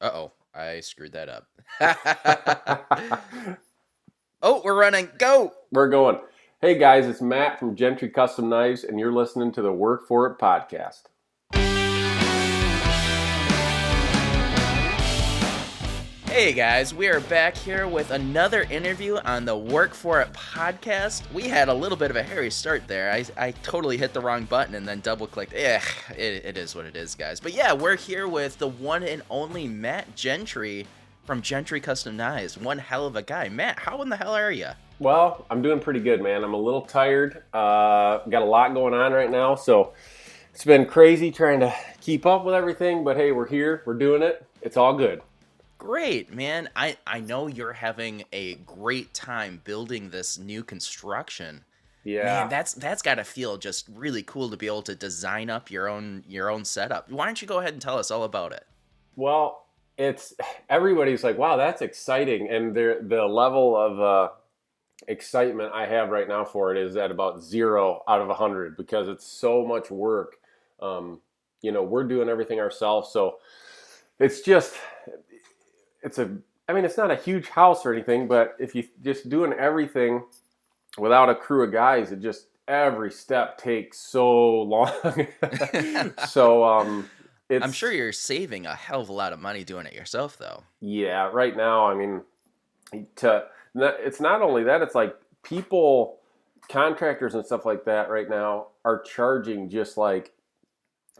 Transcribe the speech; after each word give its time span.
Uh 0.00 0.10
oh, 0.14 0.32
I 0.54 0.80
screwed 0.80 1.12
that 1.12 1.28
up. 1.28 1.46
oh, 4.42 4.62
we're 4.64 4.78
running. 4.78 5.10
Go! 5.18 5.52
We're 5.72 5.90
going. 5.90 6.20
Hey 6.62 6.78
guys, 6.78 7.06
it's 7.06 7.20
Matt 7.20 7.58
from 7.58 7.76
Gentry 7.76 8.08
Custom 8.08 8.48
Knives, 8.48 8.82
and 8.82 8.98
you're 8.98 9.12
listening 9.12 9.52
to 9.52 9.62
the 9.62 9.72
Work 9.72 10.08
For 10.08 10.26
It 10.26 10.38
podcast. 10.38 11.02
Hey 16.30 16.52
guys, 16.52 16.94
we 16.94 17.08
are 17.08 17.18
back 17.18 17.56
here 17.56 17.88
with 17.88 18.12
another 18.12 18.62
interview 18.62 19.16
on 19.16 19.44
the 19.44 19.56
Work 19.56 19.94
For 19.94 20.20
It 20.20 20.32
podcast. 20.32 21.24
We 21.32 21.48
had 21.48 21.68
a 21.68 21.74
little 21.74 21.98
bit 21.98 22.08
of 22.08 22.16
a 22.16 22.22
hairy 22.22 22.52
start 22.52 22.86
there. 22.86 23.10
I, 23.10 23.24
I 23.36 23.50
totally 23.50 23.96
hit 23.96 24.12
the 24.12 24.20
wrong 24.20 24.44
button 24.44 24.76
and 24.76 24.86
then 24.86 25.00
double 25.00 25.26
clicked. 25.26 25.52
Eh, 25.52 25.80
it, 26.16 26.44
it 26.44 26.56
is 26.56 26.76
what 26.76 26.86
it 26.86 26.94
is, 26.94 27.16
guys. 27.16 27.40
But 27.40 27.52
yeah, 27.52 27.72
we're 27.72 27.96
here 27.96 28.28
with 28.28 28.58
the 28.58 28.68
one 28.68 29.02
and 29.02 29.22
only 29.28 29.66
Matt 29.66 30.14
Gentry 30.14 30.86
from 31.24 31.42
Gentry 31.42 31.80
Custom 31.80 32.16
Knives. 32.16 32.56
One 32.56 32.78
hell 32.78 33.06
of 33.06 33.16
a 33.16 33.22
guy. 33.22 33.48
Matt, 33.48 33.80
how 33.80 34.00
in 34.00 34.08
the 34.08 34.16
hell 34.16 34.32
are 34.32 34.52
you? 34.52 34.68
Well, 35.00 35.44
I'm 35.50 35.62
doing 35.62 35.80
pretty 35.80 36.00
good, 36.00 36.22
man. 36.22 36.44
I'm 36.44 36.54
a 36.54 36.60
little 36.60 36.82
tired. 36.82 37.42
Uh, 37.52 38.18
got 38.28 38.42
a 38.42 38.46
lot 38.46 38.72
going 38.72 38.94
on 38.94 39.12
right 39.12 39.30
now, 39.30 39.56
so 39.56 39.94
it's 40.54 40.64
been 40.64 40.86
crazy 40.86 41.32
trying 41.32 41.58
to 41.58 41.74
keep 42.00 42.24
up 42.24 42.44
with 42.44 42.54
everything. 42.54 43.02
But 43.02 43.16
hey, 43.16 43.32
we're 43.32 43.48
here. 43.48 43.82
We're 43.84 43.94
doing 43.94 44.22
it. 44.22 44.46
It's 44.62 44.76
all 44.76 44.96
good. 44.96 45.22
Great, 45.80 46.30
man. 46.30 46.68
I, 46.76 46.98
I 47.06 47.20
know 47.20 47.46
you're 47.46 47.72
having 47.72 48.24
a 48.34 48.56
great 48.56 49.14
time 49.14 49.62
building 49.64 50.10
this 50.10 50.38
new 50.38 50.62
construction. 50.62 51.64
Yeah. 52.04 52.24
Man, 52.24 52.48
that's 52.50 52.74
that's 52.74 53.00
got 53.00 53.14
to 53.14 53.24
feel 53.24 53.56
just 53.56 53.88
really 53.88 54.22
cool 54.22 54.50
to 54.50 54.58
be 54.58 54.66
able 54.66 54.82
to 54.82 54.94
design 54.94 55.48
up 55.48 55.70
your 55.70 55.88
own 55.88 56.22
your 56.28 56.50
own 56.50 56.66
setup. 56.66 57.10
Why 57.10 57.24
don't 57.24 57.40
you 57.40 57.48
go 57.48 57.60
ahead 57.60 57.72
and 57.72 57.80
tell 57.80 57.96
us 57.96 58.10
all 58.10 58.24
about 58.24 58.52
it? 58.52 58.66
Well, 59.16 59.68
it's 59.96 60.34
everybody's 60.68 61.24
like, 61.24 61.38
"Wow, 61.38 61.56
that's 61.56 61.80
exciting," 61.80 62.50
and 62.50 62.74
the 62.74 62.98
the 63.00 63.24
level 63.24 63.74
of 63.74 64.00
uh, 64.00 64.28
excitement 65.08 65.72
I 65.72 65.86
have 65.86 66.10
right 66.10 66.28
now 66.28 66.44
for 66.44 66.74
it 66.74 66.78
is 66.78 66.96
at 66.96 67.10
about 67.10 67.42
zero 67.42 68.02
out 68.06 68.20
of 68.20 68.28
a 68.28 68.34
hundred 68.34 68.76
because 68.76 69.08
it's 69.08 69.26
so 69.26 69.64
much 69.64 69.90
work. 69.90 70.36
Um, 70.78 71.22
you 71.62 71.72
know, 71.72 71.82
we're 71.82 72.04
doing 72.04 72.28
everything 72.28 72.60
ourselves, 72.60 73.10
so 73.10 73.38
it's 74.18 74.42
just 74.42 74.74
it's 76.02 76.18
a 76.18 76.38
I 76.68 76.72
mean, 76.72 76.84
it's 76.84 76.96
not 76.96 77.10
a 77.10 77.16
huge 77.16 77.48
house 77.48 77.84
or 77.84 77.92
anything, 77.92 78.28
but 78.28 78.54
if 78.60 78.76
you 78.76 78.84
just 79.02 79.28
doing 79.28 79.52
everything 79.52 80.22
without 80.96 81.28
a 81.28 81.34
crew 81.34 81.64
of 81.64 81.72
guys, 81.72 82.12
it 82.12 82.20
just 82.20 82.46
every 82.68 83.10
step 83.10 83.58
takes 83.58 83.98
so 83.98 84.62
long. 84.62 84.92
so 86.28 86.64
um 86.64 87.10
it's, 87.48 87.64
I'm 87.64 87.72
sure 87.72 87.90
you're 87.90 88.12
saving 88.12 88.66
a 88.66 88.74
hell 88.74 89.00
of 89.00 89.08
a 89.08 89.12
lot 89.12 89.32
of 89.32 89.40
money 89.40 89.64
doing 89.64 89.86
it 89.86 89.94
yourself 89.94 90.38
though. 90.38 90.62
Yeah, 90.80 91.28
right 91.32 91.56
now, 91.56 91.86
I 91.86 91.94
mean 91.94 92.22
to 93.16 93.46
it's 93.74 94.20
not 94.20 94.42
only 94.42 94.64
that, 94.64 94.80
it's 94.82 94.94
like 94.94 95.16
people 95.42 96.18
contractors 96.68 97.34
and 97.34 97.44
stuff 97.44 97.66
like 97.66 97.84
that 97.84 98.10
right 98.10 98.30
now 98.30 98.68
are 98.84 99.00
charging 99.00 99.68
just 99.68 99.96
like 99.96 100.32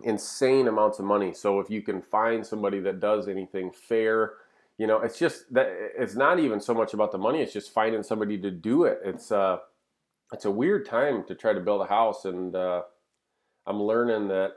insane 0.04 0.68
amounts 0.68 1.00
of 1.00 1.04
money. 1.04 1.32
So 1.32 1.58
if 1.58 1.70
you 1.70 1.82
can 1.82 2.00
find 2.00 2.46
somebody 2.46 2.78
that 2.80 3.00
does 3.00 3.26
anything 3.26 3.72
fair 3.72 4.34
you 4.80 4.86
know 4.86 4.98
it's 5.02 5.18
just 5.18 5.52
that 5.52 5.68
it's 5.98 6.16
not 6.16 6.38
even 6.38 6.58
so 6.58 6.72
much 6.72 6.94
about 6.94 7.12
the 7.12 7.18
money 7.18 7.42
it's 7.42 7.52
just 7.52 7.70
finding 7.70 8.02
somebody 8.02 8.38
to 8.38 8.50
do 8.50 8.84
it. 8.84 8.98
It's 9.04 9.30
uh 9.30 9.58
it's 10.32 10.46
a 10.46 10.50
weird 10.50 10.86
time 10.86 11.22
to 11.28 11.34
try 11.34 11.52
to 11.52 11.60
build 11.60 11.82
a 11.82 11.86
house 11.86 12.24
and 12.24 12.56
uh 12.56 12.80
i'm 13.66 13.82
learning 13.82 14.28
that 14.28 14.52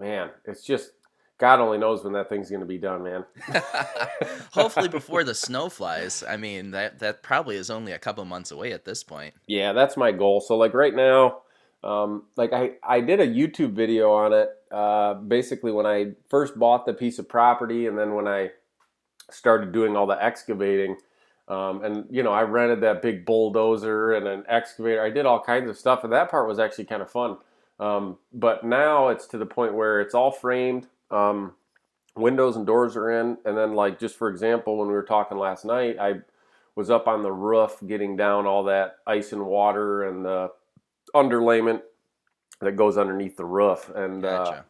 man 0.00 0.30
it's 0.46 0.62
just 0.62 0.92
god 1.36 1.60
only 1.60 1.76
knows 1.76 2.02
when 2.04 2.14
that 2.14 2.30
thing's 2.30 2.48
going 2.48 2.60
to 2.60 2.66
be 2.66 2.78
done 2.78 3.02
man. 3.04 3.24
Hopefully 4.52 4.88
before 4.88 5.24
the 5.24 5.34
snow 5.34 5.68
flies. 5.68 6.24
I 6.26 6.38
mean 6.38 6.70
that 6.70 7.00
that 7.00 7.22
probably 7.22 7.56
is 7.56 7.68
only 7.68 7.92
a 7.92 7.98
couple 7.98 8.24
months 8.24 8.50
away 8.50 8.72
at 8.72 8.86
this 8.86 9.04
point. 9.04 9.34
Yeah 9.46 9.74
that's 9.74 9.98
my 9.98 10.10
goal. 10.10 10.40
So 10.40 10.56
like 10.56 10.72
right 10.72 10.94
now 10.94 11.42
um, 11.84 12.22
like 12.36 12.54
I, 12.54 12.76
I 12.82 13.00
did 13.00 13.20
a 13.20 13.28
youtube 13.28 13.72
video 13.72 14.10
on 14.10 14.32
it 14.32 14.48
uh, 14.72 15.14
basically 15.14 15.70
when 15.70 15.84
i 15.84 16.12
first 16.30 16.58
bought 16.58 16.86
the 16.86 16.94
piece 16.94 17.18
of 17.18 17.28
property 17.28 17.86
and 17.86 17.98
then 17.98 18.14
when 18.14 18.26
i 18.26 18.50
started 19.30 19.72
doing 19.72 19.96
all 19.96 20.06
the 20.06 20.22
excavating. 20.22 20.96
Um, 21.48 21.84
and 21.84 22.04
you 22.10 22.22
know, 22.22 22.32
I 22.32 22.42
rented 22.42 22.80
that 22.80 23.02
big 23.02 23.24
bulldozer 23.24 24.14
and 24.14 24.26
an 24.26 24.44
excavator. 24.48 25.02
I 25.02 25.10
did 25.10 25.26
all 25.26 25.40
kinds 25.40 25.70
of 25.70 25.78
stuff, 25.78 26.04
and 26.04 26.12
that 26.12 26.30
part 26.30 26.48
was 26.48 26.58
actually 26.58 26.86
kind 26.86 27.02
of 27.02 27.10
fun. 27.10 27.36
Um, 27.78 28.18
but 28.32 28.64
now 28.64 29.08
it's 29.08 29.26
to 29.28 29.38
the 29.38 29.46
point 29.46 29.74
where 29.74 30.00
it's 30.00 30.14
all 30.14 30.30
framed. 30.30 30.88
Um, 31.10 31.52
windows 32.16 32.56
and 32.56 32.66
doors 32.66 32.96
are 32.96 33.10
in, 33.10 33.38
and 33.44 33.56
then 33.56 33.74
like 33.74 33.98
just 34.00 34.16
for 34.16 34.28
example, 34.28 34.78
when 34.78 34.88
we 34.88 34.94
were 34.94 35.04
talking 35.04 35.38
last 35.38 35.64
night, 35.64 35.98
I 36.00 36.14
was 36.74 36.90
up 36.90 37.06
on 37.06 37.22
the 37.22 37.32
roof 37.32 37.76
getting 37.86 38.16
down 38.16 38.46
all 38.46 38.64
that 38.64 38.96
ice 39.06 39.32
and 39.32 39.46
water 39.46 40.04
and 40.04 40.24
the 40.24 40.50
underlayment 41.14 41.82
that 42.60 42.72
goes 42.72 42.96
underneath 42.96 43.36
the 43.36 43.44
roof, 43.44 43.90
and 43.94 44.24
uh, 44.24 44.44
gotcha. 44.44 44.58
uh, 44.58 44.62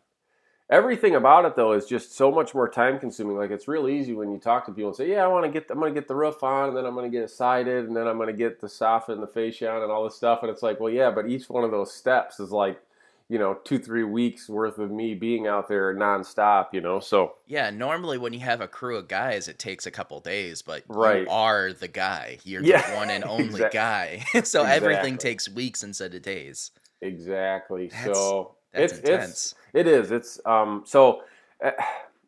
everything 0.69 1.15
about 1.15 1.45
it 1.45 1.55
though 1.55 1.73
is 1.73 1.87
just 1.87 2.17
so 2.17 2.31
much 2.31 2.55
more 2.55 2.69
time 2.69 2.99
consuming 2.99 3.37
like 3.37 3.51
it's 3.51 3.69
real 3.69 3.89
easy 3.89 4.13
when 4.13 4.33
you 4.33 4.39
talk 4.39 4.67
to 4.67 4.73
people 4.73 4.89
and 4.89 4.97
say 4.97 5.09
yeah 5.09 5.23
i 5.23 5.27
want 5.27 5.45
to 5.45 5.51
get 5.51 5.71
i'm 5.71 5.79
going 5.79 5.93
to 5.93 6.01
get 6.01 6.09
the 6.09 6.15
roof 6.15 6.43
on 6.43 6.69
and 6.69 6.77
then 6.77 6.85
i'm 6.85 6.95
going 6.95 7.11
to 7.11 7.17
get 7.17 7.23
it 7.23 7.31
sided 7.31 7.87
and 7.87 7.97
then 7.97 8.07
i'm 8.07 8.17
going 8.17 8.29
to 8.29 8.33
get 8.33 8.61
the 8.61 8.67
soffit 8.67 9.11
and 9.11 9.23
the 9.23 9.27
fascia 9.27 9.71
on 9.71 9.83
and 9.83 9.93
all 9.93 10.05
this 10.05 10.17
stuff 10.17 10.41
and 10.43 10.51
it's 10.51 10.63
like 10.63 10.81
well 10.81 10.93
yeah 10.93 11.11
but 11.11 11.29
each 11.29 11.49
one 11.49 11.63
of 11.63 11.71
those 11.71 11.93
steps 11.93 12.41
is 12.41 12.51
like 12.51 12.81
you 13.29 13.39
know 13.39 13.55
two 13.65 13.79
three 13.79 14.05
weeks 14.05 14.49
worth 14.49 14.79
of 14.79 14.91
me 14.91 15.15
being 15.15 15.47
out 15.47 15.69
there 15.69 15.95
nonstop 15.95 16.67
you 16.73 16.81
know 16.81 16.99
so 17.01 17.35
yeah 17.47 17.71
normally 17.71 18.19
when 18.19 18.33
you 18.33 18.41
have 18.41 18.61
a 18.61 18.69
crew 18.69 18.97
of 18.97 19.09
guys 19.09 19.49
it 19.49 19.59
takes 19.59 19.87
a 19.87 19.91
couple 19.91 20.19
days 20.21 20.63
but 20.63 20.83
right. 20.89 21.23
you 21.23 21.29
are 21.29 21.73
the 21.73 21.89
guy 21.89 22.39
you're 22.45 22.63
yeah. 22.63 22.89
the 22.91 22.97
one 22.97 23.11
and 23.11 23.25
only 23.29 23.45
exactly. 23.47 23.79
guy 23.79 24.25
so 24.35 24.63
exactly. 24.63 24.73
everything 24.73 25.19
takes 25.19 25.49
weeks 25.49 25.83
instead 25.83 26.15
of 26.15 26.23
days 26.23 26.73
exactly 27.01 27.89
that's, 27.89 28.19
so 28.19 28.57
that's 28.77 28.93
it's, 28.93 29.01
intense. 29.01 29.31
it's 29.31 29.55
it 29.75 29.87
is. 29.87 30.11
It's 30.11 30.41
um, 30.47 30.83
so 30.85 31.23
uh, 31.65 31.73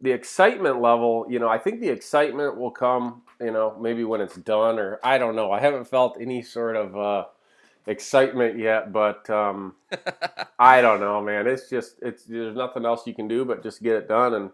the 0.00 0.12
excitement 0.12 0.80
level. 0.80 1.26
You 1.28 1.38
know, 1.38 1.48
I 1.48 1.58
think 1.58 1.80
the 1.80 1.88
excitement 1.88 2.56
will 2.58 2.70
come. 2.70 3.22
You 3.40 3.52
know, 3.52 3.76
maybe 3.80 4.04
when 4.04 4.20
it's 4.20 4.36
done, 4.36 4.78
or 4.78 4.98
I 5.02 5.18
don't 5.18 5.36
know. 5.36 5.52
I 5.52 5.60
haven't 5.60 5.86
felt 5.86 6.18
any 6.20 6.42
sort 6.42 6.76
of 6.76 6.96
uh, 6.96 7.24
excitement 7.86 8.58
yet, 8.58 8.92
but 8.92 9.28
um, 9.30 9.74
I 10.58 10.80
don't 10.80 11.00
know, 11.00 11.22
man. 11.22 11.46
It's 11.46 11.70
just 11.70 11.96
it's 12.02 12.24
there's 12.24 12.56
nothing 12.56 12.84
else 12.84 13.06
you 13.06 13.14
can 13.14 13.28
do 13.28 13.44
but 13.44 13.62
just 13.62 13.82
get 13.82 13.96
it 13.96 14.08
done. 14.08 14.34
And 14.34 14.50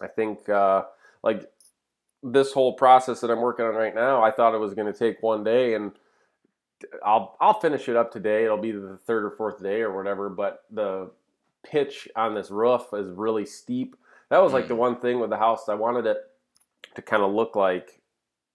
I 0.00 0.06
think 0.06 0.48
uh, 0.48 0.84
like 1.22 1.50
this 2.22 2.52
whole 2.52 2.72
process 2.72 3.20
that 3.20 3.30
I'm 3.30 3.40
working 3.40 3.66
on 3.66 3.74
right 3.74 3.94
now, 3.94 4.22
I 4.22 4.30
thought 4.30 4.54
it 4.54 4.58
was 4.58 4.74
going 4.74 4.92
to 4.92 4.98
take 4.98 5.22
one 5.22 5.44
day 5.44 5.74
and. 5.74 5.92
I'll 7.04 7.36
I'll 7.40 7.58
finish 7.60 7.88
it 7.88 7.96
up 7.96 8.12
today. 8.12 8.44
It'll 8.44 8.58
be 8.58 8.72
the 8.72 8.98
third 9.06 9.24
or 9.24 9.30
fourth 9.30 9.62
day 9.62 9.80
or 9.80 9.96
whatever. 9.96 10.28
But 10.28 10.64
the 10.70 11.10
pitch 11.62 12.08
on 12.16 12.34
this 12.34 12.50
roof 12.50 12.86
is 12.92 13.08
really 13.10 13.46
steep. 13.46 13.96
That 14.30 14.42
was 14.42 14.52
like 14.52 14.68
the 14.68 14.74
mm. 14.74 14.78
one 14.78 14.96
thing 15.00 15.20
with 15.20 15.30
the 15.30 15.36
house. 15.36 15.68
I 15.68 15.74
wanted 15.74 16.06
it 16.06 16.18
to 16.94 17.02
kind 17.02 17.22
of 17.22 17.32
look 17.32 17.56
like, 17.56 18.00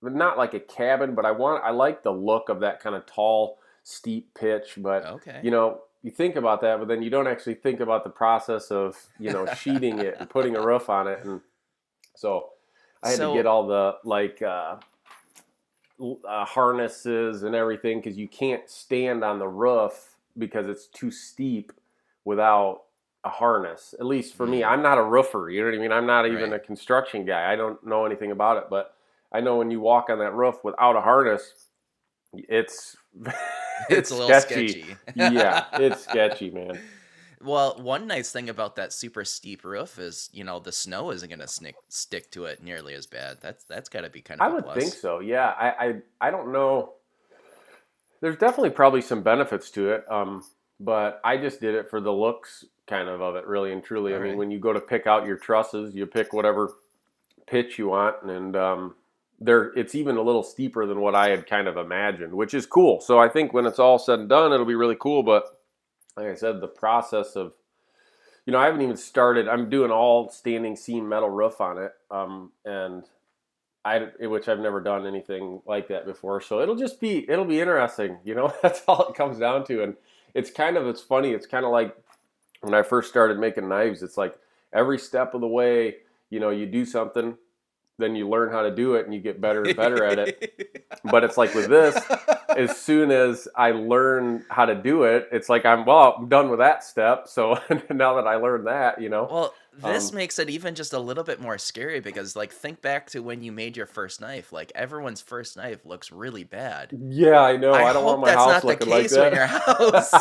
not 0.01 0.37
like 0.37 0.53
a 0.53 0.59
cabin, 0.59 1.15
but 1.15 1.25
I 1.25 1.31
want 1.31 1.63
I 1.63 1.71
like 1.71 2.03
the 2.03 2.11
look 2.11 2.49
of 2.49 2.59
that 2.61 2.79
kind 2.79 2.95
of 2.95 3.05
tall, 3.05 3.59
steep 3.83 4.33
pitch. 4.33 4.73
But 4.77 5.05
okay. 5.05 5.39
you 5.43 5.51
know, 5.51 5.81
you 6.03 6.11
think 6.11 6.35
about 6.35 6.61
that, 6.61 6.79
but 6.79 6.87
then 6.87 7.01
you 7.01 7.09
don't 7.09 7.27
actually 7.27 7.55
think 7.55 7.79
about 7.79 8.03
the 8.03 8.09
process 8.09 8.71
of 8.71 8.97
you 9.19 9.31
know 9.31 9.45
sheeting 9.55 9.99
it 9.99 10.17
and 10.19 10.29
putting 10.29 10.55
a 10.55 10.65
roof 10.65 10.89
on 10.89 11.07
it, 11.07 11.23
and 11.23 11.41
so 12.15 12.49
I 13.01 13.09
had 13.09 13.17
so, 13.17 13.31
to 13.31 13.37
get 13.37 13.45
all 13.45 13.67
the 13.67 13.97
like. 14.03 14.41
Uh, 14.41 14.77
uh, 16.27 16.45
harnesses 16.45 17.43
and 17.43 17.55
everything 17.55 17.99
because 17.99 18.17
you 18.17 18.27
can't 18.27 18.69
stand 18.69 19.23
on 19.23 19.39
the 19.39 19.47
roof 19.47 20.17
because 20.37 20.67
it's 20.67 20.87
too 20.87 21.11
steep 21.11 21.71
without 22.25 22.83
a 23.23 23.29
harness. 23.29 23.93
At 23.99 24.05
least 24.05 24.35
for 24.35 24.45
me, 24.45 24.61
mm. 24.61 24.67
I'm 24.67 24.81
not 24.81 24.97
a 24.97 25.03
roofer. 25.03 25.49
You 25.49 25.61
know 25.61 25.69
what 25.69 25.75
I 25.75 25.81
mean? 25.81 25.91
I'm 25.91 26.05
not 26.05 26.25
even 26.25 26.51
right. 26.51 26.53
a 26.53 26.59
construction 26.59 27.25
guy. 27.25 27.51
I 27.51 27.55
don't 27.55 27.85
know 27.85 28.05
anything 28.05 28.31
about 28.31 28.57
it, 28.57 28.65
but 28.69 28.95
I 29.31 29.41
know 29.41 29.57
when 29.57 29.71
you 29.71 29.79
walk 29.79 30.09
on 30.09 30.19
that 30.19 30.33
roof 30.33 30.63
without 30.63 30.95
a 30.95 31.01
harness, 31.01 31.67
it's 32.33 32.97
it's, 33.15 33.33
it's 33.89 34.11
a 34.11 34.15
little 34.15 34.27
sketchy. 34.27 34.83
sketchy. 34.83 34.97
yeah, 35.15 35.65
it's 35.73 36.03
sketchy, 36.03 36.49
man. 36.49 36.79
Well, 37.43 37.77
one 37.81 38.07
nice 38.07 38.31
thing 38.31 38.49
about 38.49 38.75
that 38.75 38.93
super 38.93 39.25
steep 39.25 39.63
roof 39.63 39.99
is, 39.99 40.29
you 40.33 40.43
know, 40.43 40.59
the 40.59 40.71
snow 40.71 41.11
isn't 41.11 41.27
going 41.27 41.39
to 41.39 41.47
stick 41.47 41.75
stick 41.89 42.31
to 42.31 42.45
it 42.45 42.63
nearly 42.63 42.93
as 42.93 43.05
bad. 43.05 43.37
That's 43.41 43.63
that's 43.63 43.89
got 43.89 44.01
to 44.01 44.09
be 44.09 44.21
kind 44.21 44.41
of. 44.41 44.47
I 44.47 44.53
would 44.53 44.63
plus. 44.63 44.77
think 44.77 44.93
so. 44.93 45.19
Yeah, 45.19 45.47
I, 45.47 45.69
I 45.69 46.27
I 46.27 46.31
don't 46.31 46.51
know. 46.51 46.93
There's 48.21 48.37
definitely 48.37 48.69
probably 48.69 49.01
some 49.01 49.23
benefits 49.23 49.71
to 49.71 49.91
it, 49.91 50.05
um, 50.09 50.43
but 50.79 51.19
I 51.23 51.37
just 51.37 51.59
did 51.59 51.73
it 51.73 51.89
for 51.89 51.99
the 51.99 52.11
looks 52.11 52.65
kind 52.87 53.09
of 53.09 53.21
of 53.21 53.35
it, 53.35 53.47
really 53.47 53.71
and 53.71 53.83
truly. 53.83 54.13
All 54.13 54.19
I 54.19 54.23
mean, 54.23 54.37
when 54.37 54.51
you 54.51 54.59
go 54.59 54.73
to 54.73 54.79
pick 54.79 55.07
out 55.07 55.25
your 55.25 55.37
trusses, 55.37 55.95
you 55.95 56.05
pick 56.05 56.33
whatever 56.33 56.71
pitch 57.47 57.79
you 57.79 57.89
want, 57.89 58.21
and 58.23 58.55
um, 58.55 58.95
there 59.39 59.73
it's 59.75 59.95
even 59.95 60.17
a 60.17 60.21
little 60.21 60.43
steeper 60.43 60.85
than 60.85 61.01
what 61.01 61.15
I 61.15 61.29
had 61.29 61.47
kind 61.47 61.67
of 61.67 61.77
imagined, 61.77 62.33
which 62.33 62.53
is 62.53 62.65
cool. 62.65 63.01
So 63.01 63.19
I 63.19 63.27
think 63.27 63.53
when 63.53 63.65
it's 63.65 63.79
all 63.79 63.97
said 63.97 64.19
and 64.19 64.29
done, 64.29 64.53
it'll 64.53 64.65
be 64.65 64.75
really 64.75 64.97
cool. 64.99 65.23
But 65.23 65.45
like 66.17 66.27
I 66.27 66.35
said, 66.35 66.61
the 66.61 66.67
process 66.67 67.35
of 67.35 67.53
you 68.45 68.53
know, 68.53 68.59
I 68.59 68.65
haven't 68.65 68.81
even 68.81 68.97
started. 68.97 69.47
I'm 69.47 69.69
doing 69.69 69.91
all 69.91 70.29
standing 70.29 70.75
seam 70.75 71.07
metal 71.07 71.29
roof 71.29 71.61
on 71.61 71.77
it, 71.77 71.93
um, 72.09 72.51
and 72.65 73.03
I, 73.85 74.09
which 74.19 74.47
I've 74.47 74.59
never 74.59 74.81
done 74.81 75.07
anything 75.07 75.61
like 75.65 75.87
that 75.89 76.05
before. 76.05 76.41
So 76.41 76.59
it'll 76.61 76.75
just 76.75 76.99
be, 76.99 77.29
it'll 77.29 77.45
be 77.45 77.59
interesting. 77.59 78.17
You 78.23 78.35
know, 78.35 78.53
that's 78.61 78.81
all 78.87 79.09
it 79.09 79.15
comes 79.15 79.37
down 79.39 79.65
to. 79.65 79.83
And 79.83 79.95
it's 80.33 80.51
kind 80.51 80.77
of, 80.77 80.87
it's 80.87 81.01
funny. 81.01 81.31
It's 81.31 81.47
kind 81.47 81.65
of 81.65 81.71
like 81.71 81.95
when 82.61 82.73
I 82.73 82.83
first 82.83 83.09
started 83.09 83.39
making 83.39 83.69
knives. 83.69 84.03
It's 84.03 84.17
like 84.17 84.35
every 84.73 84.97
step 84.97 85.33
of 85.33 85.41
the 85.41 85.47
way, 85.47 85.97
you 86.29 86.39
know, 86.39 86.49
you 86.49 86.65
do 86.65 86.85
something, 86.85 87.37
then 88.01 88.15
you 88.15 88.27
learn 88.27 88.51
how 88.51 88.63
to 88.63 88.71
do 88.73 88.95
it, 88.95 89.05
and 89.05 89.13
you 89.13 89.19
get 89.19 89.39
better 89.39 89.63
and 89.63 89.75
better 89.75 90.03
at 90.03 90.19
it. 90.19 90.67
But 91.03 91.23
it's 91.23 91.37
like 91.37 91.55
with 91.55 91.67
this, 91.67 91.97
as 92.55 92.77
soon 92.77 93.09
as 93.09 93.47
I 93.55 93.71
learn 93.71 94.45
how 94.49 94.65
to 94.65 94.75
do 94.75 95.03
it, 95.03 95.29
it's 95.31 95.49
like 95.49 95.65
I'm 95.65 95.83
well, 95.83 96.15
I'm 96.17 96.27
done 96.29 96.49
with 96.49 96.59
that 96.59 96.83
step. 96.83 97.27
So 97.27 97.57
now 97.89 98.15
that 98.15 98.27
I 98.27 98.35
learned 98.35 98.67
that, 98.67 99.01
you 99.01 99.09
know. 99.09 99.27
Well, 99.31 99.53
this 99.77 100.09
Um, 100.09 100.15
makes 100.17 100.37
it 100.37 100.49
even 100.49 100.75
just 100.75 100.93
a 100.93 100.99
little 100.99 101.23
bit 101.23 101.39
more 101.39 101.57
scary 101.57 102.01
because, 102.01 102.35
like, 102.35 102.51
think 102.51 102.81
back 102.81 103.07
to 103.11 103.23
when 103.23 103.41
you 103.41 103.51
made 103.51 103.77
your 103.77 103.85
first 103.85 104.19
knife. 104.19 104.51
Like, 104.51 104.71
everyone's 104.75 105.21
first 105.21 105.55
knife 105.55 105.85
looks 105.85 106.11
really 106.11 106.43
bad. 106.43 106.89
Yeah, 107.09 107.39
I 107.39 107.55
know. 107.55 107.73
I, 107.73 107.93
don't 107.93 108.03
want 108.03 108.19
my 108.19 108.27
that's 108.27 108.37
house 108.37 108.49
not 108.49 108.61
the 108.61 108.67
looking 108.67 108.89
like 108.89 109.01
case 109.03 109.17
when 109.17 109.33
your 109.33 109.45
house. 109.47 110.13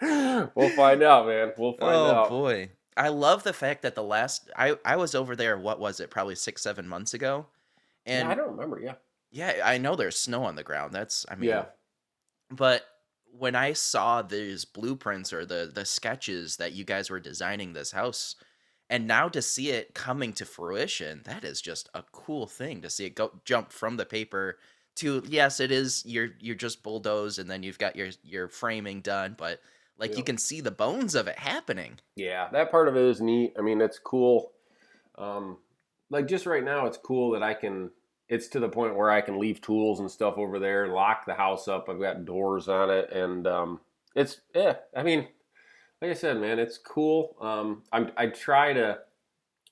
we'll 0.54 0.70
find 0.70 1.02
out, 1.02 1.26
man. 1.26 1.52
We'll 1.58 1.74
find 1.74 1.94
oh 1.94 2.10
out. 2.10 2.26
Oh 2.26 2.30
boy, 2.30 2.70
I 2.96 3.08
love 3.08 3.42
the 3.42 3.52
fact 3.52 3.82
that 3.82 3.94
the 3.94 4.02
last 4.02 4.50
I 4.56 4.76
I 4.84 4.96
was 4.96 5.14
over 5.14 5.34
there. 5.36 5.58
What 5.58 5.80
was 5.80 6.00
it? 6.00 6.10
Probably 6.10 6.34
six 6.34 6.62
seven 6.62 6.86
months 6.88 7.14
ago, 7.14 7.46
and 8.06 8.26
yeah, 8.28 8.32
I 8.32 8.34
don't 8.34 8.50
remember. 8.52 8.80
Yeah. 8.80 8.94
yeah, 9.30 9.62
I 9.64 9.78
know 9.78 9.96
there's 9.96 10.18
snow 10.18 10.44
on 10.44 10.56
the 10.56 10.62
ground. 10.62 10.92
That's 10.92 11.26
I 11.28 11.34
mean, 11.34 11.50
Yeah. 11.50 11.66
but 12.50 12.84
when 13.36 13.56
I 13.56 13.72
saw 13.72 14.22
these 14.22 14.64
blueprints 14.64 15.32
or 15.32 15.44
the 15.44 15.70
the 15.72 15.84
sketches 15.84 16.56
that 16.58 16.72
you 16.72 16.84
guys 16.84 17.10
were 17.10 17.20
designing 17.20 17.72
this 17.72 17.90
house, 17.90 18.36
and 18.88 19.06
now 19.08 19.28
to 19.28 19.42
see 19.42 19.70
it 19.70 19.94
coming 19.94 20.32
to 20.34 20.44
fruition, 20.44 21.22
that 21.24 21.42
is 21.44 21.60
just 21.60 21.88
a 21.94 22.04
cool 22.12 22.46
thing 22.46 22.80
to 22.82 22.90
see 22.90 23.06
it 23.06 23.16
go 23.16 23.40
jump 23.44 23.72
from 23.72 23.96
the 23.96 24.06
paper 24.06 24.58
to 24.96 25.22
yes, 25.26 25.58
it 25.58 25.72
is 25.72 26.04
you're 26.06 26.28
you're 26.38 26.54
just 26.54 26.84
bulldoze 26.84 27.38
and 27.38 27.50
then 27.50 27.64
you've 27.64 27.78
got 27.78 27.96
your 27.96 28.10
your 28.22 28.46
framing 28.48 29.00
done, 29.00 29.34
but 29.36 29.60
like 29.98 30.16
you 30.16 30.24
can 30.24 30.38
see 30.38 30.60
the 30.60 30.70
bones 30.70 31.14
of 31.14 31.28
it 31.28 31.38
happening. 31.38 31.98
Yeah, 32.16 32.48
that 32.52 32.70
part 32.70 32.88
of 32.88 32.96
it 32.96 33.02
is 33.02 33.20
neat. 33.20 33.54
I 33.58 33.62
mean, 33.62 33.80
it's 33.80 33.98
cool. 33.98 34.52
Um, 35.16 35.58
like 36.10 36.26
just 36.26 36.46
right 36.46 36.64
now, 36.64 36.86
it's 36.86 36.98
cool 36.98 37.32
that 37.32 37.42
I 37.42 37.54
can. 37.54 37.90
It's 38.28 38.48
to 38.48 38.60
the 38.60 38.68
point 38.68 38.96
where 38.96 39.10
I 39.10 39.20
can 39.20 39.38
leave 39.38 39.60
tools 39.60 40.00
and 40.00 40.10
stuff 40.10 40.38
over 40.38 40.58
there, 40.58 40.88
lock 40.88 41.26
the 41.26 41.34
house 41.34 41.68
up. 41.68 41.88
I've 41.88 42.00
got 42.00 42.24
doors 42.24 42.68
on 42.68 42.90
it, 42.90 43.12
and 43.12 43.46
um, 43.46 43.80
it's 44.14 44.40
yeah. 44.54 44.76
I 44.96 45.02
mean, 45.02 45.28
like 46.00 46.10
I 46.10 46.14
said, 46.14 46.40
man, 46.40 46.58
it's 46.58 46.78
cool. 46.78 47.36
Um, 47.40 47.82
I'm 47.92 48.10
I 48.16 48.26
try 48.28 48.72
to 48.72 48.98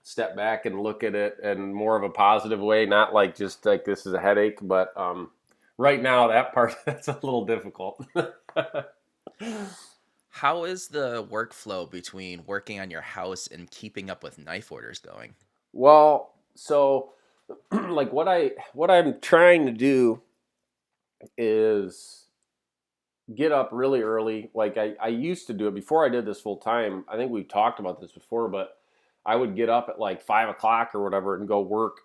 step 0.03 0.37
back 0.37 0.67
and 0.67 0.81
look 0.81 1.05
at 1.05 1.15
it 1.15 1.39
in 1.43 1.73
more 1.73 1.97
of 1.97 2.03
a 2.03 2.11
positive 2.11 2.61
way, 2.61 2.87
not 2.87 3.15
like 3.15 3.37
just 3.37 3.65
like 3.65 3.85
this 3.85 4.07
is 4.07 4.13
a 4.13 4.21
headache, 4.21 4.59
but 4.63 4.97
um, 4.97 5.31
right 5.79 6.03
now 6.03 6.29
that 6.29 6.53
part 6.53 6.75
that's 6.87 7.09
a 7.09 7.19
little 7.23 7.45
difficult. 7.45 8.05
How 10.33 10.65
is 10.65 10.89
the 10.89 11.25
workflow 11.31 11.89
between 11.91 12.45
working 12.47 12.81
on 12.81 12.91
your 12.91 13.03
house 13.03 13.47
and 13.47 13.71
keeping 13.71 14.09
up 14.09 14.23
with 14.23 14.39
knife 14.39 14.73
orders 14.73 14.99
going? 14.99 15.35
Well, 15.75 16.33
so 16.55 17.13
like 17.71 18.13
what 18.15 18.29
I 18.29 18.53
what 18.73 18.91
I'm 18.91 19.21
trying 19.21 19.67
to 19.67 19.73
do 19.73 20.23
is 21.37 22.29
get 23.35 23.53
up 23.53 23.69
really 23.73 24.01
early. 24.01 24.51
Like 24.55 24.79
I, 24.79 24.95
I 25.01 25.09
used 25.09 25.47
to 25.49 25.53
do 25.53 25.69
it 25.69 25.75
before 25.75 26.05
I 26.05 26.09
did 26.09 26.25
this 26.25 26.41
full 26.41 26.57
time. 26.57 27.05
I 27.09 27.17
think 27.17 27.31
we've 27.31 27.47
talked 27.47 27.79
about 27.79 28.01
this 28.01 28.13
before, 28.13 28.49
but 28.49 28.79
I 29.27 29.37
would 29.37 29.55
get 29.55 29.69
up 29.69 29.91
at 29.91 30.01
like 30.01 30.23
five 30.23 30.49
o'clock 30.49 30.95
or 30.95 31.05
whatever 31.05 31.37
and 31.37 31.47
go 31.47 31.61
work 31.61 31.99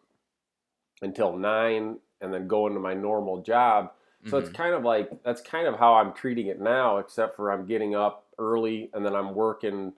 until 1.01 1.37
nine 1.37 1.97
and 2.19 2.33
then 2.33 2.45
go 2.45 2.67
into 2.67 2.81
my 2.81 2.93
normal 2.93 3.41
job. 3.41 3.93
So 4.25 4.37
it's 4.37 4.49
Mhm. 4.49 4.49
kind 4.49 4.73
of 4.75 4.83
like 4.83 5.23
that's 5.23 5.41
kind 5.41 5.67
of 5.67 5.79
how 5.79 5.95
I'm 5.95 6.13
treating 6.13 6.47
it 6.47 6.59
now, 6.59 6.97
except 6.97 7.35
for 7.35 7.51
I'm 7.51 7.65
getting 7.65 7.95
up 7.95 8.27
early 8.37 8.89
and 8.93 9.05
then 9.05 9.15
I'm 9.15 9.33
working, 9.35 9.93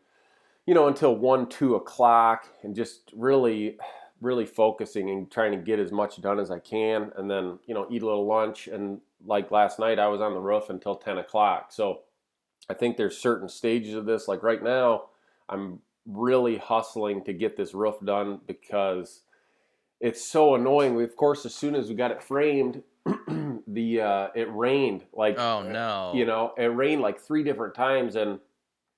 you 0.67 0.73
know, 0.73 0.87
until 0.87 1.15
one, 1.15 1.49
two 1.49 1.75
o'clock 1.75 2.49
and 2.63 2.75
just 2.75 3.11
really, 3.15 3.79
really 4.21 4.45
focusing 4.45 5.09
and 5.09 5.31
trying 5.31 5.51
to 5.51 5.57
get 5.57 5.79
as 5.79 5.91
much 5.91 6.21
done 6.21 6.39
as 6.39 6.51
I 6.51 6.59
can 6.59 7.11
and 7.17 7.29
then, 7.29 7.59
you 7.67 7.73
know, 7.73 7.87
eat 7.91 8.03
a 8.03 8.05
little 8.05 8.25
lunch. 8.27 8.67
And 8.67 9.01
like 9.25 9.51
last 9.51 9.79
night, 9.79 9.99
I 9.99 10.07
was 10.07 10.21
on 10.21 10.33
the 10.33 10.39
roof 10.41 10.69
until 10.69 10.95
10 10.95 11.17
o'clock. 11.19 11.71
So 11.71 12.03
I 12.69 12.73
think 12.75 12.97
there's 12.97 13.17
certain 13.17 13.49
stages 13.49 13.95
of 13.95 14.05
this. 14.05 14.27
Like 14.27 14.43
right 14.43 14.63
now, 14.63 15.09
I'm 15.49 15.81
really 16.05 16.57
hustling 16.57 17.23
to 17.25 17.33
get 17.33 17.57
this 17.57 17.73
roof 17.73 17.97
done 18.05 18.41
because 18.47 19.23
it's 19.99 20.23
so 20.23 20.55
annoying. 20.55 21.01
Of 21.01 21.15
course, 21.15 21.45
as 21.45 21.53
soon 21.55 21.75
as 21.75 21.89
we 21.89 21.95
got 21.95 22.11
it 22.11 22.23
framed, 22.23 22.83
the 23.67 24.01
uh, 24.01 24.27
it 24.35 24.47
rained 24.53 25.03
like 25.13 25.37
Oh 25.39 25.61
no. 25.63 26.11
you 26.15 26.25
know 26.25 26.53
it 26.57 26.65
rained 26.75 27.01
like 27.01 27.19
three 27.19 27.43
different 27.43 27.75
times 27.75 28.15
and 28.15 28.39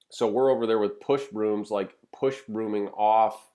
so 0.10 0.28
we're 0.28 0.52
over 0.52 0.66
there 0.68 0.80
with 0.80 1.00
push 1.00 1.24
brooms 1.32 1.72
like 1.72 1.96
push 2.18 2.38
brooming 2.48 2.88
off 2.90 3.50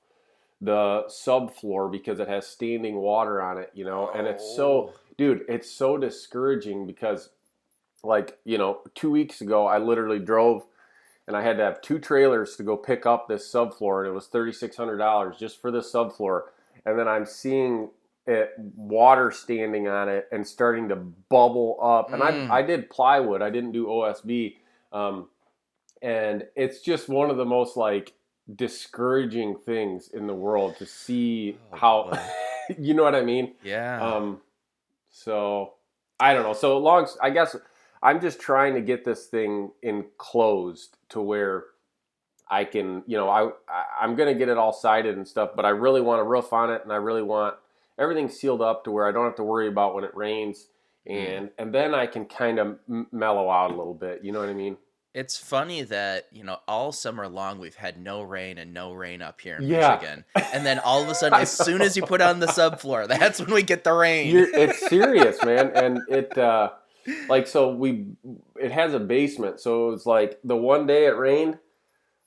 the 0.60 1.04
subfloor 1.08 1.90
because 1.90 2.19
it 2.20 2.28
has 2.28 2.46
standing 2.46 2.96
water 2.96 3.43
on 3.43 3.58
it 3.58 3.70
you 3.75 3.84
know 3.84 4.10
and 4.14 4.26
it's 4.26 4.54
so 4.56 4.66
Oh. 4.88 4.93
dude 5.19 5.44
it's 5.48 5.70
so 5.70 5.98
discouraging 5.98 6.87
because 6.87 7.28
like 8.02 8.38
you 8.44 8.56
know 8.56 8.81
two 8.94 9.10
weeks 9.10 9.40
ago 9.42 9.66
i 9.66 9.76
literally 9.78 10.19
drove 10.19 10.64
and 11.26 11.37
i 11.37 11.42
had 11.42 11.58
to 11.58 11.62
have 11.62 11.82
two 11.82 11.99
trailers 11.99 12.56
to 12.56 12.62
go 12.62 12.76
pick 12.76 13.04
up 13.04 13.28
this 13.28 13.50
subfloor 13.52 14.00
and 14.00 14.08
it 14.08 14.14
was 14.14 14.28
$3600 14.28 15.38
just 15.38 15.60
for 15.60 15.70
this 15.70 15.92
subfloor 15.92 16.42
and 16.87 16.99
then 16.99 17.06
i'm 17.08 17.26
seeing 17.26 17.90
it 18.26 18.52
water 18.58 19.31
standing 19.31 19.88
on 19.88 20.08
it 20.08 20.28
and 20.32 20.46
starting 20.46 20.88
to 20.88 20.96
bubble 20.96 21.78
up 21.82 22.12
and 22.12 22.23
Mm. 22.23 22.50
I, 22.50 22.58
I 22.58 22.62
did 22.62 22.90
plywood 22.90 23.43
i 23.43 23.50
didn't 23.50 23.73
do 23.73 23.87
osb 23.87 24.56
um, 24.93 25.28
and 26.02 26.44
it's 26.56 26.81
just 26.81 27.08
one 27.08 27.31
of 27.31 27.37
the 27.37 27.44
most 27.44 27.76
like 27.76 28.14
discouraging 28.55 29.56
things 29.56 30.08
in 30.08 30.26
the 30.26 30.34
world 30.34 30.76
to 30.78 30.87
see 30.87 31.58
Oh, 31.73 31.76
how 31.76 32.11
you 32.78 32.94
know 32.94 33.02
what 33.05 33.14
i 33.14 33.23
mean 33.23 33.55
Yeah. 33.62 34.02
um, 34.02 34.40
so 35.11 35.75
I 36.19 36.32
don't 36.34 36.43
know. 36.44 36.52
So 36.55 36.78
long, 36.78 37.06
I 37.23 37.31
guess 37.31 37.56
I'm 38.02 38.20
just 38.20 38.40
trying 38.40 38.75
to 38.75 38.81
get 38.81 39.05
this 39.05 39.26
thing 39.26 39.70
enclosed 39.82 40.96
to 41.11 41.20
where 41.20 41.64
I 42.50 42.64
can, 42.64 43.02
you 43.06 43.17
know, 43.17 43.28
I, 43.28 43.49
I 43.69 43.84
I'm 44.00 44.14
gonna 44.14 44.34
get 44.34 44.49
it 44.49 44.56
all 44.56 44.73
sided 44.73 45.17
and 45.17 45.26
stuff, 45.26 45.50
but 45.56 45.64
I 45.64 45.70
really 45.70 46.00
want 46.00 46.20
a 46.20 46.25
roof 46.25 46.52
on 46.52 46.70
it, 46.73 46.82
and 46.84 46.93
I 46.93 46.96
really 46.96 47.23
want 47.23 47.56
everything 47.98 48.28
sealed 48.28 48.62
up 48.62 48.85
to 48.85 48.90
where 48.90 49.06
I 49.06 49.12
don't 49.12 49.25
have 49.25 49.37
to 49.37 49.44
worry 49.44 49.68
about 49.68 49.94
when 49.94 50.04
it 50.04 50.14
rains, 50.14 50.68
and 51.06 51.50
and 51.59 51.75
then 51.75 51.94
I 51.94 52.06
can 52.06 52.25
kind 52.26 52.59
of 52.59 52.78
m- 52.88 53.06
mellow 53.12 53.50
out 53.50 53.71
a 53.71 53.76
little 53.76 53.94
bit. 53.94 54.25
You 54.25 54.32
know 54.32 54.40
what 54.40 54.49
I 54.49 54.54
mean? 54.54 54.76
It's 55.14 55.38
funny 55.38 55.80
that, 55.85 56.26
you 56.30 56.44
know, 56.44 56.59
all 56.68 56.92
summer 56.92 57.26
long 57.26 57.59
we've 57.59 57.75
had 57.75 57.99
no 57.99 58.21
rain 58.21 58.59
and 58.59 58.75
no 58.75 58.92
rain 58.92 59.23
up 59.23 59.40
here 59.40 59.56
in 59.56 59.62
Yeah. 59.62 59.94
Michigan. 59.94 60.25
And 60.52 60.66
then 60.66 60.78
all 60.80 61.02
of 61.02 61.09
a 61.09 61.14
sudden, 61.14 61.38
as 61.40 61.50
soon 61.50 61.80
as 61.80 61.97
you 61.97 62.02
put 62.02 62.21
on 62.21 62.38
the 62.38 62.47
subfloor, 62.47 63.09
that's 63.18 63.40
when 63.40 63.50
we 63.50 63.62
get 63.62 63.82
the 63.82 63.94
rain. 63.94 64.30
You're, 64.30 64.54
it's 64.54 64.87
serious, 64.90 65.42
man, 65.44 65.73
and 65.75 66.00
it 66.11 66.37
uh, 66.37 66.73
like 67.30 67.47
so 67.47 67.75
we 67.75 68.09
it 68.61 68.73
has 68.73 68.92
a 68.92 68.99
basement, 69.00 69.59
so 69.59 69.88
it 69.88 69.92
was 69.92 70.04
like 70.04 70.38
the 70.44 70.54
one 70.56 70.87
day 70.87 71.06
it 71.06 71.16
rained. 71.16 71.59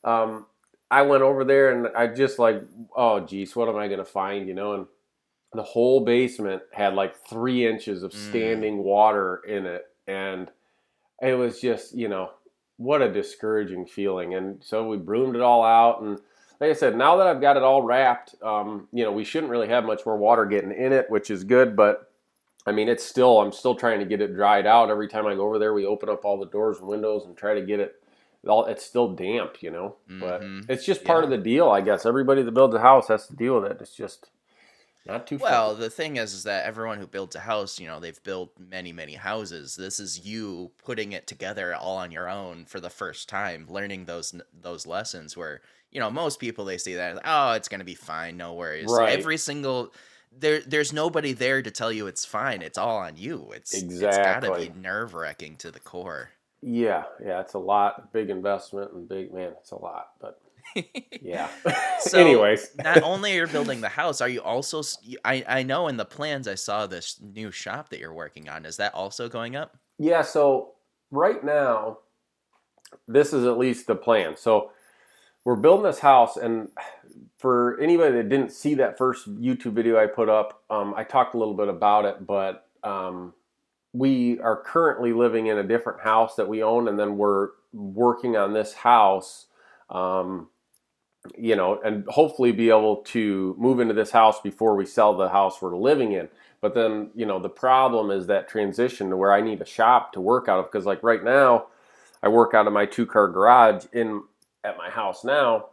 Um, 0.04 0.48
I 0.90 1.04
went 1.04 1.22
over 1.22 1.44
there 1.44 1.72
and 1.72 1.96
I 1.96 2.08
just 2.08 2.40
like, 2.40 2.64
oh 2.96 3.20
geez, 3.20 3.56
what 3.56 3.70
am 3.70 3.76
I 3.76 3.88
gonna 3.88 4.04
find? 4.04 4.48
You 4.48 4.56
know, 4.56 4.74
and 4.74 4.88
the 5.54 5.64
whole 5.64 6.02
basement 6.02 6.62
had 6.72 6.94
like 6.94 7.16
three 7.28 7.66
inches 7.68 8.04
of 8.04 8.12
Mm. 8.12 8.16
standing 8.16 8.78
water 8.84 9.42
in 9.48 9.66
it, 9.66 9.86
and 10.08 10.52
it 11.22 11.34
was 11.36 11.60
just 11.60 11.96
you 11.96 12.08
know 12.08 12.32
what 12.78 13.02
a 13.02 13.12
discouraging 13.12 13.86
feeling. 13.86 14.36
And 14.36 14.64
so 14.64 14.88
we 14.88 14.98
broomed 14.98 15.36
it 15.36 15.42
all 15.42 15.64
out, 15.64 16.02
and 16.02 16.20
like 16.62 16.70
I 16.70 16.74
said, 16.74 16.96
now 16.98 17.16
that 17.18 17.28
I've 17.28 17.42
got 17.42 17.58
it 17.58 17.64
all 17.64 17.82
wrapped, 17.82 18.36
um, 18.44 18.88
you 18.92 19.04
know, 19.04 19.12
we 19.12 19.24
shouldn't 19.24 19.52
really 19.52 19.68
have 19.70 19.86
much 19.86 20.06
more 20.06 20.18
water 20.18 20.46
getting 20.46 20.72
in 20.74 20.92
it, 20.94 21.10
which 21.10 21.30
is 21.32 21.44
good. 21.44 21.76
But 21.76 22.12
I 22.66 22.74
mean, 22.74 22.90
it's 22.90 23.04
still, 23.04 23.40
I'm 23.40 23.54
still 23.54 23.74
trying 23.76 24.00
to 24.00 24.06
get 24.06 24.20
it 24.22 24.36
dried 24.36 24.68
out. 24.68 24.90
Every 24.90 25.08
time 25.08 25.26
I 25.26 25.36
go 25.36 25.48
over 25.48 25.58
there, 25.58 25.74
we 25.74 25.86
open 25.86 26.10
up 26.10 26.26
all 26.26 26.38
the 26.38 26.46
doors 26.48 26.78
and 26.80 26.88
windows 26.88 27.26
and 27.26 27.36
try 27.38 27.54
to 27.54 27.62
get 27.62 27.80
it. 27.80 27.96
All, 28.48 28.66
it's 28.66 28.86
still 28.86 29.14
damp, 29.16 29.64
you 29.64 29.72
know, 29.72 29.96
but 30.20 30.42
Mhm. 30.42 30.66
it's 30.70 30.86
just 30.86 31.04
part 31.06 31.24
of 31.24 31.30
the 31.30 31.38
deal, 31.38 31.70
I 31.70 31.80
guess. 31.82 32.06
Everybody 32.06 32.42
that 32.44 32.52
builds 32.54 32.76
a 32.76 32.80
house 32.80 33.08
has 33.08 33.26
to 33.28 33.36
deal 33.36 33.60
with 33.60 33.72
it. 33.72 33.78
It's 33.82 33.96
just 33.96 34.30
not 35.06 35.28
too 35.28 35.38
far. 35.40 35.50
Well, 35.50 35.72
fun. 35.72 35.80
the 35.80 35.90
thing 35.90 36.18
is, 36.18 36.34
is 36.34 36.44
that 36.44 36.66
everyone 36.66 37.00
who 37.00 37.08
builds 37.08 37.36
a 37.36 37.40
house, 37.40 37.80
you 37.80 37.88
know, 37.88 38.00
they've 38.00 38.22
built 38.24 38.52
many, 38.60 38.92
many 38.92 39.14
houses. 39.14 39.76
This 39.76 40.00
is 40.00 40.26
you 40.26 40.72
putting 40.84 41.14
it 41.14 41.28
together 41.28 41.76
all 41.76 41.98
on 41.98 42.12
your 42.12 42.30
own 42.30 42.66
for 42.66 42.80
the 42.80 42.90
first 42.90 43.30
time, 43.30 43.66
learning 43.70 44.06
those 44.06 44.34
those 44.54 44.86
lessons. 44.86 45.36
Where 45.36 45.62
you 45.92 46.00
know 46.00 46.10
most 46.10 46.40
people 46.40 46.66
they 46.66 46.78
see 46.78 46.96
that, 46.96 47.22
oh, 47.26 47.54
it's 47.54 47.70
gonna 47.70 47.84
be 47.84 47.96
fine, 47.96 48.38
no 48.38 48.54
worries. 48.54 48.90
Right. 48.90 49.18
Every 49.18 49.38
single 49.38 49.94
there, 50.32 50.62
there's 50.62 50.94
nobody 50.94 51.34
there 51.34 51.62
to 51.62 51.72
tell 51.72 51.92
you 51.92 52.08
it's 52.08 52.26
fine. 52.26 52.62
It's 52.62 52.78
all 52.78 52.98
on 52.98 53.18
you. 53.18 53.52
It's 53.56 53.74
it's 53.74 54.00
gotta 54.00 54.38
Exactly. 54.38 54.70
be 54.70 54.80
nerve 54.80 55.14
wracking 55.14 55.56
to 55.58 55.72
the 55.72 55.80
core. 55.80 56.32
Yeah, 56.62 57.06
yeah, 57.24 57.40
it's 57.40 57.54
a 57.54 57.60
lot, 57.60 58.12
big 58.12 58.30
investment 58.30 58.92
and 58.92 59.08
big 59.08 59.34
man, 59.34 59.54
it's 59.60 59.72
a 59.72 59.78
lot, 59.78 60.10
but 60.20 60.42
yeah. 61.22 61.50
So, 62.02 62.18
Anyways, 62.18 62.72
not 62.82 63.04
only 63.04 63.38
are 63.38 63.46
you 63.46 63.52
building 63.52 63.82
the 63.82 63.90
house, 63.90 64.22
are 64.22 64.30
you 64.30 64.42
also? 64.42 64.82
I 65.26 65.44
I 65.48 65.64
know 65.64 65.90
in 65.90 65.98
the 65.98 66.06
plans 66.06 66.48
I 66.48 66.56
saw 66.56 66.88
this 66.88 67.20
new 67.22 67.52
shop 67.52 67.90
that 67.90 68.00
you're 68.00 68.14
working 68.14 68.48
on. 68.48 68.66
Is 68.66 68.78
that 68.78 68.94
also 68.96 69.28
going 69.28 69.58
up? 69.58 69.76
Yeah, 69.98 70.22
so 70.22 70.76
right 71.12 71.44
now, 71.44 71.98
this 73.06 73.34
is 73.34 73.46
at 73.46 73.58
least 73.58 73.88
the 73.88 73.96
plan. 73.96 74.38
So 74.38 74.72
we're 75.44 75.58
building 75.58 75.84
this 75.84 76.00
house, 76.00 76.38
and 76.38 76.70
for 77.38 77.78
anybody 77.82 78.16
that 78.16 78.30
didn't 78.30 78.52
see 78.52 78.76
that 78.76 78.98
first 78.98 79.30
YouTube 79.42 79.74
video 79.74 79.98
I 79.98 80.08
put 80.08 80.30
up, 80.30 80.64
um, 80.70 80.94
I 80.96 81.04
talked 81.04 81.36
a 81.36 81.38
little 81.38 81.54
bit 81.54 81.68
about 81.68 82.06
it, 82.06 82.26
but 82.26 82.68
um, 82.84 83.34
we 83.94 84.40
are 84.40 84.56
currently 84.56 85.14
living 85.14 85.48
in 85.48 85.58
a 85.58 85.64
different 85.64 86.02
house 86.02 86.36
that 86.36 86.48
we 86.48 86.64
own, 86.64 86.88
and 86.88 86.98
then 86.98 87.18
we're 87.18 87.50
working 87.74 88.38
on 88.38 88.54
this 88.54 88.74
house. 88.74 89.48
Um, 89.90 90.48
you 91.38 91.56
know, 91.56 91.80
and 91.84 92.06
hopefully 92.08 92.52
be 92.52 92.70
able 92.70 92.98
to 92.98 93.56
move 93.58 93.80
into 93.80 93.94
this 93.94 94.12
house 94.12 94.40
before 94.42 94.76
we 94.76 94.86
sell 94.86 95.16
the 95.16 95.30
house 95.30 95.62
we're 95.62 95.78
living 95.78 96.14
in. 96.14 96.30
But 96.62 96.74
then, 96.74 97.12
you 97.16 97.26
know, 97.26 97.40
the 97.40 97.50
problem 97.50 98.12
is 98.12 98.28
that 98.28 98.48
transition 98.48 99.10
to 99.10 99.18
where 99.18 99.34
I 99.34 99.42
need 99.42 99.62
a 99.62 99.66
shop 99.66 100.14
to 100.14 100.22
work 100.22 100.48
out 100.48 100.60
of 100.60 100.72
because 100.72 100.86
like 100.86 101.04
right 101.04 101.24
now 101.24 101.68
I 102.22 102.30
work 102.30 102.54
out 102.54 102.68
of 102.68 102.74
my 102.74 102.86
two 102.86 103.06
car 103.06 103.28
garage 103.28 103.86
in 103.94 104.24
at 104.64 104.78
my 104.78 104.90
house 104.90 105.24
now. 105.24 105.68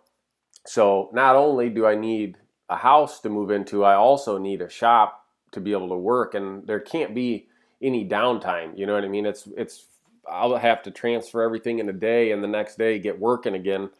So 0.66 1.10
not 1.12 1.36
only 1.36 1.68
do 1.68 1.86
I 1.86 1.94
need 1.94 2.36
a 2.68 2.76
house 2.76 3.20
to 3.20 3.28
move 3.28 3.50
into, 3.50 3.84
I 3.84 3.94
also 3.94 4.38
need 4.38 4.60
a 4.62 4.68
shop 4.68 5.24
to 5.52 5.60
be 5.60 5.72
able 5.72 5.88
to 5.88 5.96
work 5.96 6.34
and 6.34 6.66
there 6.66 6.80
can't 6.80 7.14
be 7.14 7.46
any 7.82 8.08
downtime, 8.08 8.76
you 8.76 8.86
know 8.86 8.94
what 8.94 9.04
I 9.04 9.08
mean? 9.08 9.26
It's 9.26 9.48
it's 9.56 9.86
I'll 10.28 10.56
have 10.56 10.82
to 10.84 10.90
transfer 10.90 11.42
everything 11.42 11.78
in 11.78 11.88
a 11.88 11.92
day 11.92 12.32
and 12.32 12.42
the 12.42 12.48
next 12.48 12.78
day 12.78 12.98
get 12.98 13.18
working 13.18 13.54
again 13.54 13.90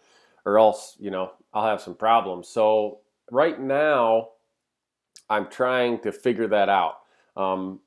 or 0.46 0.58
else, 0.58 0.96
you 0.98 1.10
know, 1.10 1.32
I'll 1.52 1.66
have 1.66 1.82
some 1.82 1.94
problems. 1.96 2.48
So 2.48 3.00
right 3.30 3.60
now 3.60 4.28
I'm 5.28 5.50
trying 5.50 5.98
to 6.02 6.12
figure 6.12 6.46
that 6.46 6.68
out. 6.68 7.00
Um, 7.36 7.80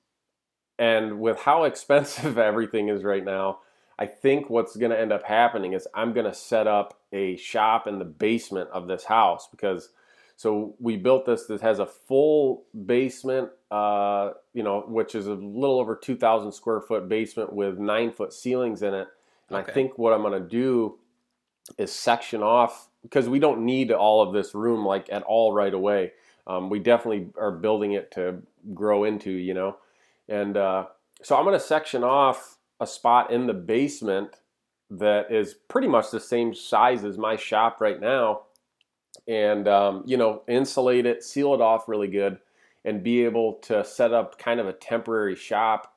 and 0.77 1.19
with 1.19 1.39
how 1.39 1.63
expensive 1.65 2.37
everything 2.37 2.89
is 2.89 3.03
right 3.03 3.23
now, 3.23 3.59
I 3.97 4.05
think 4.05 4.49
what's 4.49 4.75
going 4.75 4.91
to 4.91 4.99
end 4.99 5.11
up 5.11 5.23
happening 5.23 5.73
is 5.73 5.87
I'm 5.93 6.13
going 6.13 6.25
to 6.25 6.33
set 6.33 6.67
up 6.67 6.99
a 7.11 7.35
shop 7.37 7.87
in 7.87 7.97
the 7.97 8.05
basement 8.05 8.69
of 8.71 8.87
this 8.87 9.03
house 9.05 9.47
because 9.49 9.89
so 10.37 10.75
we 10.79 10.95
built 10.95 11.25
this 11.25 11.47
that 11.47 11.59
has 11.59 11.79
a 11.79 11.85
full 11.85 12.63
basement, 12.85 13.49
uh, 13.71 14.31
you 14.53 14.63
know, 14.63 14.85
which 14.87 15.15
is 15.15 15.27
a 15.27 15.33
little 15.33 15.81
over 15.81 15.97
2,000 15.97 16.53
square 16.53 16.79
foot 16.79 17.09
basement 17.09 17.51
with 17.51 17.77
nine 17.77 18.11
foot 18.13 18.31
ceilings 18.31 18.81
in 18.81 18.93
it. 18.93 19.09
And 19.49 19.57
Okay. 19.57 19.69
I 19.69 19.73
think 19.73 19.97
what 19.97 20.13
I'm 20.13 20.21
going 20.21 20.41
to 20.41 20.47
do 20.47 20.97
is 21.77 21.91
section 21.91 22.41
off 22.41 22.89
because 23.03 23.29
we 23.29 23.39
don't 23.39 23.63
need 23.65 23.91
all 23.91 24.21
of 24.21 24.33
this 24.33 24.53
room 24.53 24.85
like 24.85 25.07
at 25.11 25.23
all 25.23 25.53
right 25.53 25.73
away. 25.73 26.11
Um, 26.47 26.69
we 26.69 26.79
definitely 26.79 27.29
are 27.39 27.51
building 27.51 27.93
it 27.93 28.11
to 28.11 28.41
grow 28.73 29.03
into, 29.03 29.31
you 29.31 29.53
know, 29.53 29.77
and 30.27 30.57
uh, 30.57 30.85
so 31.21 31.35
I'm 31.35 31.43
going 31.43 31.57
to 31.57 31.63
section 31.63 32.03
off 32.03 32.57
a 32.79 32.87
spot 32.87 33.31
in 33.31 33.45
the 33.45 33.53
basement 33.53 34.37
that 34.91 35.31
is 35.31 35.53
pretty 35.67 35.87
much 35.87 36.09
the 36.11 36.19
same 36.19 36.53
size 36.53 37.03
as 37.03 37.17
my 37.17 37.35
shop 37.35 37.81
right 37.81 37.99
now, 37.99 38.43
and 39.27 39.67
um, 39.67 40.03
you 40.05 40.17
know, 40.17 40.41
insulate 40.47 41.05
it, 41.05 41.23
seal 41.23 41.53
it 41.53 41.61
off 41.61 41.87
really 41.87 42.07
good, 42.07 42.39
and 42.85 43.03
be 43.03 43.23
able 43.23 43.55
to 43.63 43.83
set 43.83 44.13
up 44.13 44.39
kind 44.39 44.59
of 44.59 44.67
a 44.67 44.73
temporary 44.73 45.35
shop. 45.35 45.93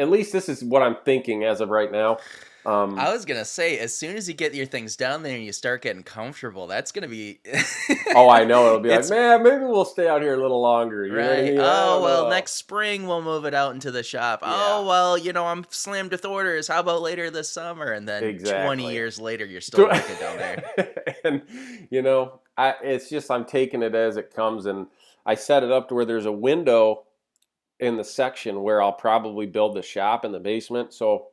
At 0.00 0.08
least 0.10 0.32
this 0.32 0.48
is 0.48 0.64
what 0.64 0.82
I'm 0.82 0.96
thinking 1.04 1.44
as 1.44 1.60
of 1.60 1.68
right 1.68 1.92
now. 1.92 2.18
Um, 2.66 2.98
I 2.98 3.10
was 3.10 3.24
gonna 3.24 3.44
say, 3.46 3.78
as 3.78 3.96
soon 3.96 4.16
as 4.16 4.28
you 4.28 4.34
get 4.34 4.54
your 4.54 4.66
things 4.66 4.94
down 4.94 5.22
there 5.22 5.34
and 5.34 5.42
you 5.44 5.52
start 5.52 5.80
getting 5.80 6.02
comfortable, 6.02 6.66
that's 6.66 6.92
gonna 6.92 7.08
be. 7.08 7.40
oh, 8.14 8.28
I 8.28 8.44
know 8.44 8.66
it'll 8.66 8.80
be 8.80 8.88
like, 8.94 9.08
man, 9.08 9.42
maybe 9.42 9.64
we'll 9.64 9.86
stay 9.86 10.08
out 10.08 10.20
here 10.20 10.34
a 10.34 10.40
little 10.40 10.60
longer. 10.60 11.06
You 11.06 11.12
know 11.14 11.20
I 11.22 11.28
Right. 11.36 11.44
mean? 11.44 11.58
Oh 11.58 12.02
well, 12.02 12.24
know. 12.24 12.30
next 12.30 12.52
spring 12.52 13.06
we'll 13.06 13.22
move 13.22 13.46
it 13.46 13.54
out 13.54 13.72
into 13.74 13.90
the 13.90 14.02
shop. 14.02 14.40
Yeah. 14.42 14.48
Oh 14.52 14.86
well, 14.86 15.16
you 15.16 15.32
know 15.32 15.46
I'm 15.46 15.64
slammed 15.70 16.12
with 16.12 16.24
orders. 16.26 16.68
How 16.68 16.80
about 16.80 17.00
later 17.00 17.30
this 17.30 17.50
summer? 17.50 17.92
And 17.92 18.06
then 18.06 18.24
Exactly. 18.24 18.64
20 18.66 18.92
years 18.92 19.18
later, 19.18 19.46
you're 19.46 19.62
still 19.62 19.84
working 19.88 20.16
down 20.16 20.36
there. 20.36 20.94
and 21.24 21.42
you 21.90 22.02
know, 22.02 22.40
I 22.58 22.74
it's 22.82 23.08
just 23.08 23.30
I'm 23.30 23.46
taking 23.46 23.82
it 23.82 23.94
as 23.94 24.18
it 24.18 24.34
comes, 24.34 24.66
and 24.66 24.86
I 25.24 25.34
set 25.34 25.62
it 25.62 25.72
up 25.72 25.88
to 25.88 25.94
where 25.94 26.04
there's 26.04 26.26
a 26.26 26.32
window 26.32 27.04
in 27.80 27.96
the 27.96 28.04
section 28.04 28.62
where 28.62 28.82
I'll 28.82 28.92
probably 28.92 29.46
build 29.46 29.74
the 29.74 29.82
shop 29.82 30.24
in 30.24 30.32
the 30.32 30.40
basement. 30.40 30.92
So 30.92 31.28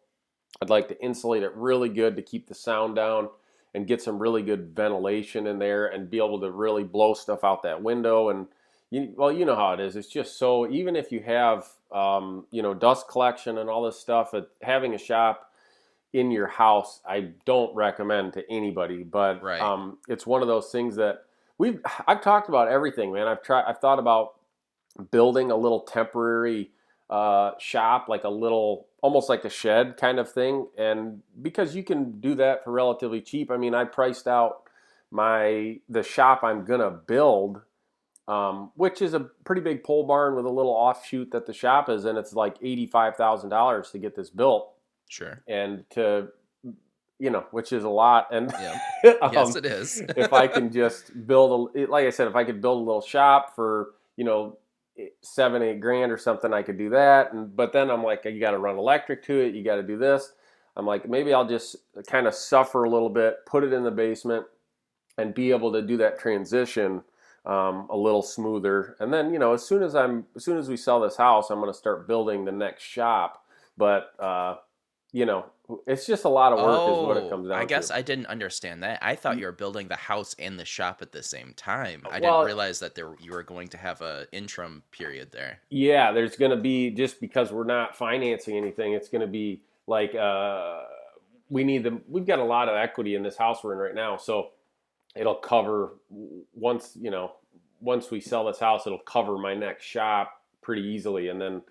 I'd 0.62 0.70
like 0.70 0.88
to 0.88 1.02
insulate 1.04 1.44
it 1.44 1.54
really 1.56 1.90
good 1.90 2.16
to 2.16 2.22
keep 2.22 2.48
the 2.48 2.56
sound 2.56 2.96
down 2.96 3.30
and 3.74 3.86
get 3.86 4.02
some 4.02 4.18
really 4.18 4.42
good 4.42 4.76
ventilation 4.76 5.46
in 5.48 5.60
there 5.60 5.88
and 5.88 6.10
be 6.10 6.18
able 6.18 6.40
to 6.42 6.52
really 6.52 6.84
blow 6.84 7.14
stuff 7.14 7.44
out 7.44 7.62
that 7.64 7.82
window 7.82 8.30
and 8.30 8.48
you, 8.90 9.14
well 9.16 9.32
you 9.32 9.46
know 9.46 9.56
how 9.56 9.74
it 9.74 9.80
is 9.80 9.96
it's 9.96 10.08
just 10.08 10.40
so 10.40 10.68
even 10.72 10.96
if 10.96 11.12
you 11.12 11.20
have 11.20 11.68
um, 11.92 12.46
you 12.52 12.62
know 12.62 12.74
dust 12.74 13.08
collection 13.08 13.58
and 13.60 13.70
all 13.70 13.84
this 13.84 14.00
stuff 14.00 14.34
having 14.62 14.96
a 14.96 14.98
shop 14.98 15.52
in 16.14 16.32
your 16.32 16.48
house 16.48 17.02
i 17.06 17.30
don't 17.46 17.76
recommend 17.76 18.34
to 18.34 18.50
anybody 18.50 19.04
but 19.04 19.44
Right. 19.44 19.62
um, 19.62 19.98
it's 20.08 20.26
one 20.26 20.42
of 20.42 20.48
those 20.48 20.72
things 20.72 20.96
that 20.96 21.26
we've 21.58 21.80
i've 22.08 22.22
talked 22.22 22.50
about 22.50 22.70
everything 22.70 23.12
man 23.14 23.28
i've 23.28 23.44
tried 23.44 23.66
i've 23.68 23.80
thought 23.80 24.00
about 24.00 24.37
building 25.12 25.52
a 25.52 25.56
little 25.56 25.82
temporary 25.82 26.72
uh, 27.10 27.52
shop 27.60 28.08
like 28.10 28.24
a 28.26 28.30
little 28.30 28.88
almost 29.02 29.30
like 29.30 29.46
a 29.46 29.50
shed 29.50 29.96
kind 29.98 30.20
of 30.20 30.30
thing 30.32 30.68
and 30.78 31.22
because 31.42 31.76
you 31.76 31.84
can 31.84 32.20
do 32.20 32.36
that 32.36 32.64
for 32.64 32.72
relatively 32.72 33.22
cheap 33.22 33.50
i 33.50 33.56
mean 33.56 33.74
i 33.74 33.84
priced 33.86 34.28
out 34.28 34.64
my 35.12 35.80
the 35.88 36.04
shop 36.04 36.44
i'm 36.44 36.66
gonna 36.66 36.90
build 36.92 37.62
um, 38.28 38.72
which 38.76 39.02
is 39.02 39.14
a 39.14 39.22
pretty 39.46 39.62
big 39.62 39.86
pole 39.86 40.06
barn 40.06 40.36
with 40.36 40.46
a 40.46 40.50
little 40.50 40.74
offshoot 40.74 41.32
that 41.32 41.46
the 41.46 41.54
shop 41.54 41.88
is 41.88 42.04
and 42.04 42.18
it's 42.18 42.34
like 42.34 42.60
$85000 42.60 43.92
to 43.92 43.98
get 44.00 44.16
this 44.16 44.30
built 44.30 44.74
Sure. 45.08 45.42
and 45.48 45.86
to 45.92 46.28
you 47.20 47.30
know 47.30 47.46
which 47.52 47.72
is 47.72 47.86
a 47.86 47.90
lot 47.90 48.28
and 48.34 48.52
Yeah. 48.60 48.80
um, 49.22 49.32
Yes, 49.32 49.56
it 49.56 49.66
is. 49.66 50.02
if 50.18 50.34
I 50.34 50.48
can 50.56 50.72
just 50.74 51.26
build 51.26 51.74
a, 51.76 51.86
like 51.86 52.06
I 52.06 52.10
said, 52.10 52.28
if 52.28 52.36
I 52.36 52.44
could 52.44 52.60
build 52.62 52.82
a 52.82 52.84
little 52.86 53.02
shop 53.02 53.56
for 53.56 53.92
you 54.18 54.26
know 54.26 54.58
seven, 55.22 55.62
eight 55.62 55.80
grand 55.80 56.12
or 56.12 56.18
something, 56.18 56.54
I 56.54 56.64
could 56.64 56.78
do 56.78 56.90
that. 56.90 57.34
And 57.34 57.56
but 57.56 57.74
then 57.74 57.90
I'm 57.90 58.04
like, 58.04 58.26
you 58.26 58.40
got 58.40 58.52
to 58.52 58.58
run 58.58 58.78
electric 58.78 59.24
to 59.26 59.40
it. 59.40 59.56
You 59.56 59.64
got 59.64 59.76
to 59.76 59.84
do 59.84 59.98
this. 59.98 60.34
I'm 60.76 60.86
like, 60.86 61.10
maybe 61.10 61.34
I'll 61.34 61.48
just 61.48 61.76
kind 62.08 62.28
of 62.28 62.36
suffer 62.36 62.84
a 62.84 62.90
little 62.90 63.10
bit, 63.10 63.38
put 63.46 63.64
it 63.64 63.74
in 63.74 63.84
the 63.84 63.92
basement, 63.92 64.46
and 65.18 65.34
be 65.34 65.52
able 65.52 65.72
to 65.74 65.82
do 65.82 65.98
that 65.98 66.20
transition 66.20 67.04
um, 67.46 67.88
a 67.90 67.98
little 67.98 68.22
smoother. 68.22 68.96
And 69.00 69.12
then 69.12 69.32
you 69.32 69.40
know, 69.40 69.54
as 69.54 69.66
soon 69.66 69.82
as 69.82 69.96
I'm, 69.96 70.26
as 70.36 70.44
soon 70.44 70.58
as 70.58 70.70
we 70.70 70.78
sell 70.78 71.00
this 71.00 71.18
house, 71.18 71.50
I'm 71.50 71.60
going 71.60 71.72
to 71.72 71.78
start 71.78 72.08
building 72.08 72.46
the 72.46 72.52
next 72.52 72.84
shop. 72.84 73.44
But 73.78 74.12
uh, 74.20 74.56
you 75.12 75.26
know, 75.26 75.46
it's 75.86 76.06
just 76.06 76.24
a 76.24 76.30
lot 76.30 76.54
of 76.54 76.60
work, 76.60 76.98
is 76.98 77.06
what 77.06 77.18
it 77.18 77.30
comes 77.30 77.48
down 77.50 77.58
Oh, 77.58 77.62
I 77.62 77.66
guess 77.66 77.90
to. 77.90 77.96
I 77.96 78.02
didn't 78.02 78.28
understand 78.28 78.84
that. 78.84 79.00
I 79.02 79.16
thought 79.16 79.38
you 79.38 79.46
were 79.46 79.52
building 79.52 79.88
the 79.88 79.96
house 79.98 80.36
and 80.40 80.58
the 80.60 80.66
shop 80.66 81.02
at 81.02 81.12
the 81.12 81.22
same 81.24 81.54
time. 81.56 82.04
I 82.10 82.20
Well- 82.20 82.40
didn't 82.40 82.46
realize 82.46 82.80
that 82.80 82.96
there 82.96 83.16
you 83.20 83.32
were 83.32 83.44
going 83.44 83.68
to 83.70 83.78
have 83.78 84.02
a 84.02 84.28
interim 84.32 84.84
period 84.92 85.32
there. 85.32 85.60
Yeah, 85.70 86.12
there's 86.12 86.36
going 86.38 86.52
to 86.52 86.58
be 86.58 86.92
just 86.92 87.20
because 87.20 87.52
we're 87.52 87.66
not 87.66 87.96
financing 87.98 88.56
anything, 88.58 88.94
it's 88.94 89.10
going 89.10 89.22
to 89.22 89.28
be 89.28 89.62
like 89.88 90.16
uh, 90.16 90.84
we 91.50 91.64
need 91.64 91.84
the 91.84 92.02
we've 92.08 92.26
got 92.26 92.40
a 92.40 92.44
lot 92.44 92.70
of 92.70 92.76
equity 92.76 93.16
in 93.16 93.24
this 93.24 93.38
house 93.38 93.64
we're 93.64 93.74
in 93.74 93.80
right 93.80 93.96
now, 93.96 94.18
so 94.18 94.50
it'll 95.16 95.36
cover 95.36 95.94
once 96.54 96.98
you 97.00 97.10
know 97.12 97.32
once 97.80 98.10
we 98.10 98.20
sell 98.20 98.46
this 98.46 98.60
house, 98.60 98.88
it'll 98.88 98.98
cover 99.00 99.38
my 99.38 99.54
next 99.54 99.84
shop 99.86 100.42
pretty 100.62 100.82
easily, 100.82 101.30
and 101.30 101.40
then 101.40 101.62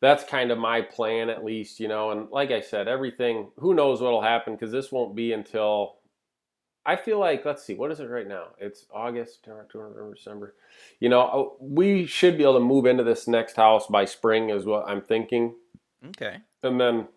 that's 0.00 0.24
kind 0.24 0.50
of 0.50 0.58
my 0.58 0.80
plan 0.80 1.28
at 1.28 1.44
least, 1.44 1.80
you 1.80 1.88
know. 1.88 2.10
And 2.10 2.28
like 2.30 2.50
I 2.50 2.60
said, 2.60 2.88
everything 2.88 3.50
who 3.58 3.74
knows 3.74 4.00
what'll 4.00 4.22
happen 4.22 4.54
because 4.54 4.72
this 4.72 4.92
won't 4.92 5.14
be 5.16 5.32
until 5.32 5.96
I 6.86 6.96
feel 6.96 7.18
like 7.18 7.44
let's 7.44 7.64
see, 7.64 7.74
what 7.74 7.90
is 7.90 8.00
it 8.00 8.08
right 8.08 8.26
now? 8.26 8.46
It's 8.58 8.86
August, 8.92 9.46
October, 9.48 9.88
November, 9.90 10.14
December. 10.14 10.54
You 11.00 11.08
know, 11.08 11.20
uh, 11.20 11.56
we 11.60 12.06
should 12.06 12.36
be 12.38 12.44
able 12.44 12.54
to 12.54 12.60
move 12.60 12.86
into 12.86 13.04
this 13.04 13.28
next 13.28 13.56
house 13.56 13.86
by 13.88 14.04
spring, 14.04 14.50
is 14.50 14.64
what 14.64 14.88
I'm 14.88 15.02
thinking, 15.02 15.54
Okay. 16.08 16.36
and 16.62 16.80
then 16.80 17.08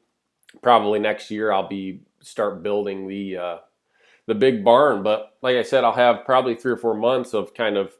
probably 0.61 1.00
next 1.00 1.31
year 1.31 1.51
I'll 1.51 1.67
be 1.69 2.01
start 2.19 2.63
building 2.63 3.07
the 3.07 3.38
uh, 3.38 3.57
the 4.27 4.35
big 4.35 4.63
barn. 4.63 5.03
But 5.03 5.38
like 5.41 5.55
I 5.55 5.63
said, 5.63 5.83
I'll 5.83 5.93
have 5.93 6.25
probably 6.25 6.55
three 6.55 6.71
or 6.71 6.77
four 6.77 6.95
months 6.95 7.33
of 7.33 7.53
kind 7.53 7.77
of 7.77 7.93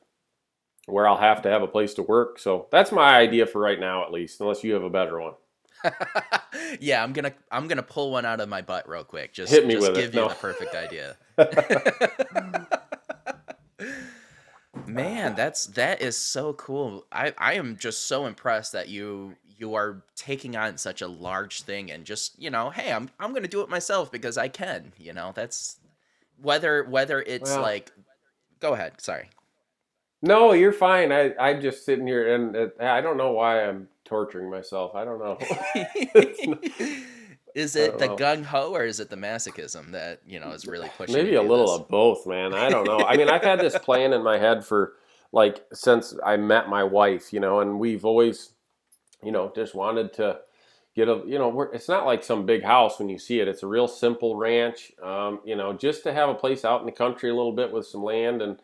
where 0.88 1.08
I'll 1.08 1.18
have 1.18 1.42
to 1.44 1.50
have 1.50 1.62
a 1.62 1.68
place 1.68 1.94
to 1.96 2.04
work. 2.04 2.40
So 2.40 2.68
that's 2.72 2.92
my 2.92 3.18
idea 3.18 3.46
for 3.46 3.60
right 3.62 3.80
now, 3.80 4.04
at 4.04 4.12
least, 4.12 4.42
unless 4.42 4.64
you 4.64 4.74
have 4.74 4.84
a 4.84 4.90
better 4.90 5.20
one. 5.20 5.34
yeah, 6.80 7.04
I'm 7.04 7.12
gonna 7.14 7.34
I'm 7.52 7.68
gonna 7.68 7.82
pull 7.84 8.12
one 8.12 8.26
out 8.26 8.40
of 8.40 8.48
my 8.50 8.62
butt 8.62 8.88
real 8.88 9.04
quick. 9.04 9.34
Just 9.34 9.52
Hit 9.52 9.66
me 9.66 9.74
just 9.76 9.88
with 9.90 9.98
it. 9.98 10.02
give 10.02 10.14
you 10.16 10.22
No. 10.22 10.28
the 10.30 10.36
perfect 10.36 10.76
idea. 10.76 11.18
Man, 14.88 15.36
that's 15.36 15.66
that 15.68 16.02
is 16.02 16.18
so 16.18 16.54
cool. 16.54 17.06
I 17.12 17.34
I 17.38 17.54
am 17.54 17.78
just 17.78 18.08
so 18.08 18.26
impressed 18.26 18.74
that 18.74 18.90
you 18.90 19.36
you 19.58 19.76
are 19.76 20.04
taking 20.16 20.56
on 20.56 20.78
such 20.78 21.02
a 21.02 21.08
large 21.08 21.62
thing 21.64 21.92
and 21.92 22.04
just 22.04 22.40
you 22.42 22.50
know 22.50 22.72
hey 22.72 22.92
i'm 22.92 23.08
i'm 23.20 23.32
gonna 23.32 23.48
do 23.48 23.62
it 23.62 23.70
myself 23.70 24.12
because 24.12 24.36
i 24.36 24.48
can 24.48 24.92
you 24.98 25.14
know 25.14 25.32
that's 25.36 25.78
whether 26.42 26.84
whether 26.86 27.22
it's 27.22 27.52
Well- 27.52 27.62
like 27.62 27.92
go 28.60 28.74
ahead 28.74 29.00
sorry 29.00 29.30
No, 30.22 30.54
you're 30.54 30.74
fine. 30.74 31.12
I 31.12 31.34
I'm 31.40 31.62
just 31.62 31.86
sitting 31.86 32.08
here 32.08 32.36
and 32.36 32.56
uh, 32.56 32.68
I 32.80 33.02
don't 33.02 33.18
know 33.18 33.32
why 33.32 33.64
I'm 33.64 33.88
torturing 34.06 34.50
myself. 34.50 34.94
I 34.96 35.04
don't 35.04 35.20
know. 35.20 35.38
is 37.56 37.76
it 37.76 37.98
the 37.98 38.10
gung 38.10 38.44
ho 38.44 38.74
or 38.74 38.84
is 38.84 39.00
it 39.00 39.10
the 39.10 39.16
masochism 39.16 39.92
that 39.92 40.22
you 40.26 40.40
know 40.40 40.52
is 40.52 40.68
really 40.68 40.90
pushing 40.98 41.16
Maybe 41.16 41.36
a 41.36 41.42
little 41.42 41.72
this? 41.72 41.82
of 41.82 41.88
both, 41.90 42.28
man. 42.28 42.54
I 42.54 42.70
don't 42.70 42.86
know. 42.86 43.00
I 43.00 43.18
mean, 43.18 43.30
I've 43.30 43.44
had 43.44 43.60
this 43.60 43.78
plan 43.84 44.14
in 44.14 44.24
my 44.24 44.38
head 44.38 44.64
for 44.66 44.94
like 45.32 45.66
since 45.74 46.14
I 46.26 46.38
met 46.38 46.70
my 46.70 46.84
wife, 46.84 47.34
you 47.34 47.40
know, 47.40 47.62
and 47.62 47.80
we've 47.80 48.06
always, 48.06 48.52
you 49.24 49.32
know, 49.32 49.52
just 49.56 49.74
wanted 49.74 50.14
to 50.14 50.40
get 50.96 51.08
a, 51.08 51.22
you 51.26 51.40
know, 51.40 51.50
we're, 51.50 51.74
it's 51.74 51.88
not 51.88 52.06
like 52.06 52.24
some 52.24 52.46
big 52.46 52.64
house 52.64 53.00
when 53.00 53.10
you 53.10 53.18
see 53.18 53.40
it. 53.40 53.48
It's 53.48 53.64
a 53.64 53.68
real 53.68 53.88
simple 53.88 54.36
ranch, 54.36 54.92
um, 55.02 55.40
you 55.46 55.56
know, 55.56 55.74
just 55.74 56.04
to 56.04 56.14
have 56.14 56.30
a 56.30 56.36
place 56.36 56.66
out 56.66 56.82
in 56.82 56.86
the 56.86 56.92
country 56.92 57.30
a 57.30 57.36
little 57.36 57.54
bit 57.54 57.72
with 57.72 57.88
some 57.88 58.04
land, 58.04 58.42
and 58.42 58.60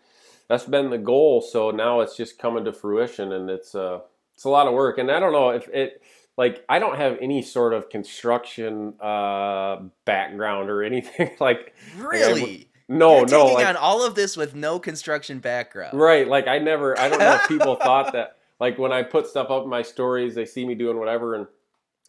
that's 0.50 0.66
been 0.66 0.90
the 0.90 0.98
goal. 0.98 1.42
So 1.42 1.72
now 1.72 2.02
it's 2.02 2.16
just 2.16 2.40
coming 2.40 2.66
to 2.66 2.74
fruition, 2.74 3.32
and 3.34 3.50
it's 3.50 3.76
uh, 3.76 4.00
it's 4.36 4.46
a 4.46 4.50
lot 4.50 4.68
of 4.68 4.74
work. 4.74 4.98
And 4.98 5.12
I 5.12 5.20
don't 5.20 5.34
know 5.34 5.50
if 5.50 5.68
it. 5.70 6.02
Like 6.38 6.64
I 6.70 6.78
don't 6.78 6.98
have 6.98 7.18
any 7.20 7.42
sort 7.42 7.74
of 7.74 7.90
construction 7.90 8.94
uh, 9.02 9.78
background 10.06 10.70
or 10.70 10.84
anything 10.84 11.32
like 11.40 11.74
really 11.98 12.70
no, 12.90 13.18
You're 13.18 13.26
no, 13.26 13.44
taking 13.44 13.54
like 13.56 13.68
on 13.68 13.76
all 13.76 14.06
of 14.06 14.16
this 14.16 14.38
with 14.38 14.56
no 14.56 14.80
construction 14.80 15.40
background 15.40 16.00
right. 16.00 16.28
Like 16.28 16.48
I 16.48 16.60
never. 16.60 16.98
I 17.00 17.10
don't 17.10 17.20
know 17.20 17.34
if 17.34 17.48
people 17.48 17.76
thought 17.82 18.14
that. 18.14 18.38
Like 18.60 18.78
when 18.78 18.92
I 18.92 19.04
put 19.04 19.28
stuff 19.28 19.52
up 19.52 19.64
in 19.64 19.70
my 19.70 19.82
stories, 19.82 20.36
they 20.36 20.46
see 20.46 20.66
me 20.66 20.74
doing 20.74 20.98
whatever, 20.98 21.36
and 21.36 21.48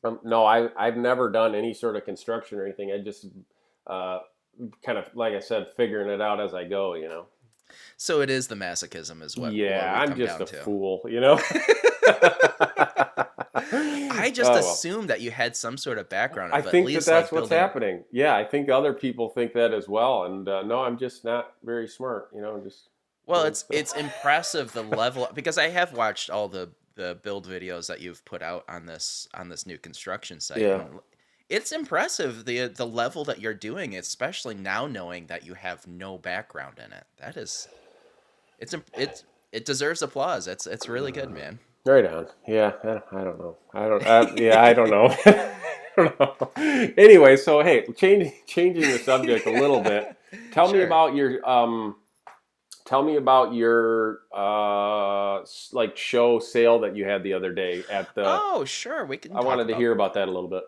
um, 0.04 0.20
no, 0.24 0.46
I 0.46 0.68
I've 0.76 0.96
never 0.96 1.30
done 1.30 1.54
any 1.54 1.74
sort 1.74 1.96
of 1.96 2.04
construction 2.04 2.58
or 2.58 2.64
anything. 2.64 2.92
I 2.92 3.02
just 3.02 3.26
uh, 3.86 4.20
kind 4.84 4.98
of 4.98 5.14
like 5.14 5.34
I 5.34 5.40
said, 5.40 5.66
figuring 5.76 6.08
it 6.08 6.20
out 6.20 6.40
as 6.40 6.54
I 6.54 6.64
go. 6.64 6.94
You 6.94 7.08
know. 7.08 7.26
So 7.96 8.20
it 8.20 8.30
is 8.30 8.48
the 8.48 8.54
masochism 8.54 9.22
is 9.22 9.36
what 9.36 9.52
yeah, 9.52 9.98
what 10.00 10.10
I'm 10.10 10.16
just 10.16 10.40
a 10.40 10.44
to. 10.46 10.56
fool. 10.62 11.02
You 11.08 11.20
know. 11.20 11.40
I 14.20 14.30
just 14.34 14.50
Oh, 14.50 14.54
well. 14.54 14.72
assumed 14.72 15.10
that 15.10 15.20
you 15.20 15.30
had 15.30 15.56
some 15.56 15.76
sort 15.76 15.98
of 15.98 16.08
background. 16.08 16.52
I 16.52 16.60
think 16.62 16.86
that 16.88 16.94
that's 17.04 17.08
like, 17.08 17.32
what's 17.32 17.50
happening. 17.50 18.04
Yeah, 18.10 18.34
I 18.36 18.44
think 18.44 18.68
other 18.68 18.92
people 18.92 19.28
think 19.28 19.52
that 19.54 19.72
as 19.72 19.88
well. 19.88 20.24
And 20.24 20.48
uh, 20.48 20.62
no, 20.62 20.80
I'm 20.80 20.98
just 20.98 21.24
not 21.24 21.52
very 21.62 21.86
smart. 21.88 22.30
You 22.34 22.40
know, 22.40 22.60
just 22.62 22.88
Well, 23.26 23.44
it's 23.44 23.60
so- 23.60 23.66
it's 23.70 23.94
impressive 23.94 24.72
the 24.72 24.82
level 24.82 25.28
because 25.34 25.58
I 25.58 25.68
have 25.68 25.92
watched 25.92 26.30
all 26.30 26.48
the 26.48 26.70
the 26.94 27.18
build 27.22 27.46
videos 27.46 27.86
that 27.86 28.00
you've 28.00 28.24
put 28.24 28.42
out 28.42 28.64
on 28.68 28.86
this 28.86 29.28
on 29.34 29.48
this 29.48 29.66
new 29.66 29.78
construction 29.78 30.40
site. 30.40 30.58
Yeah. 30.62 30.84
It's 31.48 31.72
impressive 31.72 32.44
the 32.44 32.68
the 32.68 32.86
level 32.86 33.24
that 33.24 33.40
you're 33.40 33.54
doing, 33.54 33.96
especially 33.96 34.54
now 34.54 34.86
knowing 34.86 35.26
that 35.26 35.46
you 35.46 35.54
have 35.54 35.86
no 35.86 36.18
background 36.18 36.78
in 36.78 36.92
it. 36.92 37.04
That 37.18 37.36
is, 37.36 37.68
it's 38.58 38.74
it's 38.94 39.24
it 39.52 39.64
deserves 39.64 40.02
applause. 40.02 40.46
It's 40.46 40.66
it's 40.66 40.88
really 40.88 41.12
good, 41.12 41.30
man. 41.30 41.58
Right 41.86 42.04
on. 42.04 42.26
Yeah, 42.46 42.72
I, 42.84 43.24
don't 43.24 43.38
know. 43.38 43.56
I 43.72 43.88
don't. 43.88 44.06
I, 44.06 44.34
yeah, 44.34 44.62
I 44.62 44.74
don't 44.74 44.90
know. 44.90 45.14
I 45.24 45.54
don't 45.96 46.20
know. 46.20 46.50
Anyway, 46.98 47.36
so 47.36 47.62
hey, 47.62 47.86
changing 47.96 48.32
changing 48.46 48.82
the 48.82 48.98
subject 48.98 49.46
a 49.46 49.50
little 49.50 49.80
bit. 49.80 50.16
Tell 50.52 50.70
me 50.70 50.82
about 50.82 51.14
your 51.14 51.48
um. 51.48 51.96
Tell 52.84 53.02
me 53.02 53.16
about 53.16 53.54
your 53.54 54.20
uh 54.34 55.44
like 55.72 55.96
show 55.96 56.38
sale 56.40 56.80
that 56.80 56.94
you 56.94 57.06
had 57.06 57.22
the 57.22 57.32
other 57.32 57.54
day 57.54 57.84
at 57.90 58.14
the. 58.14 58.22
oh, 58.26 58.66
sure, 58.66 59.06
we 59.06 59.16
can. 59.16 59.34
I 59.34 59.40
wanted 59.40 59.68
to 59.68 59.76
hear 59.76 59.92
about 59.92 60.12
that 60.14 60.28
a 60.28 60.30
little 60.30 60.50
bit. 60.50 60.64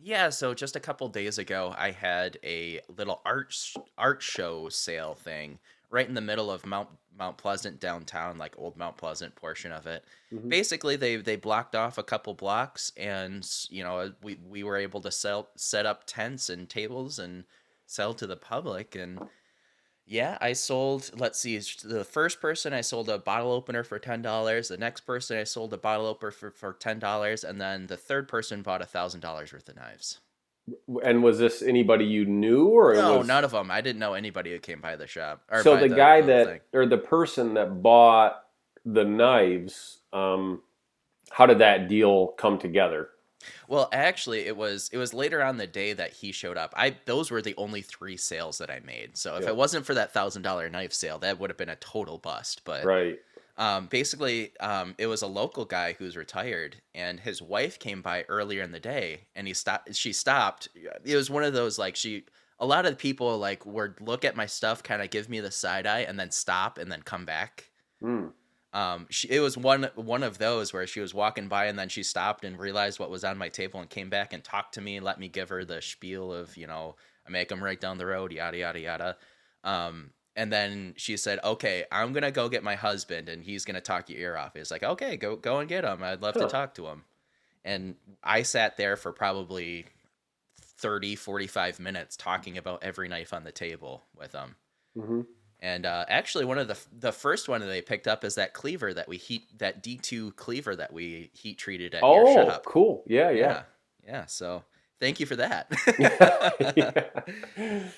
Yeah, 0.00 0.30
so 0.30 0.54
just 0.54 0.76
a 0.76 0.80
couple 0.80 1.08
days 1.08 1.38
ago, 1.38 1.74
I 1.76 1.90
had 1.90 2.38
a 2.44 2.80
little 2.96 3.20
art 3.24 3.52
sh- 3.52 3.76
art 3.96 4.22
show 4.22 4.68
sale 4.68 5.14
thing 5.14 5.58
right 5.90 6.06
in 6.06 6.14
the 6.14 6.20
middle 6.20 6.50
of 6.50 6.64
Mount 6.64 6.88
Mount 7.18 7.36
Pleasant 7.36 7.80
downtown, 7.80 8.38
like 8.38 8.54
old 8.58 8.76
Mount 8.76 8.96
Pleasant 8.96 9.34
portion 9.34 9.72
of 9.72 9.86
it. 9.88 10.04
Mhm. 10.32 10.48
Basically, 10.48 10.94
they 10.94 11.16
they 11.16 11.34
blocked 11.36 11.74
off 11.74 11.98
a 11.98 12.04
couple 12.04 12.32
blocks, 12.34 12.92
and 12.96 13.44
you 13.70 13.82
know 13.82 14.12
we 14.22 14.36
we 14.36 14.62
were 14.62 14.76
able 14.76 15.00
to 15.00 15.10
sell 15.10 15.48
set 15.56 15.84
up 15.84 16.04
tents 16.06 16.48
and 16.48 16.70
tables 16.70 17.18
and 17.18 17.44
sell 17.86 18.14
to 18.14 18.26
the 18.26 18.36
public 18.36 18.94
and. 18.94 19.18
Yeah, 20.08 20.38
I 20.40 20.54
sold. 20.54 21.10
Let's 21.14 21.38
see. 21.38 21.58
The 21.58 22.04
first 22.04 22.40
person 22.40 22.72
I 22.72 22.80
sold 22.80 23.10
a 23.10 23.18
bottle 23.18 23.52
opener 23.52 23.84
for 23.84 23.98
ten 23.98 24.22
dollars. 24.22 24.68
The 24.68 24.78
next 24.78 25.02
person 25.02 25.36
I 25.36 25.44
sold 25.44 25.74
a 25.74 25.78
bottle 25.78 26.06
opener 26.06 26.30
for, 26.30 26.50
for 26.50 26.72
ten 26.72 26.98
dollars, 26.98 27.44
and 27.44 27.60
then 27.60 27.86
the 27.86 27.96
third 27.96 28.26
person 28.26 28.62
bought 28.62 28.80
a 28.80 28.86
thousand 28.86 29.20
dollars 29.20 29.52
worth 29.52 29.68
of 29.68 29.76
knives. 29.76 30.20
And 31.02 31.22
was 31.22 31.38
this 31.38 31.62
anybody 31.62 32.06
you 32.06 32.24
knew 32.24 32.68
or 32.68 32.94
No, 32.94 33.18
was 33.18 33.26
none 33.26 33.44
of 33.44 33.50
them. 33.50 33.70
I 33.70 33.80
didn't 33.82 33.98
know 33.98 34.14
anybody 34.14 34.52
who 34.52 34.58
came 34.58 34.80
by 34.80 34.96
the 34.96 35.06
shop. 35.06 35.42
Or 35.50 35.62
so 35.62 35.74
by 35.74 35.82
the, 35.82 35.88
guy 35.90 36.20
the 36.22 36.26
that 36.26 36.46
thing. 36.46 36.60
or 36.72 36.86
the 36.86 36.98
person 36.98 37.54
that 37.54 37.82
bought 37.82 38.44
the 38.84 39.04
knives 39.04 39.98
um 40.12 40.62
how 41.30 41.44
did 41.46 41.58
that 41.58 41.88
deal 41.88 42.28
come 42.28 42.58
together 42.58 43.10
Well, 43.68 43.88
actually, 43.92 44.40
it 44.40 44.56
was 44.56 44.88
it 44.92 44.98
was 44.98 45.14
later 45.14 45.42
on 45.42 45.56
the 45.58 45.66
day 45.66 45.92
that 45.92 46.12
he 46.12 46.32
showed 46.32 46.56
up. 46.56 46.72
I 46.76 46.98
those 47.06 47.30
were 47.30 47.42
the 47.42 47.54
only 47.56 47.82
three 47.82 48.16
sales 48.16 48.58
that 48.58 48.70
I 48.70 48.80
made. 48.80 49.16
So 49.16 49.36
if 49.36 49.46
Yeah. 49.46 49.48
it 49.48 49.56
wasn't 49.56 49.86
for 49.86 49.94
that 49.94 50.12
thousand 50.12 50.42
dollar 50.42 50.68
knife 50.68 50.92
sale, 50.92 51.18
that 51.20 51.38
would 51.38 51.50
have 51.50 51.56
been 51.56 51.68
a 51.68 51.76
total 51.76 52.18
bust. 52.18 52.64
But 52.64 52.90
right 52.90 53.18
um, 53.56 53.88
basically, 53.88 54.56
um, 54.60 54.94
it 54.98 55.08
was 55.08 55.22
a 55.22 55.26
local 55.26 55.64
guy 55.64 55.94
who's 55.94 56.16
retired, 56.16 56.82
and 56.94 57.20
his 57.20 57.42
wife 57.42 57.78
came 57.78 58.02
by 58.02 58.24
earlier 58.28 58.62
in 58.62 58.72
the 58.72 58.80
day, 58.80 59.28
and 59.34 59.46
he 59.48 59.54
stopped. 59.54 59.94
She 59.96 60.12
stopped. 60.12 60.68
It 61.04 61.16
was 61.16 61.30
one 61.30 61.44
of 61.44 61.52
those 61.54 61.78
like 61.78 61.96
she. 61.96 62.26
A 62.60 62.66
lot 62.66 62.86
of 62.86 62.98
people 62.98 63.38
like 63.38 63.66
would 63.66 64.00
look 64.00 64.24
at 64.24 64.36
my 64.36 64.46
stuff, 64.46 64.82
kind 64.82 65.02
of 65.02 65.10
give 65.10 65.28
me 65.28 65.40
the 65.40 65.50
side 65.50 65.86
eye, 65.86 66.00
and 66.00 66.18
then 66.20 66.30
stop, 66.32 66.78
and 66.78 66.90
then 66.92 67.02
come 67.02 67.24
back. 67.24 67.70
Hmm. 68.00 68.28
Um, 68.72 69.06
she, 69.10 69.28
it 69.30 69.40
was 69.40 69.56
one 69.56 69.84
one 69.94 70.22
of 70.22 70.38
those 70.38 70.72
where 70.72 70.86
she 70.86 71.00
was 71.00 71.14
walking 71.14 71.48
by, 71.48 71.66
and 71.66 71.78
then 71.78 71.88
she 71.88 72.02
stopped 72.02 72.44
and 72.44 72.58
realized 72.58 72.98
what 73.00 73.10
was 73.10 73.24
on 73.24 73.38
my 73.38 73.48
table, 73.48 73.80
and 73.80 73.88
came 73.88 74.10
back 74.10 74.32
and 74.32 74.44
talked 74.44 74.74
to 74.74 74.80
me, 74.80 74.96
and 74.96 75.04
let 75.06 75.18
me 75.18 75.28
give 75.28 75.48
her 75.48 75.64
the 75.64 75.80
spiel 75.80 76.32
of 76.32 76.56
you 76.56 76.66
know 76.66 76.96
I 77.26 77.30
make 77.30 77.48
them 77.48 77.64
right 77.64 77.80
down 77.80 77.98
the 77.98 78.06
road, 78.06 78.32
yada 78.32 78.58
yada 78.58 78.80
yada. 78.80 79.16
Um, 79.64 80.12
and 80.36 80.52
then 80.52 80.94
she 80.96 81.16
said, 81.16 81.40
"Okay, 81.42 81.84
I'm 81.90 82.12
gonna 82.12 82.30
go 82.30 82.48
get 82.48 82.62
my 82.62 82.74
husband, 82.74 83.28
and 83.28 83.42
he's 83.42 83.64
gonna 83.64 83.80
talk 83.80 84.08
your 84.10 84.20
ear 84.20 84.36
off." 84.36 84.54
He's 84.54 84.70
like, 84.70 84.82
"Okay, 84.82 85.16
go 85.16 85.36
go 85.36 85.60
and 85.60 85.68
get 85.68 85.84
him. 85.84 86.02
I'd 86.02 86.22
love 86.22 86.36
Huh. 86.36 86.38
to 86.38 86.46
talk 86.46 86.74
to 86.74 86.86
him." 86.88 87.04
And 87.64 87.96
I 88.22 88.42
sat 88.42 88.76
there 88.76 88.96
for 88.96 89.12
probably 89.12 89.86
30, 90.60 91.16
45 91.16 91.80
minutes 91.80 92.16
talking 92.16 92.58
about 92.58 92.82
every 92.84 93.08
knife 93.08 93.32
on 93.32 93.44
the 93.44 93.52
table 93.52 94.08
with 94.14 94.32
him. 94.32 94.56
hmm 94.94 95.22
And 95.60 95.86
uh, 95.86 96.04
actually, 96.08 96.44
one 96.44 96.58
of 96.58 96.68
the 96.68 96.78
the 97.00 97.12
first 97.12 97.48
one 97.48 97.60
that 97.60 97.66
they 97.66 97.82
picked 97.82 98.06
up 98.06 98.24
is 98.24 98.36
that 98.36 98.54
cleaver 98.54 98.94
that 98.94 99.08
we 99.08 99.16
heat 99.16 99.44
that 99.58 99.82
D 99.82 99.98
two 99.98 100.32
cleaver 100.32 100.76
that 100.76 100.92
we 100.92 101.30
heat 101.34 101.58
treated 101.58 101.94
at 101.94 102.12
your 102.12 102.26
oh 102.28 102.34
shop. 102.34 102.64
cool 102.64 103.02
yeah 103.06 103.30
yeah, 103.30 103.46
yeah, 103.46 103.62
yeah. 104.06 104.26
So 104.26 104.64
thank 105.00 105.20
you 105.20 105.26
for 105.26 105.36
that. 105.36 105.72
Yeah. 105.98 107.04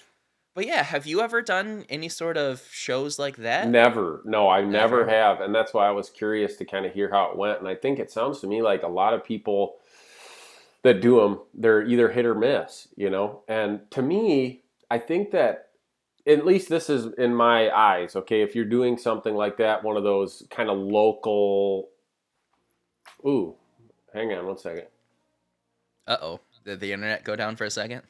But 0.55 0.67
yeah, 0.67 0.83
have 0.83 1.07
you 1.07 1.21
ever 1.21 1.43
done 1.43 1.85
any 1.89 2.09
sort 2.09 2.37
of 2.37 2.63
shows 2.73 3.19
like 3.19 3.37
that? 3.39 3.69
never 3.69 4.21
no 4.25 4.49
i 4.49 4.63
never 4.63 5.07
Never? 5.07 5.07
have 5.07 5.41
and 5.41 5.55
that's 5.55 5.73
why 5.73 5.87
i 5.87 5.91
was 5.93 6.11
curious 6.11 6.57
to 6.57 6.65
kind 6.65 6.85
of 6.87 6.93
hear 6.93 7.11
how 7.11 7.31
it 7.31 7.37
went 7.39 7.61
and 7.61 7.69
i 7.69 7.75
think 7.75 7.99
it 7.99 8.11
sounds 8.11 8.41
to 8.41 8.47
me 8.49 8.61
like 8.63 8.83
a 8.83 8.89
lot 8.89 9.15
of 9.15 9.25
people 9.25 9.77
that 10.83 11.01
do 11.01 11.21
them 11.21 11.41
they're 11.55 11.83
either 11.87 12.11
hit 12.11 12.27
or 12.27 12.35
miss 12.35 12.89
you 12.97 13.11
know 13.11 13.43
and 13.49 13.81
to 13.93 14.03
me 14.03 14.63
i 14.91 14.99
think 14.99 15.31
that 15.31 15.70
at 16.31 16.47
least 16.47 16.69
this 16.69 16.89
is 16.91 17.07
in 17.19 17.35
my 17.35 17.71
eyes 17.71 18.17
okay 18.17 18.43
if 18.43 18.55
you're 18.55 18.65
doing 18.65 18.97
something 18.99 19.35
like 19.35 19.57
that 19.57 19.83
one 19.83 19.97
of 19.97 20.03
those 20.05 20.43
kind 20.51 20.69
of 20.71 20.79
local 20.79 21.89
ooh 23.27 23.55
hang 24.15 24.33
on 24.33 24.47
one 24.47 24.59
second 24.59 24.87
Uh 26.07 26.17
oh, 26.23 26.41
did 26.65 26.81
the 26.81 26.93
internet 26.93 27.25
go 27.25 27.37
down 27.37 27.57
for 27.57 27.65
a 27.65 27.71
second? 27.71 28.03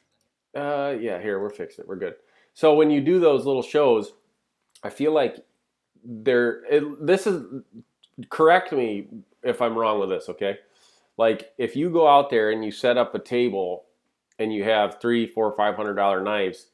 uh, 0.55 0.93
yeah, 0.99 1.21
here 1.21 1.39
we're 1.39 1.49
fixing 1.49 1.83
it. 1.83 1.87
We're 1.87 1.95
good. 1.95 2.15
So 2.53 2.73
when 2.75 2.91
you 2.91 2.99
do 2.99 3.19
those 3.19 3.45
little 3.45 3.61
shows, 3.61 4.11
I 4.83 4.89
feel 4.89 5.13
like 5.13 5.37
there. 6.03 6.63
It, 6.65 7.05
this 7.05 7.25
is 7.27 7.45
correct 8.29 8.73
me 8.73 9.07
if 9.43 9.61
I'm 9.61 9.77
wrong 9.77 9.99
with 9.99 10.09
this. 10.09 10.27
Okay, 10.29 10.57
like 11.17 11.53
if 11.57 11.75
you 11.75 11.89
go 11.89 12.07
out 12.07 12.29
there 12.29 12.51
and 12.51 12.65
you 12.65 12.71
set 12.71 12.97
up 12.97 13.15
a 13.15 13.19
table 13.19 13.85
and 14.39 14.53
you 14.53 14.63
have 14.65 14.99
three, 14.99 15.25
four, 15.27 15.53
five 15.55 15.75
hundred 15.75 15.95
dollar 15.95 16.21
knives, 16.21 16.67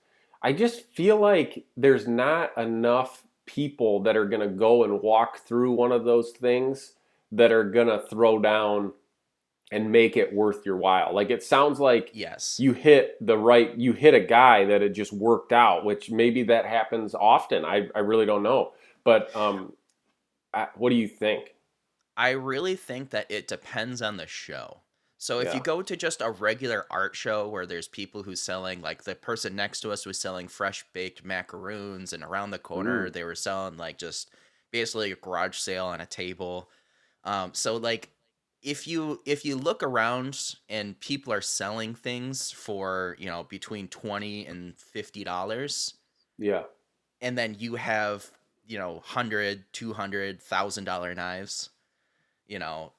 I 0.47 0.53
just 0.53 0.85
feel 0.93 1.17
like 1.17 1.65
there's 1.75 2.07
not 2.07 2.57
enough 2.57 3.27
people 3.45 4.03
that 4.03 4.15
are 4.15 4.25
gonna 4.25 4.47
go 4.47 4.85
and 4.85 5.01
walk 5.01 5.39
through 5.39 5.73
one 5.73 5.91
of 5.91 6.05
those 6.05 6.31
things 6.31 6.93
that 7.33 7.51
are 7.51 7.65
gonna 7.65 8.01
throw 8.09 8.39
down 8.39 8.93
and 9.73 9.91
make 9.91 10.15
it 10.15 10.31
worth 10.33 10.65
your 10.65 10.77
while. 10.77 11.13
Like 11.13 11.31
it 11.31 11.43
sounds 11.43 11.81
like 11.81 12.11
Yes. 12.13 12.61
you 12.61 12.71
hit 12.71 13.17
the 13.19 13.37
right 13.37 13.75
you 13.77 13.91
hit 13.91 14.13
a 14.13 14.21
guy 14.21 14.63
that 14.63 14.81
it 14.81 14.93
just 14.93 15.11
worked 15.11 15.51
out 15.51 15.83
which 15.83 16.09
maybe 16.09 16.43
that 16.43 16.65
happens 16.65 17.13
often 17.13 17.65
i, 17.65 17.89
I 17.93 17.99
really 17.99 18.25
don't 18.25 18.43
know 18.43 18.71
but 19.03 19.35
um 19.35 19.73
I, 20.53 20.67
what 20.75 20.91
do 20.91 20.95
you 20.95 21.09
think 21.09 21.55
I 22.15 22.29
really 22.29 22.77
think 22.77 23.09
that 23.09 23.29
it 23.29 23.47
depends 23.47 24.01
on 24.01 24.15
the 24.17 24.25
show. 24.25 24.77
So 25.19 25.39
if 25.39 25.51
Yeah. 25.51 25.53
you 25.53 25.61
go 25.61 25.81
to 25.81 25.97
just 25.97 26.21
a 26.21 26.29
regular 26.31 26.85
art 26.91 27.15
show 27.15 27.49
where 27.49 27.65
there's 27.65 27.87
people 27.87 28.23
who's 28.23 28.41
selling 28.41 28.81
like 28.81 29.03
the 29.03 29.15
person 29.15 29.55
next 29.55 29.81
to 29.81 29.91
us 29.91 30.05
was 30.05 30.19
selling 30.19 30.47
fresh 30.47 30.85
baked 30.93 31.23
macaroons 31.25 32.13
and 32.13 32.23
around 32.23 32.51
the 32.51 32.59
corner 32.59 33.09
they 33.09 33.23
were 33.23 33.35
selling 33.35 33.77
like 33.77 33.97
just 33.97 34.31
basically 34.71 35.11
a 35.11 35.15
garage 35.15 35.57
sale 35.57 35.87
on 35.87 36.01
a 36.01 36.05
table. 36.05 36.69
Um 37.23 37.53
so 37.53 37.77
like 37.77 38.13
if 38.61 38.87
you 38.87 39.21
if 39.25 39.45
you 39.45 39.55
look 39.55 39.83
around 39.83 40.55
and 40.69 40.99
people 40.99 41.33
are 41.33 41.41
selling 41.41 41.95
things 41.95 42.51
for, 42.51 43.15
you 43.19 43.27
know, 43.27 43.43
between 43.43 43.87
20 43.87 44.45
and 44.45 44.77
50 44.79 45.23
dollars 45.23 45.95
Yeah. 46.37 46.67
and 47.21 47.37
then 47.37 47.55
you 47.55 47.75
have 47.75 48.31
you 48.65 48.77
know 48.77 48.93
100 48.93 49.65
200 49.73 50.41
thousand 50.41 50.83
dollar 50.85 51.13
knives 51.13 51.69
you 52.47 52.59
know 52.59 52.93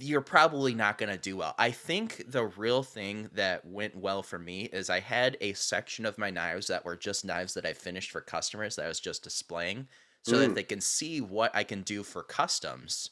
you're 0.00 0.22
probably 0.22 0.74
not 0.74 0.96
going 0.96 1.12
to 1.12 1.18
do 1.18 1.36
well. 1.36 1.54
I 1.58 1.70
think 1.70 2.24
the 2.30 2.44
real 2.46 2.82
thing 2.82 3.28
that 3.34 3.64
went 3.66 3.94
well 3.96 4.22
for 4.22 4.38
me 4.38 4.62
is 4.64 4.88
i 4.90 5.00
had 5.00 5.36
a 5.40 5.52
section 5.54 6.06
of 6.06 6.16
my 6.18 6.30
knives 6.30 6.66
that 6.68 6.84
were 6.84 6.96
just 6.96 7.24
knives 7.24 7.54
that 7.54 7.66
i 7.66 7.72
finished 7.74 8.10
for 8.10 8.20
customers 8.22 8.76
that 8.76 8.86
i 8.86 8.88
was 8.88 9.00
just 9.00 9.22
displaying 9.24 9.86
so 10.22 10.38
that 10.38 10.52
Mm. 10.52 10.54
they 10.54 10.62
can 10.62 10.80
see 10.80 11.20
what 11.20 11.54
i 11.54 11.64
can 11.64 11.82
do 11.82 12.02
for 12.02 12.22
customs. 12.22 13.10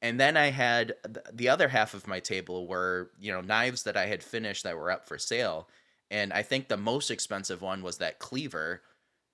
And 0.00 0.18
then 0.20 0.36
i 0.36 0.46
had 0.50 0.94
the 1.32 1.48
other 1.48 1.68
half 1.68 1.94
of 1.94 2.06
my 2.06 2.20
table 2.20 2.66
were 2.68 3.12
you 3.18 3.32
know 3.32 3.40
knives 3.40 3.82
that 3.84 3.96
i 3.96 4.06
had 4.06 4.22
finished 4.22 4.62
that 4.64 4.76
were 4.76 4.90
up 4.90 5.06
for 5.08 5.18
sale. 5.18 5.68
And 6.10 6.32
i 6.32 6.42
think 6.42 6.68
the 6.68 6.76
most 6.76 7.10
expensive 7.10 7.62
one 7.62 7.82
was 7.82 7.98
that 7.98 8.18
cleaver. 8.20 8.82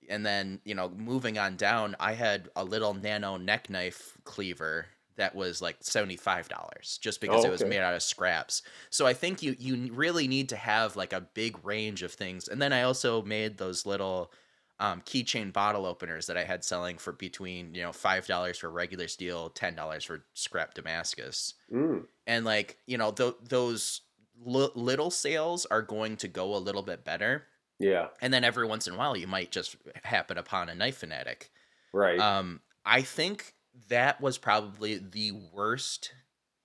And 0.09 0.25
then 0.25 0.61
you 0.65 0.73
know 0.75 0.89
moving 0.89 1.37
on 1.37 1.55
down 1.55 1.95
i 1.99 2.13
had 2.13 2.49
a 2.55 2.63
little 2.63 2.93
nano 2.95 3.37
neck 3.37 3.69
knife 3.69 4.17
cleaver 4.23 4.87
that 5.19 5.35
was 5.35 5.61
like 5.61 5.79
$75 5.81 6.99
just 6.99 7.21
because 7.21 7.45
Oh, 7.45 7.47
it 7.47 7.51
was 7.51 7.63
made 7.63 7.79
out 7.79 7.93
of 7.93 8.01
scraps 8.03 8.63
so 8.89 9.05
i 9.05 9.13
think 9.13 9.41
you 9.43 9.55
you 9.59 9.91
really 9.93 10.27
need 10.27 10.49
to 10.49 10.55
have 10.55 10.95
like 10.95 11.13
a 11.13 11.21
big 11.21 11.63
range 11.63 12.03
of 12.03 12.11
things 12.11 12.47
and 12.47 12.61
then 12.61 12.73
i 12.73 12.81
also 12.81 13.21
made 13.21 13.57
those 13.57 13.85
little 13.85 14.31
um, 14.81 15.01
keychain 15.01 15.51
bottle 15.51 15.85
openers 15.85 16.25
that 16.27 16.37
i 16.37 16.43
had 16.43 16.63
selling 16.63 16.97
for 16.97 17.11
between 17.11 17.75
you 17.75 17.81
know 17.83 17.91
$5 17.91 18.57
for 18.59 18.69
regular 18.69 19.07
steel 19.09 19.49
$10 19.49 20.05
for 20.05 20.25
scrap 20.33 20.73
damascus 20.73 21.53
Mm. 21.71 22.05
and 22.25 22.45
like 22.45 22.77
you 22.87 22.97
know 22.97 23.11
th- 23.11 23.35
those 23.43 24.01
li- 24.41 24.71
little 24.75 25.11
sales 25.11 25.65
are 25.67 25.81
going 25.81 26.17
to 26.17 26.27
go 26.29 26.55
a 26.55 26.57
little 26.57 26.81
bit 26.81 27.03
better 27.03 27.43
Yeah. 27.77 28.07
and 28.21 28.33
then 28.33 28.43
every 28.45 28.65
once 28.65 28.87
in 28.87 28.93
a 28.93 28.97
while 28.97 29.15
you 29.17 29.27
might 29.27 29.51
just 29.51 29.75
happen 30.03 30.37
upon 30.37 30.69
a 30.69 30.75
knife 30.75 30.97
fanatic 30.97 31.51
Right. 31.93 32.19
um 32.19 32.61
i 32.85 33.01
think 33.01 33.53
that 33.87 34.19
was 34.21 34.37
probably 34.37 34.97
the 34.97 35.31
worst 35.31 36.11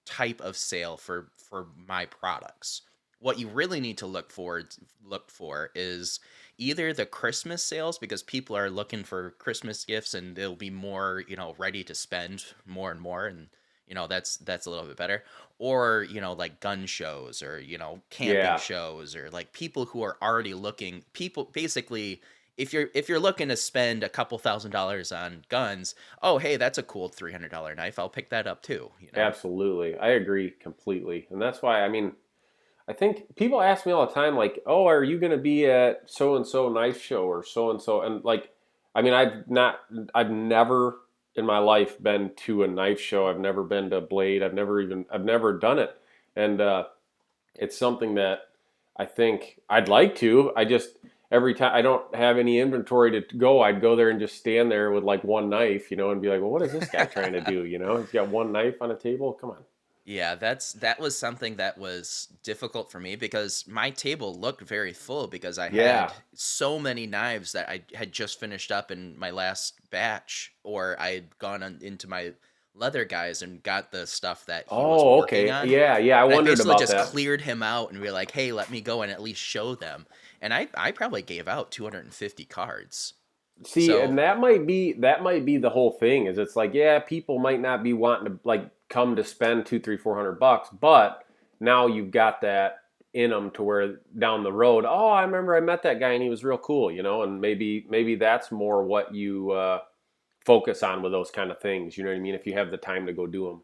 type 0.06 0.40
of 0.40 0.56
sale 0.56 0.96
for 0.96 1.30
for 1.38 1.68
my 1.76 2.04
products 2.06 2.82
what 3.20 3.38
you 3.38 3.48
really 3.48 3.80
need 3.80 3.96
to 3.96 4.06
look 4.06 4.30
for 4.30 4.62
look 5.02 5.30
for 5.30 5.70
is 5.74 6.20
either 6.58 6.92
the 6.92 7.06
christmas 7.06 7.64
sales 7.64 7.98
because 7.98 8.22
people 8.22 8.54
are 8.56 8.68
looking 8.68 9.02
for 9.02 9.30
christmas 9.32 9.84
gifts 9.84 10.12
and 10.12 10.36
they'll 10.36 10.56
be 10.56 10.70
more 10.70 11.24
you 11.26 11.36
know 11.36 11.54
ready 11.56 11.82
to 11.82 11.94
spend 11.94 12.44
more 12.66 12.90
and 12.90 13.00
more 13.00 13.26
and 13.26 13.48
you 13.86 13.94
know 13.94 14.06
that's 14.06 14.36
that's 14.38 14.66
a 14.66 14.70
little 14.70 14.86
bit 14.86 14.96
better 14.96 15.24
or 15.58 16.06
you 16.10 16.20
know 16.20 16.34
like 16.34 16.60
gun 16.60 16.84
shows 16.84 17.42
or 17.42 17.58
you 17.58 17.78
know 17.78 18.02
camping 18.10 18.56
Yeah. 18.56 18.56
shows 18.56 19.16
or 19.16 19.30
like 19.30 19.52
people 19.52 19.86
who 19.86 20.02
are 20.02 20.18
already 20.22 20.52
looking 20.54 21.02
people 21.14 21.44
basically 21.46 22.20
if 22.56 22.72
you're 22.72 22.88
if 22.94 23.08
you're 23.08 23.20
looking 23.20 23.48
to 23.48 23.56
spend 23.56 24.04
a 24.04 24.08
couple 24.08 24.38
thousand 24.38 24.70
dollars 24.70 25.10
on 25.10 25.42
guns 25.48 25.94
oh 26.22 26.38
hey 26.38 26.56
that's 26.56 26.78
a 26.78 26.82
cool 26.82 27.10
$300 27.10 27.76
knife 27.76 27.98
i'll 27.98 28.08
pick 28.08 28.30
that 28.30 28.46
up 28.46 28.62
too 28.62 28.90
you 29.00 29.08
know 29.14 29.22
Absolutely. 29.22 29.96
I 29.98 30.10
agree 30.10 30.50
completely. 30.50 31.26
And 31.30 31.40
that's 31.40 31.62
why, 31.62 31.82
I 31.82 31.88
mean, 31.88 32.12
I 32.86 32.92
think 32.92 33.34
people 33.36 33.60
ask 33.62 33.86
me 33.86 33.92
all 33.92 34.06
the 34.06 34.12
time, 34.12 34.36
like, 34.36 34.60
oh, 34.66 34.86
are 34.86 35.02
you 35.02 35.18
going 35.18 35.32
to 35.32 35.38
be 35.38 35.66
at 35.66 36.02
so 36.06 36.36
and 36.36 36.46
so 36.46 36.68
knife 36.68 37.00
show 37.02 37.24
or 37.24 37.42
so 37.42 37.70
and 37.70 37.80
so? 37.80 38.02
And 38.02 38.24
like, 38.24 38.50
I 38.94 39.02
mean, 39.02 39.14
I've 39.14 39.48
not, 39.48 39.80
I've 40.14 40.30
never 40.30 40.98
in 41.34 41.46
my 41.46 41.58
life 41.58 42.00
been 42.00 42.30
to 42.36 42.62
a 42.62 42.68
knife 42.68 43.00
show. 43.00 43.26
I've 43.26 43.40
never 43.40 43.64
been 43.64 43.90
to 43.90 44.00
Blade. 44.00 44.42
I've 44.42 44.54
never 44.54 44.80
even, 44.80 45.06
I've 45.10 45.24
never 45.24 45.58
done 45.58 45.78
it. 45.78 45.96
And 46.36 46.60
uh, 46.60 46.84
it's 47.54 47.76
something 47.76 48.14
that 48.16 48.40
I 48.96 49.06
think 49.06 49.60
I'd 49.68 49.88
like 49.88 50.14
to. 50.16 50.52
I 50.54 50.64
just, 50.64 50.90
every 51.34 51.54
time 51.54 51.74
I 51.74 51.82
don't 51.82 52.14
have 52.14 52.38
any 52.38 52.60
inventory 52.60 53.10
to 53.20 53.36
go, 53.36 53.60
I'd 53.62 53.80
go 53.82 53.96
there 53.96 54.10
and 54.10 54.20
just 54.20 54.36
stand 54.38 54.70
there 54.70 54.92
with 54.92 55.04
like 55.04 55.24
one 55.24 55.50
knife, 55.50 55.90
you 55.90 55.96
know, 55.98 56.10
and 56.12 56.22
be 56.22 56.28
like, 56.28 56.40
well, 56.40 56.50
what 56.50 56.62
is 56.62 56.72
this 56.72 56.88
guy 56.88 57.06
trying 57.06 57.32
to 57.34 57.42
do? 57.42 57.64
You 57.66 57.78
know, 57.78 57.98
he's 57.98 58.12
got 58.12 58.28
one 58.30 58.52
knife 58.52 58.76
on 58.80 58.90
a 58.92 58.96
table. 58.96 59.34
Come 59.34 59.50
on. 59.50 59.64
Yeah, 60.06 60.34
that's 60.34 60.74
that 60.74 61.00
was 61.00 61.16
something 61.18 61.56
that 61.56 61.78
was 61.78 62.28
difficult 62.42 62.90
for 62.92 63.00
me 63.00 63.16
because 63.16 63.66
my 63.66 63.88
table 63.90 64.38
looked 64.38 64.60
very 64.62 64.92
full 64.92 65.28
because 65.28 65.58
I 65.58 65.70
Yeah. 65.70 66.10
had 66.10 66.12
so 66.34 66.78
many 66.78 67.06
knives 67.06 67.52
that 67.52 67.70
I 67.70 67.84
had 67.94 68.12
just 68.12 68.38
finished 68.38 68.70
up 68.70 68.90
in 68.90 69.18
my 69.18 69.30
last 69.30 69.80
batch, 69.90 70.54
or 70.62 71.00
I 71.00 71.12
had 71.14 71.38
gone 71.38 71.62
on, 71.62 71.78
into 71.80 72.06
my 72.06 72.34
leather 72.74 73.04
guys 73.04 73.42
and 73.42 73.62
got 73.62 73.92
the 73.92 74.06
stuff 74.06 74.44
that 74.46 74.64
he 74.68 74.74
was 74.74 75.00
Oh, 75.02 75.22
okay. 75.22 75.48
on. 75.50 75.68
Yeah, 75.68 75.96
yeah. 75.98 76.20
I 76.20 76.24
And 76.24 76.34
wondered 76.34 76.52
basically 76.52 76.70
about 76.72 76.80
just 76.80 76.92
that. 76.92 77.06
cleared 77.06 77.40
him 77.42 77.62
out 77.62 77.92
and 77.92 78.02
be 78.02 78.10
like, 78.10 78.30
"Hey, 78.32 78.52
let 78.52 78.70
me 78.70 78.80
go 78.80 79.02
and 79.02 79.10
at 79.12 79.22
least 79.22 79.40
show 79.40 79.74
them." 79.74 80.06
And 80.42 80.52
I, 80.52 80.68
I 80.74 80.90
probably 80.92 81.22
gave 81.22 81.48
out 81.48 81.70
250 81.70 82.44
cards. 82.44 83.14
See, 83.64 83.86
So- 83.86 84.00
and 84.02 84.18
that 84.18 84.38
might 84.40 84.66
be 84.66 84.92
that 84.94 85.22
might 85.22 85.44
be 85.44 85.56
the 85.58 85.70
whole 85.70 85.92
thing. 85.92 86.26
Is 86.26 86.38
it's 86.38 86.56
like, 86.56 86.74
yeah, 86.74 86.98
people 86.98 87.38
might 87.38 87.60
not 87.60 87.82
be 87.82 87.92
wanting 87.92 88.32
to 88.34 88.38
like 88.44 88.68
come 88.88 89.14
to 89.16 89.24
spend 89.24 89.64
two, 89.66 89.78
three, 89.80 89.96
four 89.96 90.16
hundred 90.16 90.38
bucks, 90.40 90.68
but 90.80 91.24
now 91.60 91.86
you've 91.86 92.10
got 92.10 92.40
that 92.42 92.78
in 93.14 93.30
them 93.30 93.52
to 93.52 93.62
where 93.62 94.00
down 94.18 94.42
the 94.42 94.52
road, 94.52 94.84
oh, 94.84 95.08
I 95.08 95.22
remember 95.22 95.54
I 95.56 95.60
met 95.60 95.84
that 95.84 96.00
guy 96.00 96.10
and 96.14 96.22
he 96.22 96.28
was 96.28 96.42
real 96.42 96.58
cool, 96.58 96.90
you 96.90 97.04
know, 97.04 97.22
and 97.22 97.40
maybe 97.40 97.86
maybe 97.88 98.16
that's 98.16 98.50
more 98.50 98.82
what 98.82 99.14
you 99.14 99.52
uh, 99.52 99.78
focus 100.44 100.82
on 100.82 101.02
with 101.02 101.12
those 101.12 101.30
kind 101.30 101.50
of 101.50 101.60
things. 101.60 101.96
You 101.96 102.04
know 102.04 102.10
what 102.10 102.16
I 102.16 102.20
mean? 102.20 102.34
If 102.34 102.46
you 102.46 102.54
have 102.54 102.70
the 102.70 102.76
time 102.78 103.06
to 103.06 103.12
go 103.12 103.26
do 103.26 103.46
them. 103.48 103.62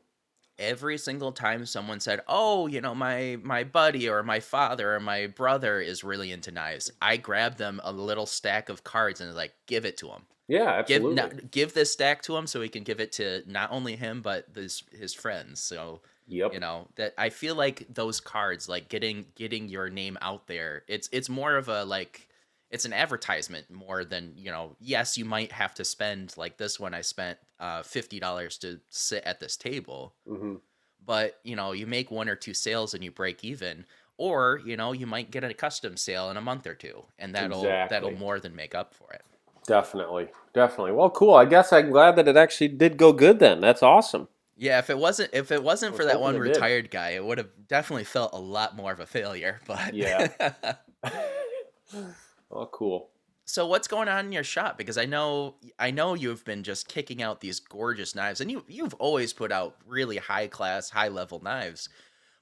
every 0.58 0.98
single 0.98 1.32
time 1.32 1.64
someone 1.66 2.00
said, 2.00 2.20
"Oh, 2.28 2.66
you 2.66 2.80
know, 2.80 2.94
my 2.94 3.36
my 3.42 3.64
buddy 3.64 4.08
or 4.08 4.22
my 4.22 4.40
father 4.40 4.94
or 4.94 5.00
my 5.00 5.26
brother 5.26 5.80
is 5.80 6.04
really 6.04 6.30
into 6.32 6.50
knives," 6.52 6.90
I 7.00 7.16
grabbed 7.16 7.58
them 7.58 7.80
a 7.84 7.92
little 7.92 8.26
stack 8.26 8.68
of 8.68 8.84
cards 8.84 9.20
and 9.20 9.34
like, 9.34 9.54
"Give 9.66 9.84
it 9.84 9.96
to 9.98 10.10
him. 10.10 10.26
Yeah, 10.48 10.78
Give 10.86 11.04
absolutely. 11.04 11.14
no, 11.14 11.28
give 11.50 11.74
this 11.74 11.92
stack 11.92 12.22
to 12.24 12.36
him 12.36 12.46
so 12.48 12.60
he 12.62 12.68
can 12.70 12.84
give 12.84 13.00
it 13.00 13.12
to 13.14 13.44
not 13.46 13.70
only 13.72 13.96
him 13.96 14.22
but 14.22 14.48
his 14.54 14.84
his 14.92 15.14
friends." 15.14 15.62
So 15.62 16.02
yep. 16.26 16.52
you 16.52 16.60
know 16.60 16.90
that 16.96 17.14
I 17.18 17.30
feel 17.30 17.56
like 17.56 17.86
those 17.90 18.20
cards, 18.20 18.68
like 18.68 18.88
getting 18.90 19.32
getting 19.36 19.68
your 19.70 19.90
name 19.90 20.18
out 20.22 20.48
there, 20.48 20.84
it's 20.88 21.08
it's 21.12 21.30
more 21.30 21.56
of 21.56 21.68
a 21.68 21.84
like. 21.84 22.28
It's 22.70 22.84
an 22.84 22.92
advertisement 22.92 23.70
more 23.70 24.04
than 24.04 24.32
you 24.36 24.50
know. 24.50 24.76
Yes, 24.80 25.18
you 25.18 25.24
might 25.24 25.52
have 25.52 25.74
to 25.74 25.84
spend 25.84 26.34
like 26.36 26.56
this 26.56 26.78
one. 26.78 26.94
I 26.94 27.00
spent 27.00 27.38
uh, 27.58 27.82
fifty 27.82 28.20
dollars 28.20 28.58
to 28.58 28.80
sit 28.90 29.24
at 29.24 29.40
this 29.40 29.56
table, 29.56 30.14
hmm 30.26 30.56
but 31.04 31.38
you 31.44 31.56
know 31.56 31.72
you 31.72 31.86
make 31.86 32.10
one 32.10 32.28
or 32.28 32.36
two 32.36 32.52
sales 32.54 32.92
and 32.94 33.02
you 33.02 33.10
break 33.10 33.42
even 33.42 33.86
or 34.18 34.60
you 34.66 34.76
know 34.76 34.92
you 34.92 35.06
might 35.06 35.30
get 35.30 35.42
a 35.42 35.54
custom 35.54 35.96
sale 35.96 36.30
in 36.30 36.36
a 36.36 36.40
month 36.42 36.66
or 36.66 36.74
two 36.74 37.02
and 37.18 37.34
that'll 37.34 37.62
that'll 37.62 38.10
more 38.12 38.38
than 38.38 38.54
make 38.54 38.74
up 38.74 38.94
for 38.94 39.10
it 39.12 39.22
Definitely, 39.66 40.28
definitely. 40.52 40.92
Well, 40.92 41.10
cool. 41.10 41.34
I 41.34 41.44
guess 41.44 41.72
I'm 41.72 41.90
glad 41.90 42.16
that 42.16 42.26
it 42.26 42.36
actually 42.36 42.68
did 42.68 42.96
go 42.96 43.12
good. 43.12 43.38
Then 43.38 43.60
that's 43.60 43.82
awesome. 43.82 44.28
yeah 44.56 44.78
if 44.78 44.90
it 44.90 44.98
wasn't 44.98 45.30
if 45.32 45.50
it 45.52 45.62
wasn't 45.62 45.94
for 45.96 46.04
that 46.04 46.20
one 46.20 46.34
it 46.34 46.38
did. 46.38 46.48
retired 46.48 46.90
guy 46.90 47.10
it 47.10 47.24
would 47.24 47.38
have 47.38 47.48
definitely 47.68 48.04
felt 48.04 48.32
a 48.34 48.38
lot 48.38 48.76
more 48.76 48.92
of 48.92 49.00
a 49.00 49.06
failure 49.06 49.60
but 49.66 49.94
Yeah. 49.94 50.28
Oh, 52.50 52.66
cool. 52.66 53.10
so 53.46 53.66
what's 53.66 53.88
going 53.88 54.08
on 54.08 54.26
in 54.26 54.32
your 54.32 54.44
shop 54.44 54.78
because 54.78 54.96
i 54.98 55.04
know 55.04 55.56
i 55.78 55.90
know 55.90 56.14
you've 56.14 56.44
been 56.44 56.62
just 56.62 56.88
kicking 56.88 57.22
out 57.22 57.40
these 57.40 57.60
gorgeous 57.60 58.14
knives 58.14 58.40
and 58.40 58.50
you 58.50 58.64
you've 58.68 58.94
always 58.94 59.32
put 59.32 59.50
out 59.50 59.76
really 59.86 60.16
high 60.18 60.46
class 60.46 60.90
high 60.90 61.08
level 61.08 61.40
knives 61.40 61.88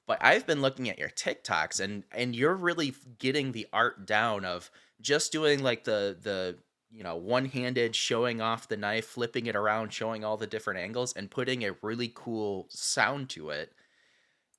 but 0.07 0.17
i've 0.23 0.45
been 0.47 0.61
looking 0.61 0.89
at 0.89 0.99
your 0.99 1.09
tiktoks 1.09 1.79
and 1.79 2.03
and 2.11 2.35
you're 2.35 2.55
really 2.55 2.93
getting 3.19 3.51
the 3.51 3.67
art 3.73 4.05
down 4.05 4.45
of 4.45 4.71
just 5.01 5.31
doing 5.31 5.63
like 5.63 5.83
the 5.85 6.17
the 6.21 6.57
you 6.91 7.03
know 7.03 7.15
one-handed 7.17 7.95
showing 7.95 8.41
off 8.41 8.67
the 8.67 8.77
knife 8.77 9.05
flipping 9.05 9.47
it 9.47 9.55
around 9.55 9.93
showing 9.93 10.23
all 10.25 10.37
the 10.37 10.47
different 10.47 10.79
angles 10.79 11.13
and 11.13 11.31
putting 11.31 11.63
a 11.65 11.75
really 11.81 12.11
cool 12.15 12.67
sound 12.69 13.29
to 13.29 13.49
it 13.49 13.73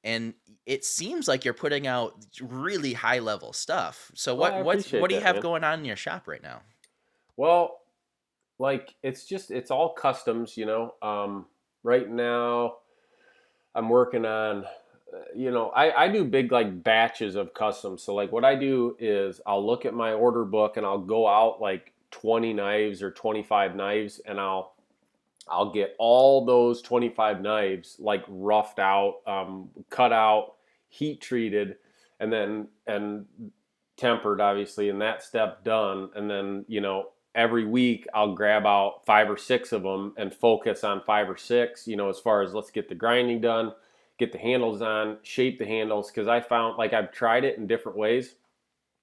and 0.05 0.35
it 0.67 0.85
seems 0.85 1.29
like 1.29 1.45
you're 1.45 1.55
putting 1.55 1.87
out 1.87 2.15
really 2.41 2.93
high 2.95 3.19
level 3.19 3.53
stuff 3.53 4.11
so 4.15 4.35
Well, 4.35 4.53
what 4.53 4.59
what's 4.61 4.87
appreciate 4.87 4.93
what 4.93 5.11
do 5.11 5.15
you 5.17 5.21
that, 5.21 5.23
have 5.23 5.41
man. 5.41 5.43
going 5.43 5.65
on 5.65 5.81
in 5.81 5.85
your 5.85 5.97
shop 5.97 6.29
right 6.29 6.43
now 6.43 6.63
Well, 7.37 7.81
like 8.59 8.95
it's 9.03 9.25
just 9.27 9.51
it's 9.51 9.71
all 9.71 9.95
customs, 9.95 10.57
you 10.57 10.67
know. 10.67 10.95
Um, 11.03 11.47
right 11.83 12.09
now, 12.09 12.79
I'm 13.75 13.89
working 13.89 14.25
on, 14.27 14.67
you 15.35 15.51
know, 15.51 15.71
I 15.71 16.05
I 16.05 16.09
do 16.09 16.25
big 16.25 16.53
like 16.53 16.83
batches 16.83 17.37
of 17.37 17.55
customs. 17.55 18.03
So 18.03 18.15
like 18.15 18.33
what 18.33 18.45
I 18.45 18.55
do 18.55 18.97
is 18.99 19.41
I'll 19.47 19.65
look 19.67 19.87
at 19.87 19.95
my 19.95 20.13
order 20.13 20.45
book 20.45 20.77
and 20.77 20.87
I'll 20.87 20.99
go 21.01 21.27
out 21.29 21.61
like 21.61 21.93
20 22.11 22.53
knives 22.55 23.03
or 23.03 23.11
25 23.11 23.77
knives 23.77 24.21
and 24.21 24.41
I'll 24.41 24.75
I'll 25.51 25.73
get 25.73 25.97
all 25.99 26.45
those 26.45 26.81
25 26.83 27.41
knives 27.41 27.97
like 27.99 28.25
roughed 28.29 28.79
out, 28.79 29.17
um, 29.27 29.69
cut 29.91 30.13
out, 30.13 30.55
heat 30.89 31.21
treated, 31.21 31.77
and 32.21 32.33
then 32.33 32.69
and 32.87 33.27
tempered 33.97 34.41
obviously 34.41 34.89
and 34.89 35.01
that 35.01 35.23
step 35.23 35.65
done. 35.65 36.11
And 36.15 36.31
then 36.31 36.65
you 36.69 36.81
know 36.81 37.11
every 37.35 37.67
week 37.67 38.07
I'll 38.15 38.35
grab 38.35 38.67
out 38.67 39.05
five 39.07 39.31
or 39.31 39.37
six 39.37 39.73
of 39.73 39.83
them 39.83 40.15
and 40.17 40.35
focus 40.35 40.85
on 40.85 41.03
five 41.03 41.31
or 41.31 41.37
six 41.37 41.87
you 41.87 41.97
know 41.97 42.09
as 42.09 42.19
far 42.19 42.43
as 42.43 42.55
let's 42.55 42.73
get 42.73 42.89
the 42.89 42.95
grinding 42.95 43.41
done 43.41 43.73
get 44.21 44.33
the 44.33 44.39
handles 44.39 44.83
on 44.83 45.17
shape 45.23 45.59
the 45.59 45.65
handles 45.65 46.11
because 46.11 46.29
I 46.29 46.41
found 46.41 46.77
like 46.77 46.93
I've 46.93 47.11
tried 47.11 47.43
it 47.43 47.57
in 47.57 47.67
different 47.67 47.97
ways. 47.97 48.35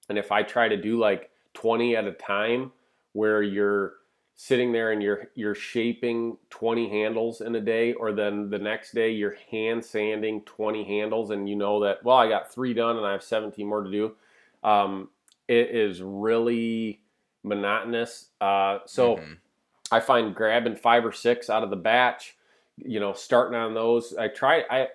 And 0.08 0.16
if 0.16 0.30
I 0.32 0.42
try 0.42 0.68
to 0.68 0.76
do 0.76 0.98
like 0.98 1.30
20 1.54 1.96
at 1.96 2.06
a 2.06 2.12
time 2.12 2.70
where 3.12 3.42
you're 3.42 3.94
sitting 4.40 4.70
there 4.72 4.92
and 4.92 5.02
you're 5.02 5.28
you're 5.34 5.54
shaping 5.54 6.36
20 6.50 6.88
handles 6.88 7.40
in 7.40 7.56
a 7.56 7.60
day 7.60 7.92
or 7.94 8.12
then 8.12 8.48
the 8.48 8.58
next 8.58 8.94
day 8.94 9.10
you're 9.10 9.36
hand 9.50 9.84
sanding 9.84 10.40
20 10.42 10.84
handles 10.84 11.30
and 11.30 11.48
you 11.48 11.56
know 11.56 11.80
that 11.82 12.02
well 12.04 12.16
I 12.16 12.28
got 12.28 12.52
3 12.52 12.72
done 12.72 12.96
and 12.96 13.04
I 13.04 13.10
have 13.10 13.22
17 13.22 13.66
more 13.66 13.82
to 13.82 13.90
do 13.90 14.14
um, 14.62 15.08
it 15.48 15.70
is 15.70 16.02
really 16.02 17.00
monotonous. 17.42 18.26
Uh, 18.40 18.78
so 18.86 19.16
mm-hmm. 19.16 19.32
I 19.90 20.00
find 20.00 20.34
grabbing 20.34 20.76
five 20.76 21.04
or 21.04 21.12
six 21.12 21.50
out 21.50 21.64
of 21.64 21.70
the 21.70 21.76
batch, 21.76 22.36
you 22.76 23.00
know, 23.00 23.12
starting 23.12 23.58
on 23.58 23.74
those. 23.74 24.14
I 24.14 24.28
try 24.28 24.64
I 24.70 24.88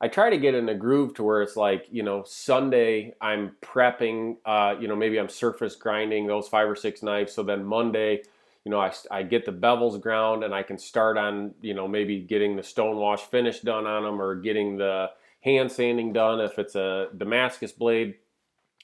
I 0.00 0.08
try 0.08 0.30
to 0.30 0.38
get 0.38 0.54
in 0.54 0.68
a 0.70 0.74
groove 0.74 1.14
to 1.14 1.22
where 1.22 1.42
it's 1.42 1.56
like 1.56 1.86
you 1.90 2.02
know 2.02 2.24
Sunday 2.26 3.14
I'm 3.20 3.52
prepping, 3.62 4.36
uh, 4.46 4.74
you 4.80 4.88
know 4.88 4.96
maybe 4.96 5.20
I'm 5.20 5.28
surface 5.28 5.76
grinding 5.76 6.26
those 6.26 6.48
five 6.48 6.68
or 6.68 6.76
six 6.76 7.02
knives. 7.02 7.32
So 7.32 7.42
then 7.42 7.64
Monday, 7.64 8.22
you 8.64 8.70
know 8.70 8.80
I, 8.80 8.92
I 9.10 9.22
get 9.22 9.46
the 9.46 9.52
bevels 9.52 10.00
ground 10.00 10.44
and 10.44 10.54
I 10.54 10.62
can 10.62 10.78
start 10.78 11.16
on 11.16 11.54
you 11.60 11.74
know 11.74 11.88
maybe 11.88 12.20
getting 12.20 12.56
the 12.56 12.62
stone 12.62 12.96
wash 12.96 13.22
finish 13.22 13.60
done 13.60 13.86
on 13.86 14.04
them 14.04 14.20
or 14.20 14.36
getting 14.36 14.76
the 14.76 15.10
hand 15.40 15.72
sanding 15.72 16.12
done 16.12 16.40
if 16.40 16.58
it's 16.58 16.74
a 16.74 17.08
Damascus 17.16 17.72
blade 17.72 18.16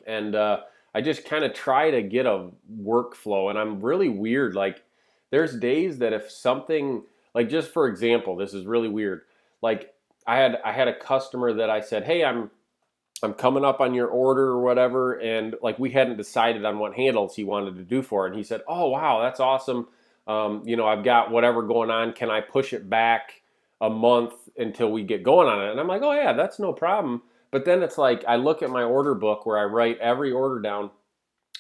and 0.07 0.35
uh, 0.35 0.61
I 0.95 1.03
just 1.03 1.27
kind 1.27 1.45
of 1.45 1.53
try 1.53 1.91
to 1.91 2.03
get 2.03 2.25
a 2.25 2.49
workflow. 2.81 3.51
And 3.51 3.59
I'm 3.59 3.81
really 3.83 4.09
weird. 4.09 4.55
Like, 4.55 4.83
there's 5.31 5.55
days 5.55 5.99
that 5.99 6.15
if 6.15 6.31
something, 6.31 7.03
like, 7.35 7.51
just 7.51 7.71
for 7.73 7.87
example, 7.87 8.37
this 8.37 8.55
is 8.55 8.65
really 8.65 8.89
weird. 8.89 9.23
Like, 9.61 9.93
I 10.27 10.37
had 10.37 10.59
I 10.65 10.73
had 10.73 10.89
a 10.89 10.99
customer 10.99 11.53
that 11.53 11.71
I 11.71 11.81
said, 11.81 12.05
"Hey, 12.05 12.25
I'm 12.25 12.51
I'm 13.23 13.35
coming 13.35 13.65
up 13.65 13.81
on 13.81 13.95
your 13.95 14.09
order 14.09 14.49
or 14.49 14.61
whatever," 14.61 15.15
and 15.15 15.55
like 15.63 15.79
we 15.79 15.91
hadn't 15.91 16.17
decided 16.17 16.65
on 16.65 16.79
what 16.79 16.95
handles 16.95 17.35
he 17.37 17.45
wanted 17.45 17.77
to 17.77 17.83
do 17.83 18.03
for 18.03 18.27
it. 18.27 18.31
And 18.31 18.37
he 18.37 18.45
said, 18.45 18.63
"Oh, 18.69 18.89
wow, 18.89 19.23
that's 19.23 19.41
awesome. 19.41 19.89
Um, 20.27 20.63
you 20.65 20.77
know, 20.77 20.87
I've 20.87 21.05
got 21.05 21.31
whatever 21.31 21.63
going 21.63 21.91
on. 21.91 22.13
Can 22.13 22.31
I 22.31 22.41
push 22.41 22.73
it 22.73 22.91
back 22.91 23.43
a 23.81 23.89
month 23.89 24.35
until 24.57 24.91
we 24.91 25.03
get 25.03 25.23
going 25.23 25.49
on 25.49 25.67
it?" 25.67 25.71
And 25.71 25.81
I'm 25.81 25.89
like, 25.89 26.03
"Oh 26.03 26.13
yeah, 26.13 26.33
that's 26.33 26.59
no 26.59 26.73
problem." 26.73 27.23
But 27.51 27.65
then 27.65 27.83
it's 27.83 27.99
like 27.99 28.25
I 28.27 28.37
look 28.37 28.63
at 28.63 28.71
my 28.71 28.83
order 28.83 29.15
book 29.15 29.47
where 29.47 29.59
I 29.59 29.65
write 29.65 29.99
every 29.99 30.33
order 30.33 30.61
down 30.61 30.91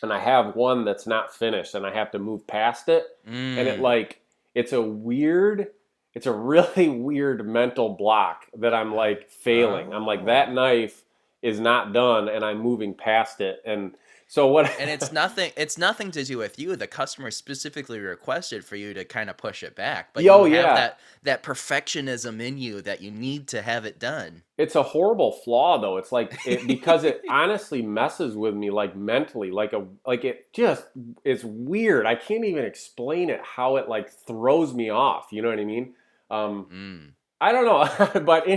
and 0.03 0.13
I 0.13 0.19
have 0.19 0.55
one 0.55 0.85
that's 0.85 1.07
not 1.07 1.35
finished 1.35 1.75
and 1.75 1.87
I 1.87 1.95
have 1.95 2.11
to 2.13 2.19
move 2.19 2.47
past 2.47 2.89
it. 2.89 3.07
Mm. 3.27 3.59
And 3.59 3.69
it 3.69 3.79
mm. 3.79 3.83
like 3.83 4.21
it's 4.55 4.73
a 4.73 4.83
weird 4.83 5.69
it's 6.15 6.27
a 6.27 6.33
really 6.33 6.89
weird 7.07 7.47
mental 7.47 7.91
block 7.91 8.47
that 8.59 8.75
I'm 8.75 8.95
like 8.95 9.31
failing. 9.31 9.93
I'm 9.93 10.07
like 10.07 10.27
that 10.27 10.53
knife 10.53 11.03
is 11.43 11.61
not 11.61 11.93
done 11.93 12.29
and 12.29 12.45
I'm 12.45 12.61
moving 12.61 12.95
past 12.95 13.41
it 13.41 13.61
and 13.65 13.95
so 14.29 14.49
what? 14.49 14.71
and 14.81 14.91
it's 14.91 15.13
nothing. 15.13 15.53
It's 15.57 15.79
nothing 15.79 16.11
to 16.13 16.25
do 16.25 16.39
with 16.39 16.59
you. 16.59 16.75
The 16.77 16.87
customer 16.87 17.31
specifically 17.31 18.01
requested 18.01 18.65
for 18.65 18.77
you 18.77 18.93
to 18.95 19.05
kind 19.05 19.31
of 19.31 19.37
push 19.37 19.63
it 19.63 19.77
back, 19.77 20.13
but 20.13 20.25
Yo, 20.25 20.45
you 20.45 20.57
have 20.57 20.65
yeah. 20.65 20.75
that 20.75 21.01
that 21.23 21.43
perfectionism 21.43 22.41
in 22.41 22.59
you 22.59 22.83
that 22.83 23.01
you 23.01 23.11
need 23.11 23.49
to 23.49 23.63
have 23.63 23.85
it 23.85 23.99
done. 23.99 24.43
It's 24.59 24.75
a 24.75 24.83
horrible 24.83 25.33
flaw, 25.33 25.79
though. 25.81 25.97
It's 25.97 26.13
like 26.13 26.37
it, 26.47 26.67
because 26.67 27.05
it 27.05 27.23
honestly 27.31 27.83
messes 27.83 28.37
with 28.37 28.55
me, 28.55 28.71
like 28.71 28.97
mentally, 28.97 29.51
like 29.51 29.73
a 29.73 29.87
like 30.05 30.25
it 30.25 30.53
just 30.53 30.87
it's 31.25 31.45
weird. 31.45 32.07
I 32.07 32.17
can't 32.17 32.45
even 32.45 32.65
explain 32.65 33.31
it 33.31 33.41
how 33.43 33.77
it 33.77 33.89
like 33.89 34.11
throws 34.11 34.75
me 34.75 34.91
off. 34.91 35.29
You 35.31 35.43
know 35.43 35.51
what 35.51 35.61
I 35.61 35.65
mean? 35.65 35.95
Um, 36.31 36.67
mm. 36.73 37.13
I 37.41 37.53
don't 37.53 37.65
know, 37.65 38.21
but 38.23 38.49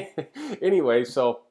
anyway, 0.62 1.04
so 1.04 1.42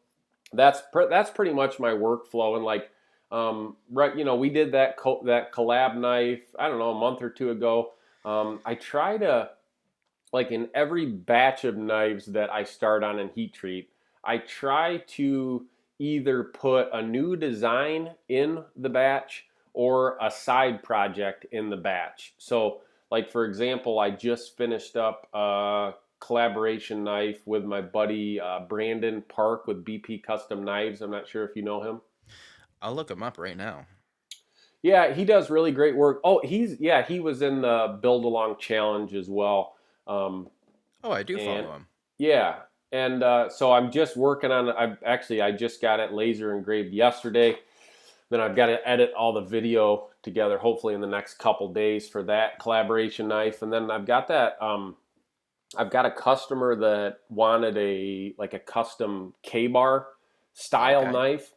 that's 0.53 0.83
that's 1.11 1.31
pretty 1.31 1.53
much 1.53 1.79
my 1.79 1.91
workflow 1.91 2.57
and 2.57 2.65
like 2.65 2.91
um, 3.31 3.77
right, 3.91 4.17
you 4.17 4.25
know, 4.25 4.37
we 4.37 4.49
did 4.49 4.73
that 4.73 4.97
co- 4.97 5.23
that 5.27 5.53
collab 5.53 5.97
knife. 5.97 6.41
I 6.59 6.69
don't 6.69 6.79
know, 6.79 6.93
a 6.93 6.99
month 6.99 7.21
or 7.21 7.29
two 7.29 7.51
ago. 7.51 7.93
Um, 8.25 8.61
I 8.65 8.75
try 8.75 9.19
to, 9.19 9.51
like, 10.33 10.51
in 10.51 10.69
every 10.75 11.07
batch 11.07 11.65
of 11.65 11.77
knives 11.77 12.27
that 12.27 12.51
I 12.51 12.65
start 12.65 13.05
on 13.05 13.19
and 13.19 13.31
heat 13.31 13.53
treat, 13.53 13.91
I 14.25 14.39
try 14.39 14.99
to 15.09 15.67
either 15.99 16.45
put 16.45 16.89
a 16.93 17.03
new 17.03 17.37
design 17.37 18.15
in 18.29 18.65
the 18.77 18.89
batch 18.89 19.47
or 19.73 20.17
a 20.21 20.31
side 20.31 20.83
project 20.83 21.47
in 21.53 21.71
the 21.71 21.77
batch. 21.77 22.35
So, 22.39 22.81
like 23.11 23.31
for 23.31 23.45
example, 23.45 23.99
I 23.99 24.11
just 24.11 24.57
finished 24.57 24.97
up 24.97 25.29
a 25.33 25.93
collaboration 26.21 27.05
knife 27.05 27.41
with 27.47 27.65
my 27.65 27.81
buddy 27.81 28.41
uh, 28.41 28.61
Brandon 28.69 29.23
Park 29.29 29.67
with 29.67 29.85
BP 29.85 30.23
Custom 30.23 30.65
Knives. 30.65 31.01
I'm 31.01 31.11
not 31.11 31.29
sure 31.29 31.45
if 31.45 31.57
you 31.57 31.63
know 31.63 31.83
him. 31.83 32.01
I'll 32.83 32.95
look 32.95 33.11
him 33.11 33.23
up 33.23 33.39
right 33.39 33.57
now. 33.57 33.87
Yeah, 34.83 35.13
he 35.13 35.25
does 35.25 35.51
really 35.51 35.73
great 35.73 35.97
work. 35.97 36.21
Oh, 36.23 36.41
he's 36.45 36.79
yeah, 36.79 37.05
he 37.05 37.19
was 37.21 37.43
in 37.43 37.63
the 37.63 37.99
Build 38.01 38.25
Along 38.25 38.57
Challenge 38.59 39.15
as 39.15 39.29
well. 39.29 39.75
Um, 40.07 40.49
oh, 41.03 41.11
I 41.11 41.23
do 41.23 41.37
follow 41.37 41.73
him. 41.73 41.87
Yeah, 42.19 42.61
and 42.93 43.23
uh, 43.23 43.49
so 43.49 43.73
I'm 43.73 43.91
just 43.91 44.17
working 44.17 44.53
on. 44.53 44.71
I 44.71 44.97
actually 45.05 45.43
I 45.43 45.51
just 45.51 45.83
got 45.83 45.99
it 45.99 46.13
laser 46.13 46.57
engraved 46.57 46.95
yesterday. 46.95 47.59
Then 48.31 48.41
I've 48.41 48.55
got 48.55 48.67
to 48.67 48.87
edit 48.87 49.13
all 49.17 49.33
the 49.33 49.41
video 49.41 50.09
together, 50.23 50.59
hopefully 50.59 50.95
in 50.95 51.01
the 51.01 51.07
next 51.07 51.35
couple 51.35 51.73
days 51.73 52.09
for 52.09 52.23
that 52.25 52.59
collaboration 52.59 53.27
knife. 53.27 53.63
And 53.63 53.73
then 53.73 53.91
I've 53.91 54.07
got 54.07 54.29
that. 54.29 54.61
Um, 54.63 54.97
I've 55.77 55.91
got 55.91 56.07
a 56.07 56.11
customer 56.11 56.77
that 56.77 57.19
wanted 57.29 57.77
a 57.77 58.35
like 58.39 58.55
a 58.55 58.59
custom 58.59 59.35
KA-BAR 59.45 60.07
style 60.55 61.03
okay. 61.03 61.13
knife 61.13 61.53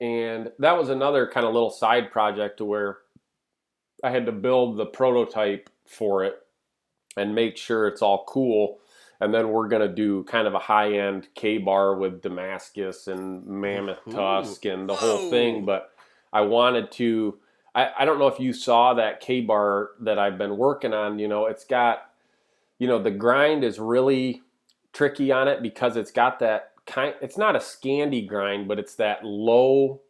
and 0.00 0.52
that 0.58 0.76
was 0.76 0.88
another 0.88 1.26
kind 1.26 1.46
of 1.46 1.54
little 1.54 1.70
side 1.70 2.10
project 2.10 2.58
to 2.58 2.64
where 2.64 2.98
I 4.04 4.10
had 4.10 4.26
to 4.26 4.32
build 4.32 4.76
the 4.76 4.86
prototype 4.86 5.70
for 5.86 6.24
it 6.24 6.36
and 7.16 7.34
make 7.34 7.56
sure 7.56 7.88
it's 7.88 8.02
all 8.02 8.24
cool. 8.28 8.78
And 9.20 9.32
then 9.32 9.48
we're 9.48 9.68
gonna 9.68 9.88
do 9.88 10.24
kind 10.24 10.46
of 10.46 10.54
a 10.54 10.58
high 10.58 10.92
end 10.92 11.28
KA-BAR 11.34 11.96
with 11.96 12.20
Damascus 12.20 13.08
and 13.08 13.46
mammoth 13.46 14.00
Ooh. 14.08 14.12
tusk 14.12 14.66
and 14.66 14.88
the 14.88 14.94
whole 14.94 15.30
thing. 15.30 15.64
But 15.64 15.90
I 16.32 16.42
wanted 16.42 16.92
to. 16.92 17.38
I, 17.74 17.90
I 18.00 18.04
don't 18.04 18.18
know 18.18 18.26
if 18.26 18.40
you 18.40 18.52
saw 18.52 18.94
that 18.94 19.20
KA-BAR 19.26 19.90
that 20.00 20.18
I've 20.18 20.36
been 20.36 20.58
working 20.58 20.92
on. 20.92 21.18
You 21.18 21.28
know, 21.28 21.46
it's 21.46 21.64
got, 21.64 22.10
you 22.78 22.86
know, 22.86 23.02
the 23.02 23.10
grind 23.10 23.64
is 23.64 23.78
really 23.78 24.42
tricky 24.92 25.32
on 25.32 25.48
it 25.48 25.62
because 25.62 25.96
it's 25.96 26.10
got 26.10 26.38
that 26.40 26.72
kind 26.86 27.14
it's 27.20 27.36
not 27.36 27.56
a 27.56 27.58
Scandi 27.58 28.26
grind, 28.26 28.68
but 28.68 28.78
it's 28.78 28.94
that 28.96 29.24
low, 29.24 30.00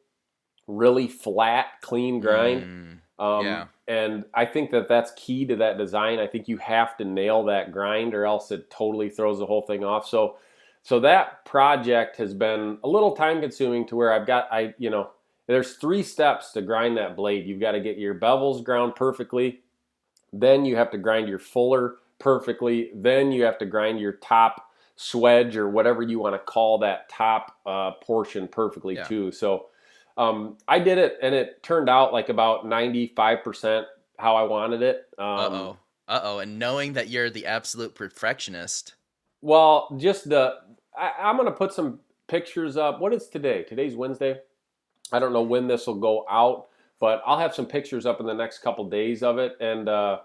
really 0.66 1.08
flat, 1.08 1.66
clean 1.80 2.20
grind. 2.20 3.00
Mm, 3.18 3.24
um, 3.24 3.46
yeah. 3.46 3.64
And 3.88 4.24
I 4.34 4.44
think 4.44 4.70
that 4.72 4.88
that's 4.88 5.12
key 5.16 5.46
to 5.46 5.56
that 5.56 5.78
design. 5.78 6.18
I 6.18 6.26
think 6.26 6.48
you 6.48 6.56
have 6.58 6.96
to 6.96 7.04
nail 7.04 7.44
that 7.44 7.72
grind, 7.72 8.14
or 8.14 8.24
else 8.24 8.50
it 8.50 8.68
totally 8.70 9.08
throws 9.10 9.38
the 9.38 9.46
whole 9.46 9.62
thing 9.62 9.84
off. 9.84 10.08
So, 10.08 10.36
so 10.82 11.00
that 11.00 11.44
project 11.44 12.16
has 12.16 12.34
been 12.34 12.78
a 12.82 12.88
little 12.88 13.14
time 13.14 13.40
consuming 13.40 13.86
to 13.88 13.96
where 13.96 14.12
I've 14.12 14.26
got 14.26 14.48
I 14.52 14.74
you 14.78 14.90
know 14.90 15.10
there's 15.46 15.74
three 15.76 16.02
steps 16.02 16.52
to 16.52 16.62
grind 16.62 16.96
that 16.96 17.16
blade. 17.16 17.46
You've 17.46 17.60
got 17.60 17.72
to 17.72 17.80
get 17.80 17.98
your 17.98 18.14
bevels 18.14 18.64
ground 18.64 18.96
perfectly. 18.96 19.60
Then 20.32 20.64
you 20.64 20.76
have 20.76 20.90
to 20.90 20.98
grind 20.98 21.28
your 21.28 21.38
fuller 21.38 21.96
perfectly. 22.18 22.90
Then 22.94 23.32
you 23.32 23.44
have 23.44 23.58
to 23.58 23.66
grind 23.66 24.00
your 24.00 24.12
top 24.12 24.66
swedge 24.96 25.56
or 25.56 25.68
whatever 25.68 26.02
you 26.02 26.18
want 26.18 26.34
to 26.34 26.38
call 26.38 26.78
that 26.78 27.08
top 27.08 27.56
uh, 27.66 27.92
portion 28.02 28.48
perfectly 28.48 28.94
yeah. 28.94 29.04
too. 29.04 29.30
So 29.30 29.66
um, 30.16 30.56
I 30.66 30.78
did 30.78 30.98
it 30.98 31.18
and 31.22 31.34
it 31.34 31.62
turned 31.62 31.88
out 31.88 32.12
like 32.12 32.28
about 32.28 32.64
95% 32.64 33.84
how 34.18 34.36
I 34.36 34.42
wanted 34.44 34.82
it. 34.82 35.06
Um, 35.18 35.26
uh 35.26 35.48
oh. 35.50 35.76
Uh 36.08 36.20
oh. 36.22 36.38
And 36.38 36.58
knowing 36.58 36.94
that 36.94 37.08
you're 37.08 37.30
the 37.30 37.46
absolute 37.46 37.94
perfectionist. 37.94 38.94
Well, 39.42 39.94
just 39.98 40.28
the, 40.28 40.54
I, 40.96 41.12
I'm 41.20 41.36
going 41.36 41.46
to 41.46 41.52
put 41.52 41.72
some 41.72 42.00
pictures 42.26 42.76
up. 42.76 43.00
What 43.00 43.12
is 43.12 43.28
today? 43.28 43.64
Today's 43.64 43.94
Wednesday. 43.94 44.40
I 45.12 45.18
don't 45.18 45.32
know 45.32 45.42
when 45.42 45.66
this 45.68 45.86
will 45.86 46.00
go 46.00 46.24
out, 46.30 46.68
but 46.98 47.22
I'll 47.26 47.38
have 47.38 47.54
some 47.54 47.66
pictures 47.66 48.06
up 48.06 48.20
in 48.20 48.26
the 48.26 48.34
next 48.34 48.60
couple 48.60 48.88
days 48.88 49.22
of 49.22 49.38
it. 49.38 49.56
And, 49.60 49.88
uh, 49.88 50.20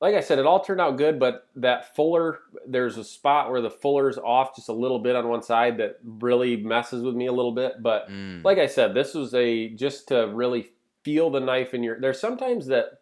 like 0.00 0.14
I 0.14 0.20
said, 0.20 0.38
it 0.38 0.46
all 0.46 0.64
turned 0.64 0.80
out 0.80 0.96
good, 0.96 1.18
but 1.18 1.48
that 1.56 1.94
fuller, 1.94 2.38
there's 2.66 2.96
a 2.96 3.04
spot 3.04 3.50
where 3.50 3.60
the 3.60 3.70
fuller's 3.70 4.16
off 4.16 4.56
just 4.56 4.70
a 4.70 4.72
little 4.72 4.98
bit 4.98 5.14
on 5.14 5.28
one 5.28 5.42
side 5.42 5.76
that 5.78 5.98
really 6.02 6.56
messes 6.56 7.02
with 7.02 7.14
me 7.14 7.26
a 7.26 7.32
little 7.32 7.52
bit. 7.52 7.82
But 7.82 8.08
mm. 8.10 8.42
like 8.42 8.58
I 8.58 8.66
said, 8.66 8.94
this 8.94 9.12
was 9.12 9.34
a 9.34 9.68
just 9.70 10.08
to 10.08 10.28
really 10.28 10.70
feel 11.02 11.30
the 11.30 11.40
knife 11.40 11.74
in 11.74 11.82
your. 11.82 12.00
There's 12.00 12.18
sometimes 12.18 12.66
that 12.68 13.00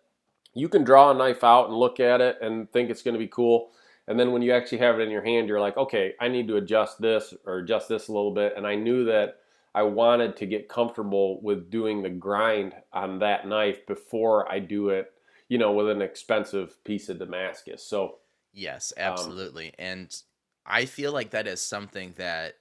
you 0.55 0.69
can 0.69 0.83
draw 0.83 1.13
a 1.13 1.15
knife 1.15 1.45
out 1.45 1.69
and 1.69 1.77
look 1.77 2.01
at 2.01 2.21
it 2.21 2.39
and 2.43 2.71
think 2.73 2.91
it's 2.91 3.03
going 3.03 3.15
to 3.15 3.19
be 3.19 3.29
cool. 3.29 3.71
And 4.09 4.19
then 4.19 4.33
when 4.33 4.43
you 4.43 4.53
actually 4.53 4.79
have 4.79 4.99
it 4.99 5.03
in 5.03 5.11
your 5.11 5.23
hand, 5.23 5.49
you're 5.49 5.61
like, 5.61 5.77
okay, 5.77 6.15
I 6.21 6.29
need 6.29 6.49
to 6.49 6.57
adjust 6.57 7.01
this 7.01 7.35
or 7.45 7.59
adjust 7.59 7.89
this 7.89 8.09
a 8.09 8.13
little 8.13 8.33
bit. 8.33 8.55
And 8.57 8.67
I 8.67 8.75
knew 8.75 9.05
that 9.05 9.37
I 9.75 9.83
wanted 9.83 10.37
to 10.39 10.47
get 10.47 10.69
comfortable 10.69 11.41
with 11.43 11.71
doing 11.71 12.03
the 12.03 12.09
grind 12.09 12.75
on 12.93 13.19
that 13.21 13.47
knife 13.47 13.87
before 13.87 14.51
I 14.51 14.59
do 14.59 14.89
it, 14.89 15.13
you 15.49 15.59
know, 15.59 15.73
with 15.73 15.89
an 15.89 16.03
expensive 16.03 16.83
piece 16.85 17.09
of 17.09 17.19
Damascus. 17.19 17.83
So, 17.83 18.17
yes, 18.53 18.93
absolutely. 18.97 19.69
Um, 19.69 19.75
and 19.79 20.23
I 20.67 20.85
feel 20.85 21.13
like 21.13 21.31
that 21.31 21.47
is 21.47 21.63
something 21.63 22.15
that 22.17 22.55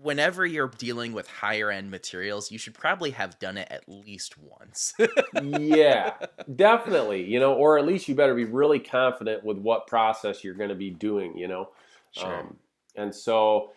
whenever 0.00 0.46
you're 0.46 0.68
dealing 0.68 1.12
with 1.12 1.28
higher 1.28 1.70
end 1.70 1.90
materials, 1.90 2.50
you 2.50 2.58
should 2.58 2.74
probably 2.74 3.10
have 3.10 3.38
done 3.38 3.56
it 3.56 3.68
at 3.70 3.88
least 3.88 4.36
once. 4.38 4.94
yeah, 5.42 6.14
definitely. 6.56 7.24
You 7.24 7.40
know, 7.40 7.54
or 7.54 7.78
at 7.78 7.86
least 7.86 8.08
you 8.08 8.14
better 8.14 8.34
be 8.34 8.44
really 8.44 8.78
confident 8.78 9.44
with 9.44 9.58
what 9.58 9.86
process 9.86 10.44
you're 10.44 10.54
going 10.54 10.70
to 10.70 10.74
be 10.74 10.90
doing. 10.90 11.36
You 11.36 11.48
know, 11.48 11.68
sure. 12.12 12.40
Um, 12.40 12.56
and 12.96 13.14
so 13.14 13.70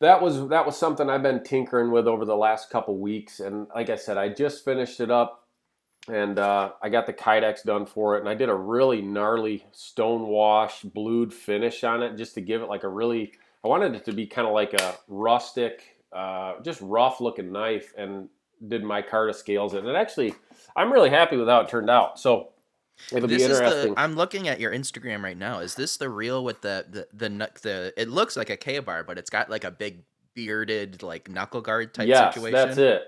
that 0.00 0.22
was 0.22 0.48
that 0.48 0.64
was 0.64 0.76
something 0.76 1.10
I've 1.10 1.22
been 1.22 1.42
tinkering 1.42 1.90
with 1.90 2.06
over 2.06 2.24
the 2.24 2.36
last 2.36 2.70
couple 2.70 2.96
weeks. 2.98 3.40
And 3.40 3.66
like 3.74 3.90
I 3.90 3.96
said, 3.96 4.16
I 4.16 4.28
just 4.28 4.64
finished 4.64 5.00
it 5.00 5.10
up. 5.10 5.46
And 6.08 6.38
uh, 6.38 6.72
I 6.82 6.88
got 6.88 7.06
the 7.06 7.12
Kydex 7.12 7.62
done 7.62 7.84
for 7.84 8.16
it, 8.16 8.20
and 8.20 8.28
I 8.28 8.34
did 8.34 8.48
a 8.48 8.54
really 8.54 9.02
gnarly 9.02 9.66
stone 9.72 10.26
wash 10.28 10.82
blued 10.82 11.32
finish 11.32 11.84
on 11.84 12.02
it, 12.02 12.16
just 12.16 12.34
to 12.34 12.40
give 12.40 12.62
it 12.62 12.68
like 12.68 12.84
a 12.84 12.88
really 12.88 13.32
I 13.64 13.68
wanted 13.68 13.94
it 13.94 14.04
to 14.06 14.12
be 14.12 14.26
kind 14.26 14.46
of 14.46 14.54
like 14.54 14.72
a 14.74 14.96
rustic, 15.08 15.98
uh, 16.12 16.54
just 16.62 16.80
rough 16.80 17.20
looking 17.20 17.52
knife, 17.52 17.92
and 17.96 18.28
did 18.66 18.82
Micarta 18.82 19.34
scales 19.34 19.74
and 19.74 19.86
it. 19.86 19.88
And 19.88 19.96
actually, 19.96 20.34
I'm 20.76 20.92
really 20.92 21.10
happy 21.10 21.36
with 21.36 21.48
how 21.48 21.60
it 21.60 21.68
turned 21.68 21.90
out. 21.90 22.18
So 22.18 22.50
it'll 23.12 23.28
this 23.28 23.38
be 23.38 23.44
interesting. 23.44 23.94
The, 23.94 24.00
I'm 24.00 24.16
looking 24.16 24.48
at 24.48 24.60
your 24.60 24.72
Instagram 24.72 25.22
right 25.22 25.36
now. 25.36 25.60
Is 25.60 25.74
this 25.74 25.98
the 25.98 26.08
reel 26.08 26.42
with 26.42 26.62
the 26.62 26.86
the 26.90 27.08
the, 27.12 27.50
the 27.62 27.92
it 27.96 28.08
looks 28.08 28.36
like 28.36 28.48
a 28.48 28.56
KA-BAR, 28.56 29.04
but 29.04 29.18
it's 29.18 29.30
got 29.30 29.50
like 29.50 29.64
a 29.64 29.70
big 29.70 30.04
bearded 30.34 31.02
like 31.02 31.28
knuckle 31.28 31.60
guard 31.60 31.92
type 31.92 32.08
yes, 32.08 32.34
situation. 32.34 32.52
that's 32.52 32.78
it. 32.78 33.02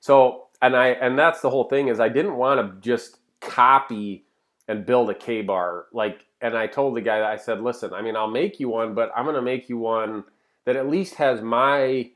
So 0.00 0.46
and 0.62 0.76
I 0.76 0.88
and 0.88 1.18
that's 1.18 1.40
the 1.40 1.50
whole 1.50 1.64
thing 1.64 1.88
is 1.88 2.00
I 2.00 2.08
didn't 2.08 2.36
want 2.36 2.60
to 2.60 2.80
just 2.80 3.18
copy 3.40 4.24
and 4.68 4.84
build 4.86 5.10
a 5.10 5.14
KA-BAR 5.14 5.86
like 5.92 6.26
and 6.40 6.56
I 6.56 6.66
told 6.66 6.96
the 6.96 7.00
guy, 7.00 7.30
I 7.30 7.36
said, 7.36 7.60
listen, 7.60 7.92
I 7.92 8.02
mean, 8.02 8.16
I'll 8.16 8.30
make 8.30 8.58
you 8.58 8.70
one, 8.70 8.94
but 8.94 9.10
I'm 9.14 9.24
going 9.24 9.36
to 9.36 9.42
make 9.42 9.68
you 9.68 9.78
one 9.78 10.24
that 10.64 10.76
at 10.76 10.88
least 10.88 11.16
has 11.16 11.42
my 11.42 12.10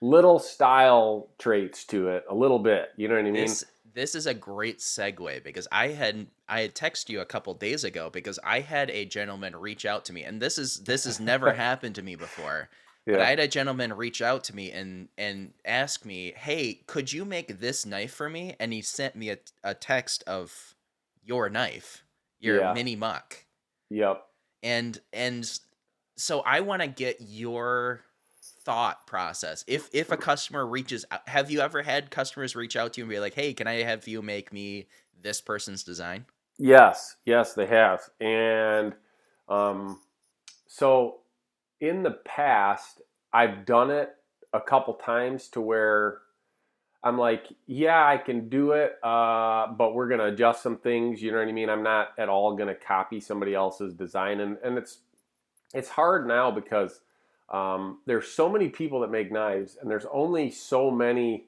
little 0.00 0.38
style 0.38 1.30
traits 1.38 1.84
to 1.86 2.08
it 2.08 2.24
a 2.28 2.34
little 2.34 2.58
bit. 2.58 2.90
You 2.96 3.08
know 3.08 3.14
what 3.14 3.20
I 3.20 3.30
mean? 3.30 3.34
This, 3.34 3.64
this 3.94 4.14
is 4.14 4.26
a 4.26 4.34
great 4.34 4.78
segue 4.78 5.42
because 5.44 5.66
I 5.72 5.88
had 5.88 6.26
I 6.48 6.60
had 6.60 6.74
texted 6.74 7.08
you 7.08 7.20
a 7.20 7.24
couple 7.24 7.54
days 7.54 7.84
ago 7.84 8.10
because 8.10 8.38
I 8.44 8.60
had 8.60 8.90
a 8.90 9.06
gentleman 9.06 9.56
reach 9.56 9.86
out 9.86 10.04
to 10.06 10.12
me, 10.12 10.24
and 10.24 10.42
this 10.42 10.58
is 10.58 10.80
this 10.80 11.04
has 11.04 11.20
never 11.20 11.52
happened 11.54 11.94
to 11.94 12.02
me 12.02 12.16
before. 12.16 12.68
Yeah. 13.06 13.14
But 13.14 13.22
I 13.22 13.30
had 13.30 13.40
a 13.40 13.48
gentleman 13.48 13.92
reach 13.92 14.22
out 14.22 14.44
to 14.44 14.56
me 14.56 14.70
and 14.72 15.08
and 15.18 15.52
ask 15.64 16.04
me, 16.04 16.32
"Hey, 16.36 16.82
could 16.86 17.12
you 17.12 17.24
make 17.24 17.60
this 17.60 17.84
knife 17.84 18.14
for 18.14 18.30
me?" 18.30 18.56
And 18.58 18.72
he 18.72 18.80
sent 18.80 19.14
me 19.14 19.30
a, 19.30 19.38
a 19.62 19.74
text 19.74 20.24
of 20.26 20.74
your 21.22 21.50
knife, 21.50 22.04
your 22.40 22.60
yeah. 22.60 22.72
mini 22.72 22.96
muck. 22.96 23.44
Yep. 23.90 24.24
And 24.62 24.98
and 25.12 25.60
so 26.16 26.40
I 26.40 26.60
want 26.60 26.80
to 26.80 26.88
get 26.88 27.18
your 27.20 28.04
thought 28.64 29.06
process. 29.06 29.64
If 29.66 29.90
if 29.92 30.10
a 30.10 30.16
customer 30.16 30.66
reaches 30.66 31.04
out, 31.10 31.28
have 31.28 31.50
you 31.50 31.60
ever 31.60 31.82
had 31.82 32.10
customers 32.10 32.56
reach 32.56 32.76
out 32.76 32.94
to 32.94 33.00
you 33.00 33.04
and 33.04 33.10
be 33.10 33.20
like, 33.20 33.34
"Hey, 33.34 33.52
can 33.52 33.66
I 33.66 33.82
have 33.82 34.08
you 34.08 34.22
make 34.22 34.50
me 34.50 34.88
this 35.20 35.42
person's 35.42 35.84
design?" 35.84 36.24
Yes, 36.58 37.16
yes, 37.26 37.52
they 37.52 37.66
have. 37.66 38.08
And 38.20 38.94
um 39.48 40.00
so 40.66 41.20
in 41.80 42.02
the 42.02 42.12
past, 42.24 43.02
I've 43.32 43.66
done 43.66 43.90
it 43.90 44.14
a 44.52 44.60
couple 44.60 44.94
times 44.94 45.48
to 45.48 45.60
where 45.60 46.20
I'm 47.02 47.18
like, 47.18 47.46
yeah, 47.66 48.06
I 48.06 48.16
can 48.16 48.48
do 48.48 48.72
it, 48.72 48.96
uh, 49.02 49.66
but 49.72 49.94
we're 49.94 50.08
gonna 50.08 50.26
adjust 50.26 50.62
some 50.62 50.78
things. 50.78 51.22
You 51.22 51.32
know 51.32 51.38
what 51.38 51.48
I 51.48 51.52
mean? 51.52 51.68
I'm 51.68 51.82
not 51.82 52.12
at 52.16 52.30
all 52.30 52.56
gonna 52.56 52.74
copy 52.74 53.20
somebody 53.20 53.54
else's 53.54 53.92
design, 53.92 54.40
and 54.40 54.56
and 54.64 54.78
it's 54.78 54.98
it's 55.74 55.90
hard 55.90 56.26
now 56.26 56.50
because 56.50 57.00
um, 57.50 57.98
there's 58.06 58.28
so 58.28 58.48
many 58.48 58.70
people 58.70 59.00
that 59.00 59.10
make 59.10 59.30
knives, 59.30 59.76
and 59.80 59.90
there's 59.90 60.06
only 60.10 60.50
so 60.50 60.90
many 60.90 61.44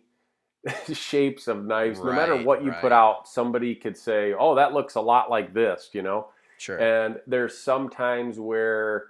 shapes 0.92 1.48
of 1.48 1.64
knives. 1.64 2.00
Right, 2.00 2.10
no 2.10 2.12
matter 2.12 2.44
what 2.44 2.62
you 2.62 2.70
right. 2.70 2.80
put 2.82 2.92
out, 2.92 3.26
somebody 3.26 3.74
could 3.74 3.96
say, 3.96 4.34
"Oh, 4.38 4.56
that 4.56 4.74
looks 4.74 4.96
a 4.96 5.00
lot 5.00 5.30
like 5.30 5.54
this," 5.54 5.88
you 5.94 6.02
know. 6.02 6.28
Sure. 6.58 6.78
And 6.78 7.16
there's 7.26 7.56
sometimes 7.56 8.38
where 8.38 9.06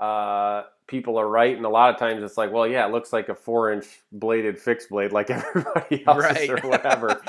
uh, 0.00 0.64
people 0.86 1.18
are 1.18 1.28
right, 1.28 1.54
and 1.56 1.64
a 1.66 1.68
lot 1.68 1.92
of 1.92 2.00
times 2.00 2.22
it's 2.22 2.38
like, 2.38 2.50
well, 2.50 2.66
yeah, 2.66 2.86
it 2.86 2.90
looks 2.90 3.12
like 3.12 3.28
a 3.28 3.34
four-inch 3.34 3.86
bladed 4.12 4.58
fixed 4.58 4.88
blade, 4.88 5.12
like 5.12 5.30
everybody 5.30 6.04
else 6.06 6.18
right. 6.18 6.50
or 6.50 6.56
whatever. 6.68 7.20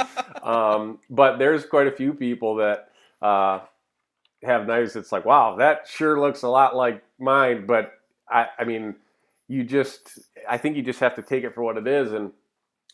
um, 0.41 0.97
but 1.09 1.37
there's 1.37 1.65
quite 1.65 1.87
a 1.87 1.91
few 1.91 2.13
people 2.13 2.55
that 2.55 2.89
uh, 3.21 3.59
have 4.41 4.65
knives. 4.65 4.95
It's 4.95 5.11
like, 5.11 5.25
wow, 5.25 5.57
that 5.57 5.85
sure 5.87 6.19
looks 6.19 6.43
a 6.43 6.47
lot 6.47 6.75
like 6.75 7.03
mine. 7.19 7.65
But 7.65 7.91
I, 8.29 8.47
I 8.57 8.63
mean, 8.63 8.95
you 9.49 9.65
just, 9.65 10.19
I 10.49 10.57
think 10.57 10.77
you 10.77 10.81
just 10.81 11.01
have 11.01 11.15
to 11.15 11.21
take 11.21 11.43
it 11.43 11.53
for 11.53 11.61
what 11.61 11.77
it 11.77 11.87
is. 11.87 12.13
And 12.13 12.31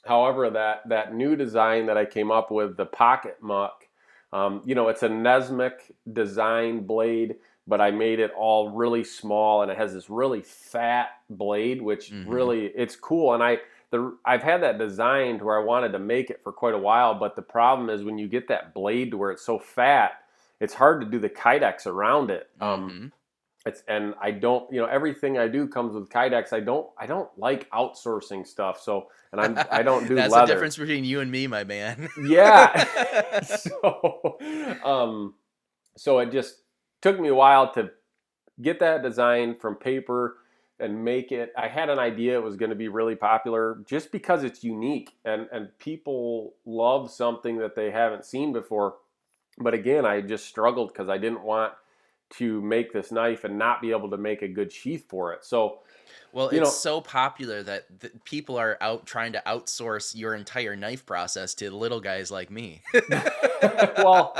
however, 0.05 0.49
that 0.49 0.89
that 0.89 1.13
new 1.13 1.35
design 1.35 1.85
that 1.85 1.97
I 1.97 2.05
came 2.05 2.31
up 2.31 2.49
with, 2.49 2.77
the 2.77 2.85
Pocket 2.87 3.37
Muck, 3.41 3.85
um, 4.33 4.63
you 4.65 4.73
know, 4.73 4.87
it's 4.87 5.03
a 5.03 5.09
Nessmuk 5.09 5.73
design 6.11 6.79
blade 6.81 7.35
but 7.67 7.81
I 7.81 7.91
made 7.91 8.19
it 8.19 8.31
all 8.35 8.69
really 8.69 9.03
small 9.03 9.61
and 9.61 9.69
it 9.69 9.77
has 9.77 9.93
this 9.93 10.09
really 10.09 10.41
fat 10.41 11.09
blade, 11.29 11.81
which 11.81 12.11
mm-hmm. 12.11 12.29
really 12.29 12.67
it's 12.67 12.95
cool. 12.95 13.33
And 13.33 13.43
I 13.43 13.59
the 13.91 14.17
I've 14.25 14.41
had 14.43 14.63
that 14.63 14.77
designed 14.77 15.41
where 15.41 15.59
I 15.59 15.63
wanted 15.63 15.91
to 15.91 15.99
make 15.99 16.29
it 16.29 16.41
for 16.41 16.51
quite 16.51 16.73
a 16.73 16.79
while, 16.79 17.13
but 17.15 17.35
the 17.35 17.41
problem 17.41 17.89
is 17.89 18.03
when 18.03 18.17
you 18.17 18.27
get 18.27 18.47
that 18.47 18.73
blade 18.73 19.11
to 19.11 19.17
where 19.17 19.31
it's 19.31 19.45
so 19.45 19.59
fat, 19.59 20.23
it's 20.59 20.73
hard 20.73 21.01
to 21.01 21.07
do 21.07 21.19
the 21.19 21.29
kydex 21.29 21.85
around 21.85 22.31
it. 22.31 22.49
Um, 22.61 22.89
mm-hmm. 22.89 23.07
it's 23.65 23.83
and 23.87 24.13
I 24.21 24.31
don't, 24.31 24.71
you 24.71 24.79
know, 24.79 24.87
everything 24.87 25.37
I 25.37 25.49
do 25.49 25.67
comes 25.67 25.93
with 25.93 26.09
kydex. 26.09 26.53
I 26.53 26.61
don't 26.61 26.87
I 26.97 27.05
don't 27.05 27.29
like 27.37 27.69
outsourcing 27.71 28.47
stuff. 28.47 28.81
So 28.81 29.07
and 29.33 29.41
I'm 29.41 29.65
I 29.69 29.83
don't 29.83 30.07
do 30.07 30.15
That's 30.15 30.31
leather. 30.33 30.47
the 30.47 30.53
difference 30.53 30.77
between 30.77 31.03
you 31.03 31.19
and 31.19 31.29
me, 31.29 31.47
my 31.47 31.65
man. 31.65 32.07
yeah. 32.25 33.41
so 33.43 34.37
um 34.85 35.35
so 35.97 36.19
it 36.19 36.31
just 36.31 36.61
took 37.01 37.19
me 37.19 37.29
a 37.29 37.35
while 37.35 37.71
to 37.73 37.91
get 38.61 38.79
that 38.79 39.03
design 39.03 39.55
from 39.55 39.75
paper 39.75 40.37
and 40.79 41.03
make 41.03 41.31
it. 41.31 41.51
I 41.57 41.67
had 41.67 41.89
an 41.89 41.99
idea 41.99 42.37
it 42.37 42.43
was 42.43 42.55
going 42.55 42.69
to 42.69 42.75
be 42.75 42.87
really 42.87 43.15
popular 43.15 43.79
just 43.85 44.11
because 44.11 44.43
it's 44.43 44.63
unique 44.63 45.13
and 45.25 45.47
and 45.51 45.69
people 45.79 46.53
love 46.65 47.11
something 47.11 47.57
that 47.59 47.75
they 47.75 47.91
haven't 47.91 48.25
seen 48.25 48.53
before. 48.53 48.95
But 49.59 49.73
again 49.73 50.05
i 50.05 50.21
just 50.21 50.45
struggled 50.45 50.93
because 50.93 51.09
i 51.09 51.17
didn't 51.17 51.43
want 51.43 51.73
to 52.29 52.61
make 52.61 52.91
this 52.91 53.11
knife 53.11 53.43
and 53.43 53.57
not 53.57 53.81
be 53.81 53.91
able 53.91 54.09
to 54.09 54.17
make 54.17 54.41
a 54.41 54.47
good 54.47 54.71
sheath 54.71 55.05
for 55.07 55.33
it. 55.33 55.45
So 55.45 55.79
well, 56.31 56.49
it's 56.49 56.59
know, 56.59 56.65
so 56.65 57.01
popular 57.01 57.63
that 57.63 57.85
people 58.23 58.57
are 58.57 58.77
out 58.81 59.05
trying 59.05 59.33
to 59.33 59.41
outsource 59.45 60.15
your 60.15 60.35
entire 60.35 60.75
knife 60.75 61.05
process 61.05 61.53
to 61.55 61.71
little 61.71 61.99
guys 61.99 62.31
like 62.31 62.51
me. 62.51 62.81
well, 63.97 64.35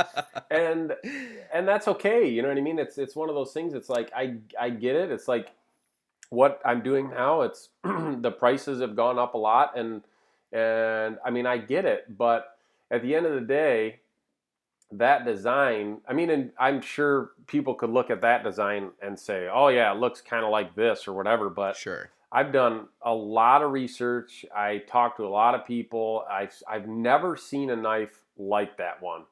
and 0.52 0.95
and 1.54 1.67
that's 1.67 1.88
okay. 1.88 2.28
You 2.28 2.41
know 2.41 2.50
what 2.50 2.58
I 2.58 2.62
mean? 2.62 2.80
It's 2.80 2.97
it's 2.97 3.15
one 3.15 3.30
of 3.30 3.36
those 3.36 3.54
things. 3.54 3.73
It's 3.73 3.89
like 3.89 4.12
I 4.15 4.36
I 4.60 4.69
get 4.69 4.95
it. 4.95 5.12
It's 5.12 5.28
like 5.28 5.52
what 6.30 6.62
I'm 6.65 6.82
doing 6.82 7.10
now. 7.10 7.41
It's 7.41 7.69
the 7.84 8.36
prices 8.38 8.82
have 8.82 8.95
gone 8.95 9.17
up 9.17 9.34
a 9.34 9.38
lot, 9.38 9.78
and 9.78 10.04
and 10.52 11.17
I 11.26 11.30
mean 11.30 11.45
I 11.45 11.58
get 11.58 11.86
it. 11.86 12.17
But 12.17 12.58
at 12.91 13.02
the 13.02 13.15
end 13.15 13.26
of 13.26 13.34
the 13.34 13.41
day, 13.41 14.00
that 14.91 15.26
design, 15.26 16.00
I 16.08 16.13
mean, 16.13 16.30
and 16.30 16.52
I'm 16.60 16.82
sure 16.82 17.32
people 17.47 17.76
could 17.76 17.89
look 17.89 18.10
at 18.10 18.21
that 18.21 18.43
design 18.43 18.91
and 19.02 19.19
say, 19.19 19.50
"Oh 19.52 19.67
yeah, 19.67 19.91
it 19.91 20.00
looks 20.00 20.21
kind 20.21 20.45
of 20.45 20.52
like 20.52 20.76
this 20.76 21.08
or 21.08 21.13
whatever." 21.13 21.50
But 21.50 21.76
sure, 21.76 22.10
I've 22.32 22.52
done 22.52 22.88
a 23.02 23.13
lot 23.13 23.62
of 23.63 23.71
research. 23.71 24.45
I 24.56 24.80
talked 24.80 25.17
to 25.17 25.26
a 25.26 25.30
lot 25.30 25.56
of 25.56 25.65
people. 25.65 26.26
I've 26.32 26.54
I've 26.69 26.88
never 26.88 27.36
seen 27.36 27.69
a 27.69 27.76
knife 27.76 28.23
like 28.38 28.77
that 28.77 29.02
one, 29.02 29.23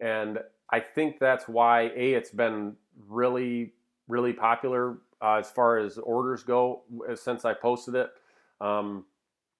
and 0.00 0.40
I 0.70 0.80
think 0.80 1.18
that's 1.18 1.46
why 1.46 1.92
a 1.94 2.14
it's 2.14 2.30
been 2.30 2.74
really 3.08 3.74
really 4.08 4.32
popular 4.32 4.98
uh, 5.22 5.34
as 5.34 5.50
far 5.50 5.78
as 5.78 5.98
orders 5.98 6.42
go 6.42 6.82
since 7.14 7.44
I 7.44 7.54
posted 7.54 7.94
it. 7.94 8.10
Um, 8.60 9.04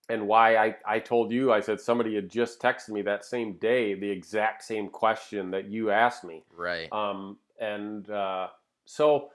and 0.09 0.27
why 0.27 0.57
I, 0.57 0.77
I 0.87 0.99
told 0.99 1.31
you 1.31 1.53
I 1.53 1.61
said 1.61 1.81
somebody 1.81 2.15
had 2.15 2.31
just 2.31 2.61
texted 2.61 2.91
me 2.91 3.03
that 3.03 3.25
same 3.25 3.55
day 3.55 3.95
the 3.95 4.11
exact 4.11 4.65
same 4.65 4.89
question 4.89 5.51
that 5.51 5.69
you 5.69 5.91
asked 5.91 6.25
me. 6.25 6.45
Right. 6.57 6.91
Um, 6.93 7.37
and 7.61 8.09
uh, 8.11 8.49
so 8.85 9.31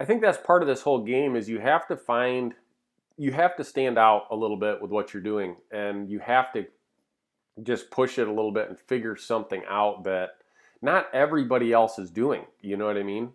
I 0.00 0.04
think 0.04 0.22
that's 0.22 0.38
part 0.38 0.62
of 0.62 0.68
this 0.68 0.82
whole 0.82 1.02
game 1.02 1.36
is 1.36 1.48
you 1.48 1.60
have 1.60 1.86
to 1.88 1.96
find 1.96 2.54
you 3.16 3.32
have 3.32 3.56
to 3.56 3.64
stand 3.64 3.98
out 3.98 4.26
a 4.30 4.36
little 4.36 4.56
bit 4.56 4.82
with 4.82 4.90
what 4.90 5.14
you're 5.14 5.22
doing 5.22 5.56
and 5.70 6.10
you 6.10 6.18
have 6.18 6.52
to 6.52 6.66
just 7.62 7.90
push 7.90 8.18
it 8.18 8.26
a 8.26 8.32
little 8.32 8.50
bit 8.50 8.68
and 8.68 8.78
figure 8.78 9.14
something 9.14 9.62
out 9.68 10.02
that 10.04 10.30
not 10.82 11.06
everybody 11.14 11.72
else 11.72 11.98
is 11.98 12.10
doing. 12.10 12.44
You 12.60 12.76
know 12.76 12.86
what 12.86 12.96
I 12.96 13.04
mean? 13.04 13.30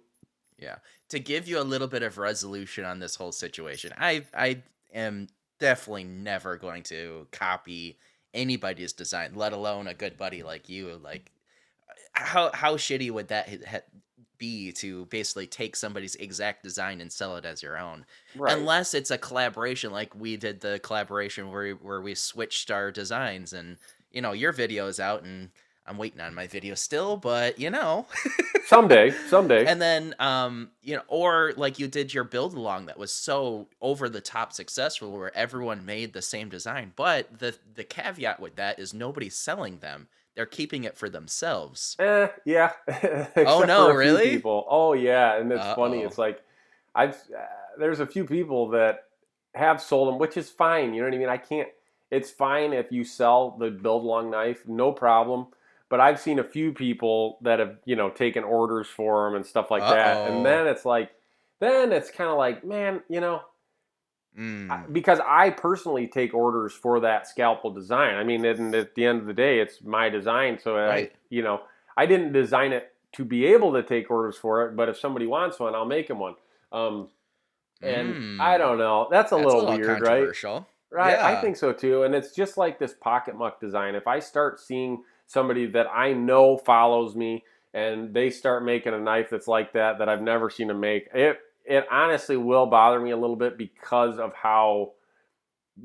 Yeah. 0.57 0.75
To 1.09 1.19
give 1.19 1.47
you 1.47 1.59
a 1.59 1.63
little 1.63 1.87
bit 1.87 2.03
of 2.03 2.17
resolution 2.17 2.83
on 2.83 2.99
this 2.99 3.15
whole 3.15 3.31
situation, 3.31 3.93
I 3.97 4.25
I 4.33 4.63
am 4.93 5.27
definitely 5.59 6.05
never 6.05 6.57
going 6.57 6.83
to 6.83 7.27
copy 7.31 7.97
anybody's 8.33 8.93
design, 8.93 9.31
let 9.35 9.53
alone 9.53 9.87
a 9.87 9.93
good 9.93 10.17
buddy 10.17 10.43
like 10.43 10.69
you. 10.69 10.99
Like, 11.03 11.31
uh, 11.89 11.93
how 12.13 12.51
how 12.53 12.75
shitty 12.75 13.11
would 13.11 13.27
that 13.29 13.65
ha- 13.65 13.79
be 14.37 14.71
to 14.71 15.05
basically 15.07 15.47
take 15.47 15.75
somebody's 15.75 16.15
exact 16.15 16.63
design 16.63 17.01
and 17.01 17.11
sell 17.11 17.35
it 17.37 17.45
as 17.45 17.61
your 17.61 17.77
own? 17.77 18.05
Right. 18.35 18.57
Unless 18.57 18.93
it's 18.93 19.11
a 19.11 19.17
collaboration, 19.17 19.91
like 19.91 20.15
we 20.15 20.37
did 20.37 20.61
the 20.61 20.79
collaboration 20.79 21.51
where 21.51 21.73
where 21.73 22.01
we 22.01 22.15
switched 22.15 22.71
our 22.71 22.91
designs, 22.91 23.53
and 23.53 23.77
you 24.11 24.21
know 24.21 24.31
your 24.33 24.51
video 24.51 24.87
is 24.87 24.99
out 24.99 25.23
and. 25.23 25.49
I'm 25.89 25.97
waiting 25.97 26.21
on 26.21 26.35
my 26.35 26.47
video 26.47 26.75
still, 26.75 27.17
but 27.17 27.59
you 27.59 27.69
know. 27.69 28.05
someday, 28.67 29.11
someday. 29.27 29.65
and 29.65 29.81
then 29.81 30.13
um 30.19 30.69
you 30.83 30.95
know 30.95 31.01
or 31.07 31.53
like 31.57 31.79
you 31.79 31.87
did 31.87 32.13
your 32.13 32.23
build 32.23 32.53
along 32.53 32.85
that 32.85 32.99
was 32.99 33.11
so 33.11 33.67
over 33.81 34.07
the 34.07 34.21
top 34.21 34.53
successful 34.53 35.11
where 35.11 35.35
everyone 35.35 35.83
made 35.83 36.13
the 36.13 36.21
same 36.21 36.49
design 36.49 36.93
but 36.95 37.39
the 37.39 37.55
the 37.73 37.83
caveat 37.83 38.39
with 38.39 38.55
that 38.57 38.77
is 38.77 38.93
nobody's 38.93 39.35
selling 39.35 39.79
them 39.79 40.07
they're 40.35 40.45
keeping 40.45 40.83
it 40.83 40.95
for 40.95 41.09
themselves 41.09 41.95
Eh, 41.97 42.27
yeah. 42.45 42.73
Oh, 43.37 43.63
no, 43.65 43.87
for 43.87 44.01
a 44.01 44.05
few 44.05 44.13
really? 44.13 44.29
People. 44.29 44.65
Oh 44.69 44.93
yeah, 44.93 45.37
and 45.37 45.51
it's 45.51 45.65
funny. 45.73 46.01
Uh-oh. 46.01 46.07
It's 46.07 46.17
like 46.19 46.43
I've 46.93 47.15
uh, 47.15 47.41
there's 47.79 47.99
a 47.99 48.05
few 48.05 48.23
people 48.25 48.69
that 48.69 49.05
have 49.55 49.81
sold 49.81 50.09
them, 50.09 50.19
which 50.19 50.37
is 50.37 50.49
fine. 50.49 50.93
You 50.93 51.01
know 51.01 51.07
what 51.07 51.15
I 51.15 51.17
mean? 51.17 51.29
I 51.29 51.37
can't. 51.37 51.69
It's 52.11 52.29
fine 52.29 52.73
if 52.73 52.91
you 52.91 53.03
sell 53.03 53.57
the 53.59 53.71
build 53.71 54.03
long 54.03 54.29
knife, 54.29 54.67
no 54.67 54.91
problem. 54.91 55.47
But 55.89 55.99
I've 55.99 56.19
seen 56.19 56.37
a 56.39 56.43
few 56.43 56.71
people 56.71 57.39
that 57.41 57.59
have 57.59 57.77
you 57.85 57.95
know 57.95 58.09
taken 58.09 58.43
orders 58.43 58.87
for 58.87 59.25
them 59.25 59.35
and 59.35 59.45
stuff 59.45 59.71
like 59.71 59.81
that, 59.81 60.17
Uh-oh. 60.17 60.25
and 60.37 60.45
then 60.45 60.67
it's 60.67 60.85
like, 60.85 61.09
then 61.59 61.91
it's 61.91 62.11
kind 62.11 62.29
of 62.29 62.37
like, 62.37 62.63
man, 62.63 63.01
you 63.09 63.19
know, 63.21 63.41
Mm. 64.37 64.69
I- 64.69 64.85
because 64.91 65.19
I 65.25 65.49
personally 65.49 66.07
take 66.07 66.35
orders 66.35 66.71
for 66.73 66.99
that 66.99 67.27
scalpel 67.27 67.71
design. 67.71 68.13
I 68.15 68.23
mean, 68.23 68.45
and 68.45 68.73
at 68.75 68.93
the 68.93 69.03
end 69.05 69.19
of 69.21 69.25
the 69.25 69.33
day, 69.33 69.59
it's 69.59 69.81
my 69.83 70.07
design, 70.07 70.59
so 70.59 70.77
I, 70.77 71.11
you 71.29 71.41
know, 71.41 71.61
I 71.97 72.05
didn't 72.05 72.31
design 72.31 72.71
it 72.71 72.93
to 73.13 73.25
be 73.25 73.47
able 73.47 73.73
to 73.73 73.81
take 73.81 74.11
orders 74.11 74.37
for 74.37 74.67
it. 74.67 74.75
But 74.75 74.87
if 74.87 74.97
somebody 74.99 75.25
wants 75.25 75.59
one, 75.59 75.73
I'll 75.73 75.83
make 75.83 76.07
them 76.07 76.19
one. 76.19 76.35
Um, 76.71 77.09
and 77.81 78.13
Mm. 78.13 78.39
I 78.39 78.59
don't 78.59 78.77
know. 78.77 79.07
That's 79.09 79.31
a 79.31 79.35
That's 79.35 79.45
little, 79.45 79.61
a 79.61 79.71
little 79.71 79.77
weird, 79.79 80.01
right? 80.01 80.43
Right. 80.91 81.17
I 81.17 81.41
think 81.41 81.55
so 81.57 81.73
too. 81.73 82.03
And 82.03 82.13
it's 82.13 82.31
just 82.33 82.55
like 82.55 82.77
this 82.77 82.93
pocket 82.93 83.35
muck 83.35 83.59
design. 83.59 83.95
If 83.95 84.07
I 84.07 84.19
start 84.19 84.59
seeing 84.59 85.03
somebody 85.29 85.67
that 85.67 85.87
I 85.87 86.13
know 86.13 86.57
follows 86.57 87.15
me 87.15 87.43
and 87.73 88.13
they 88.15 88.31
start 88.31 88.65
making 88.65 88.95
a 88.95 88.99
knife 88.99 89.27
that's 89.29 89.47
like 89.47 89.73
that 89.73 89.99
that 89.99 90.09
I've 90.09 90.23
never 90.23 90.49
seen 90.49 90.67
them 90.67 90.79
make, 90.79 91.07
it 91.13 91.39
it 91.65 91.85
honestly 91.91 92.35
will 92.35 92.65
bother 92.65 92.99
me 92.99 93.11
a 93.11 93.17
little 93.17 93.35
bit 93.35 93.57
because 93.57 94.17
of 94.17 94.33
how 94.33 94.93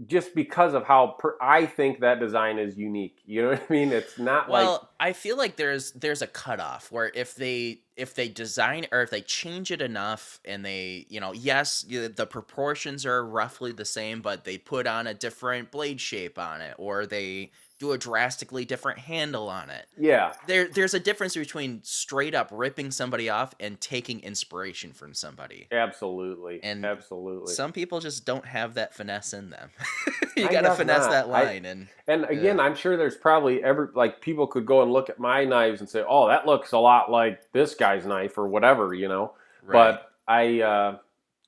just 0.06 0.34
because 0.34 0.74
of 0.74 0.84
how 0.84 1.14
per, 1.18 1.36
I 1.40 1.66
think 1.66 2.00
that 2.00 2.18
design 2.18 2.58
is 2.58 2.76
unique. 2.78 3.18
You 3.26 3.42
know 3.42 3.48
what 3.50 3.66
I 3.68 3.72
mean? 3.72 3.92
It's 3.92 4.18
not 4.18 4.50
like 4.50 4.64
well 4.64 4.90
i 4.98 5.12
feel 5.12 5.36
like 5.36 5.56
there's 5.56 5.92
there's 5.92 6.22
a 6.22 6.26
cutoff 6.26 6.90
where 6.90 7.12
if 7.14 7.34
they 7.34 7.80
if 7.96 8.14
they 8.14 8.28
design 8.28 8.86
or 8.90 9.02
if 9.02 9.10
they 9.10 9.20
change 9.20 9.70
it 9.70 9.80
enough 9.80 10.40
and 10.44 10.64
they 10.64 11.06
you 11.08 11.20
know 11.20 11.32
yes 11.32 11.84
the 11.88 12.26
proportions 12.26 13.04
are 13.06 13.24
roughly 13.24 13.72
the 13.72 13.84
same 13.84 14.20
but 14.20 14.44
they 14.44 14.58
put 14.58 14.86
on 14.86 15.06
a 15.06 15.14
different 15.14 15.70
blade 15.70 16.00
shape 16.00 16.38
on 16.38 16.60
it 16.60 16.74
or 16.78 17.06
they 17.06 17.50
do 17.84 17.92
a 17.92 17.98
drastically 17.98 18.64
different 18.64 18.98
handle 18.98 19.48
on 19.48 19.70
it 19.70 19.86
yeah. 19.98 20.32
there 20.46 20.68
there's 20.68 20.94
a 20.94 21.00
difference 21.00 21.34
between 21.34 21.80
straight 21.82 22.34
up 22.34 22.48
ripping 22.52 22.90
somebody 22.90 23.28
off 23.28 23.54
and 23.60 23.80
taking 23.80 24.20
inspiration 24.20 24.92
from 24.92 25.14
somebody 25.14 25.68
Absolutely. 25.72 26.60
And 26.62 26.84
absolutely. 26.84 27.52
some 27.54 27.72
people 27.72 28.00
just 28.00 28.24
don't 28.24 28.46
have 28.46 28.74
that 28.74 28.94
finesse 28.94 29.32
in 29.32 29.50
them 29.50 29.70
you 30.36 30.46
I 30.46 30.52
gotta 30.52 30.74
finesse 30.74 31.00
not. 31.00 31.10
that 31.10 31.26
I- 31.26 31.28
line 31.28 31.64
and 31.64 31.88
And 32.06 32.24
again, 32.24 32.60
I'm 32.60 32.74
sure 32.74 32.96
there's 32.96 33.16
probably 33.16 33.62
every 33.62 33.88
like 33.94 34.20
people 34.20 34.46
could 34.46 34.66
go 34.66 34.82
and 34.82 34.92
look 34.92 35.08
at 35.08 35.18
my 35.18 35.44
knives 35.44 35.80
and 35.80 35.88
say, 35.88 36.04
"Oh, 36.06 36.28
that 36.28 36.46
looks 36.46 36.72
a 36.72 36.78
lot 36.78 37.10
like 37.10 37.50
this 37.52 37.74
guy's 37.74 38.04
knife 38.04 38.36
or 38.36 38.46
whatever," 38.46 38.92
you 38.92 39.08
know. 39.08 39.32
right. 39.62 39.72
But 39.72 40.12
I 40.28 40.60
uh, 40.60 40.98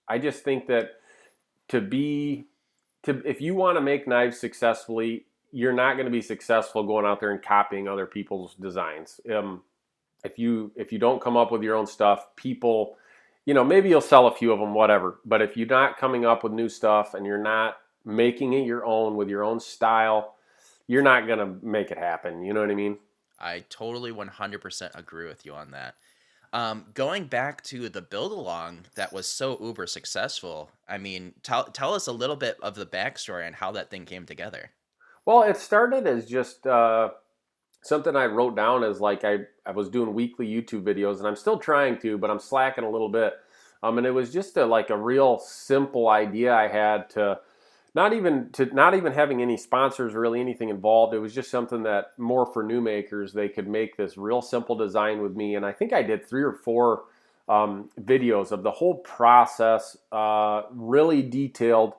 I 0.08 0.18
just 0.18 0.42
think 0.44 0.66
that 0.68 0.92
to 1.68 1.80
be 1.80 2.46
to 3.02 3.22
if 3.24 3.40
you 3.40 3.54
want 3.54 3.76
to 3.76 3.82
make 3.82 4.08
knives 4.08 4.38
successfully, 4.38 5.25
you're 5.52 5.72
not 5.72 5.94
going 5.94 6.06
to 6.06 6.12
be 6.12 6.22
successful 6.22 6.82
going 6.82 7.06
out 7.06 7.20
there 7.20 7.30
and 7.30 7.42
copying 7.42 7.88
other 7.88 8.06
people's 8.06 8.54
designs. 8.54 9.20
Um, 9.32 9.62
if 10.24 10.38
you 10.38 10.72
if 10.76 10.92
you 10.92 10.98
don't 10.98 11.20
come 11.20 11.36
up 11.36 11.52
with 11.52 11.62
your 11.62 11.76
own 11.76 11.86
stuff, 11.86 12.34
people, 12.36 12.96
you 13.44 13.54
know, 13.54 13.64
maybe 13.64 13.88
you'll 13.88 14.00
sell 14.00 14.26
a 14.26 14.34
few 14.34 14.52
of 14.52 14.58
them, 14.58 14.74
whatever. 14.74 15.20
But 15.24 15.42
if 15.42 15.56
you're 15.56 15.66
not 15.66 15.98
coming 15.98 16.24
up 16.24 16.42
with 16.42 16.52
new 16.52 16.68
stuff 16.68 17.14
and 17.14 17.24
you're 17.24 17.38
not 17.38 17.76
making 18.04 18.52
it 18.54 18.66
your 18.66 18.84
own 18.84 19.16
with 19.16 19.28
your 19.28 19.44
own 19.44 19.60
style, 19.60 20.34
you're 20.86 21.02
not 21.02 21.26
going 21.26 21.38
to 21.38 21.66
make 21.66 21.90
it 21.90 21.98
happen. 21.98 22.42
You 22.42 22.54
know 22.54 22.60
what 22.60 22.70
I 22.70 22.74
mean? 22.74 22.98
I 23.38 23.64
totally 23.68 24.12
100% 24.12 24.98
agree 24.98 25.28
with 25.28 25.44
you 25.44 25.52
on 25.52 25.72
that. 25.72 25.96
Um, 26.52 26.86
going 26.94 27.26
back 27.26 27.62
to 27.64 27.88
the 27.88 28.00
build 28.00 28.32
along 28.32 28.86
that 28.94 29.12
was 29.12 29.26
so 29.26 29.58
uber 29.60 29.86
successful, 29.86 30.70
I 30.88 30.96
mean, 30.96 31.34
tell, 31.42 31.64
tell 31.64 31.92
us 31.92 32.06
a 32.06 32.12
little 32.12 32.36
bit 32.36 32.56
of 32.62 32.76
the 32.76 32.86
backstory 32.86 33.46
and 33.46 33.56
how 33.56 33.72
that 33.72 33.90
thing 33.90 34.06
came 34.06 34.24
together. 34.24 34.70
Well, 35.26 35.42
it 35.42 35.56
started 35.56 36.06
as 36.06 36.24
just 36.24 36.66
uh, 36.66 37.10
something 37.82 38.14
I 38.14 38.26
wrote 38.26 38.56
down 38.56 38.84
as 38.84 39.00
like 39.00 39.24
I, 39.24 39.40
I 39.66 39.72
was 39.72 39.88
doing 39.90 40.14
weekly 40.14 40.46
YouTube 40.46 40.84
videos, 40.84 41.18
and 41.18 41.26
I'm 41.26 41.36
still 41.36 41.58
trying 41.58 41.98
to, 41.98 42.16
but 42.16 42.30
I'm 42.30 42.38
slacking 42.38 42.84
a 42.84 42.90
little 42.90 43.08
bit. 43.08 43.34
Um, 43.82 43.98
and 43.98 44.06
it 44.06 44.12
was 44.12 44.32
just 44.32 44.56
a, 44.56 44.64
like 44.64 44.90
a 44.90 44.96
real 44.96 45.38
simple 45.38 46.08
idea 46.08 46.54
I 46.54 46.68
had 46.68 47.10
to 47.10 47.40
not 47.94 48.12
even 48.12 48.50
to 48.52 48.66
not 48.66 48.94
even 48.94 49.12
having 49.12 49.42
any 49.42 49.56
sponsors 49.56 50.14
or 50.14 50.20
really 50.20 50.40
anything 50.40 50.68
involved. 50.68 51.14
It 51.14 51.18
was 51.18 51.34
just 51.34 51.50
something 51.50 51.82
that 51.84 52.12
more 52.18 52.46
for 52.46 52.62
new 52.62 52.80
makers 52.80 53.32
they 53.32 53.48
could 53.48 53.66
make 53.66 53.96
this 53.96 54.16
real 54.16 54.42
simple 54.42 54.76
design 54.76 55.22
with 55.22 55.34
me. 55.34 55.56
And 55.56 55.64
I 55.64 55.72
think 55.72 55.92
I 55.92 56.02
did 56.02 56.28
three 56.28 56.42
or 56.42 56.52
four 56.52 57.04
um, 57.48 57.90
videos 58.00 58.52
of 58.52 58.62
the 58.62 58.70
whole 58.70 58.96
process, 58.98 59.96
uh, 60.12 60.62
really 60.70 61.22
detailed. 61.22 61.94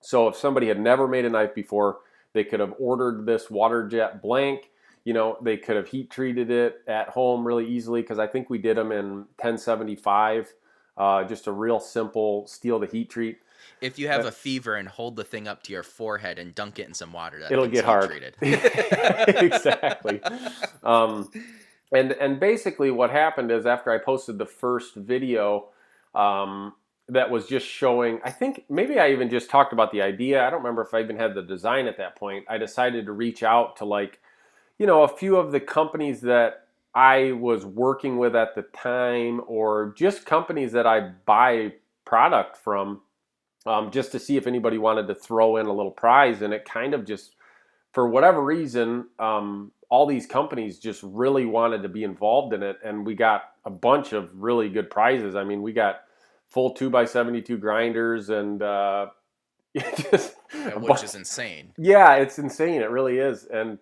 So 0.00 0.28
if 0.28 0.36
somebody 0.36 0.68
had 0.68 0.78
never 0.78 1.08
made 1.08 1.24
a 1.24 1.30
knife 1.30 1.54
before, 1.54 1.98
they 2.36 2.44
could 2.44 2.60
have 2.60 2.74
ordered 2.78 3.26
this 3.26 3.50
water 3.50 3.88
jet 3.88 4.22
blank. 4.22 4.70
You 5.04 5.14
know, 5.14 5.38
they 5.42 5.56
could 5.56 5.76
have 5.76 5.88
heat 5.88 6.10
treated 6.10 6.50
it 6.50 6.82
at 6.86 7.08
home 7.08 7.46
really 7.46 7.66
easily 7.66 8.02
because 8.02 8.18
I 8.18 8.26
think 8.26 8.50
we 8.50 8.58
did 8.58 8.76
them 8.76 8.92
in 8.92 9.26
1075. 9.38 10.52
Uh, 10.96 11.24
just 11.24 11.46
a 11.46 11.52
real 11.52 11.78
simple 11.80 12.46
steel 12.46 12.80
to 12.80 12.86
heat 12.86 13.10
treat. 13.10 13.38
If 13.80 13.98
you 13.98 14.08
have 14.08 14.24
Uh, 14.24 14.28
a 14.28 14.32
fever 14.32 14.74
and 14.76 14.88
hold 14.88 15.16
the 15.16 15.24
thing 15.24 15.46
up 15.48 15.62
to 15.64 15.72
your 15.72 15.82
forehead 15.82 16.38
and 16.38 16.54
dunk 16.54 16.78
it 16.78 16.88
in 16.88 16.94
some 16.94 17.12
water, 17.12 17.38
that 17.40 17.52
It'll 17.52 17.66
get 17.66 17.84
heat 17.84 17.84
hard. 17.84 18.10
treated. 18.10 18.34
exactly. 18.42 20.20
Um, 20.82 21.30
and 21.92 22.12
and 22.12 22.40
basically 22.40 22.90
what 22.90 23.10
happened 23.10 23.50
is 23.50 23.66
after 23.66 23.90
I 23.90 23.98
posted 23.98 24.38
the 24.38 24.46
first 24.46 24.94
video 24.94 25.68
um, 26.14 26.74
that 27.08 27.30
was 27.30 27.46
just 27.46 27.66
showing, 27.66 28.20
I 28.24 28.30
think 28.30 28.64
maybe 28.68 28.98
I 28.98 29.10
even 29.10 29.30
just 29.30 29.48
talked 29.48 29.72
about 29.72 29.92
the 29.92 30.02
idea. 30.02 30.44
I 30.44 30.50
don't 30.50 30.60
remember 30.60 30.82
if 30.82 30.92
I 30.92 31.00
even 31.00 31.16
had 31.16 31.34
the 31.34 31.42
design 31.42 31.86
at 31.86 31.98
that 31.98 32.16
point. 32.16 32.44
I 32.48 32.58
decided 32.58 33.06
to 33.06 33.12
reach 33.12 33.42
out 33.42 33.76
to 33.76 33.84
like, 33.84 34.18
you 34.78 34.86
know, 34.86 35.04
a 35.04 35.08
few 35.08 35.36
of 35.36 35.52
the 35.52 35.60
companies 35.60 36.20
that 36.22 36.66
I 36.94 37.32
was 37.32 37.64
working 37.64 38.18
with 38.18 38.34
at 38.34 38.54
the 38.54 38.62
time, 38.62 39.42
or 39.46 39.94
just 39.96 40.26
companies 40.26 40.72
that 40.72 40.86
I 40.86 41.12
buy 41.26 41.74
product 42.04 42.56
from, 42.56 43.02
um, 43.66 43.90
just 43.90 44.12
to 44.12 44.18
see 44.18 44.36
if 44.36 44.46
anybody 44.46 44.78
wanted 44.78 45.06
to 45.08 45.14
throw 45.14 45.58
in 45.58 45.66
a 45.66 45.72
little 45.72 45.92
prize. 45.92 46.42
And 46.42 46.54
it 46.54 46.64
kind 46.64 46.94
of 46.94 47.04
just, 47.04 47.36
for 47.92 48.08
whatever 48.08 48.42
reason, 48.42 49.08
um, 49.18 49.72
all 49.90 50.06
these 50.06 50.26
companies 50.26 50.78
just 50.78 51.02
really 51.04 51.46
wanted 51.46 51.82
to 51.82 51.88
be 51.88 52.02
involved 52.02 52.52
in 52.52 52.62
it, 52.62 52.78
and 52.84 53.06
we 53.06 53.14
got 53.14 53.52
a 53.64 53.70
bunch 53.70 54.12
of 54.12 54.30
really 54.34 54.68
good 54.68 54.90
prizes. 54.90 55.36
I 55.36 55.44
mean, 55.44 55.62
we 55.62 55.72
got 55.72 56.00
full 56.48 56.70
two 56.74 56.90
by 56.90 57.04
seventy 57.04 57.42
two 57.42 57.58
grinders 57.58 58.28
and 58.30 58.62
uh, 58.62 59.06
just 60.10 60.34
which 60.76 60.86
bunch- 60.86 61.04
is 61.04 61.14
insane. 61.14 61.72
yeah, 61.78 62.14
it's 62.14 62.38
insane. 62.38 62.80
It 62.82 62.90
really 62.90 63.18
is. 63.18 63.44
And 63.44 63.78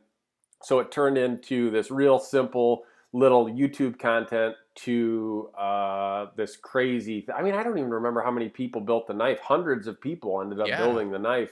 so 0.62 0.79
it 0.81 0.91
turned 0.91 1.19
into 1.19 1.71
this 1.71 1.91
real 1.91 2.19
simple 2.19 2.85
little 3.12 3.47
YouTube 3.47 3.99
content 3.99 4.57
to 4.77 5.51
uh, 5.57 6.27
this 6.37 6.57
crazy. 6.57 7.25
I 7.33 7.43
mean, 7.43 7.55
I 7.55 7.62
don't 7.62 7.79
even 7.79 7.91
remember 7.91 8.23
how 8.23 8.31
many 8.33 8.49
people 8.49 8.81
built 8.81 9.07
the 9.07 9.15
knife. 9.15 9.39
Hundreds 9.41 9.87
of 9.87 10.01
people 10.01 10.41
ended 10.41 10.59
up 10.61 10.67
Yeah. 10.67 10.79
building 10.83 11.11
the 11.12 11.19
knife. 11.19 11.51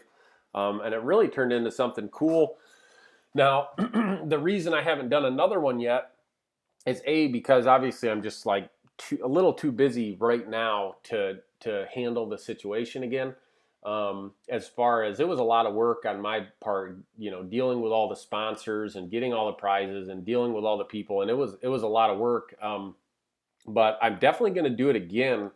Um, 0.54 0.80
and 0.80 0.92
it 0.92 1.02
really 1.02 1.28
turned 1.28 1.52
into 1.52 1.70
something 1.70 2.08
cool. 2.08 2.56
Now, 3.34 3.68
the 3.78 4.38
reason 4.40 4.74
I 4.74 4.82
haven't 4.82 5.08
done 5.08 5.24
another 5.24 5.60
one 5.60 5.78
yet 5.78 6.10
is 6.84 7.00
A, 7.06 7.28
because 7.28 7.66
obviously 7.66 8.10
I'm 8.10 8.22
just 8.22 8.44
like 8.44 8.68
too, 8.98 9.18
a 9.22 9.28
little 9.28 9.52
too 9.52 9.72
busy 9.72 10.16
right 10.20 10.48
now 10.48 10.96
to, 11.04 11.38
to 11.60 11.86
handle 11.94 12.28
the 12.28 12.38
situation 12.38 13.02
again. 13.02 13.34
Um, 13.84 14.32
as 14.48 14.68
far 14.68 15.02
as 15.02 15.18
it 15.18 15.26
was 15.26 15.40
a 15.40 15.44
lot 15.44 15.66
of 15.66 15.74
work 15.74 16.04
on 16.06 16.20
my 16.20 16.46
part, 16.60 16.98
you 17.18 17.32
know, 17.32 17.42
dealing 17.42 17.80
with 17.80 17.90
all 17.90 18.08
the 18.08 18.14
sponsors 18.14 18.94
and 18.94 19.10
getting 19.10 19.32
all 19.32 19.46
the 19.46 19.54
prizes 19.54 20.08
and 20.08 20.24
dealing 20.24 20.52
with 20.52 20.64
all 20.64 20.78
the 20.78 20.84
people, 20.84 21.22
and 21.22 21.30
it 21.30 21.36
was 21.36 21.56
it 21.62 21.68
was 21.68 21.82
a 21.82 21.88
lot 21.88 22.08
of 22.08 22.18
work. 22.18 22.54
Um, 22.62 22.94
but 23.66 23.98
I'm 24.00 24.20
definitely 24.20 24.52
going 24.52 24.70
to 24.70 24.76
do 24.76 24.88
it 24.88 24.94
again. 24.94 25.50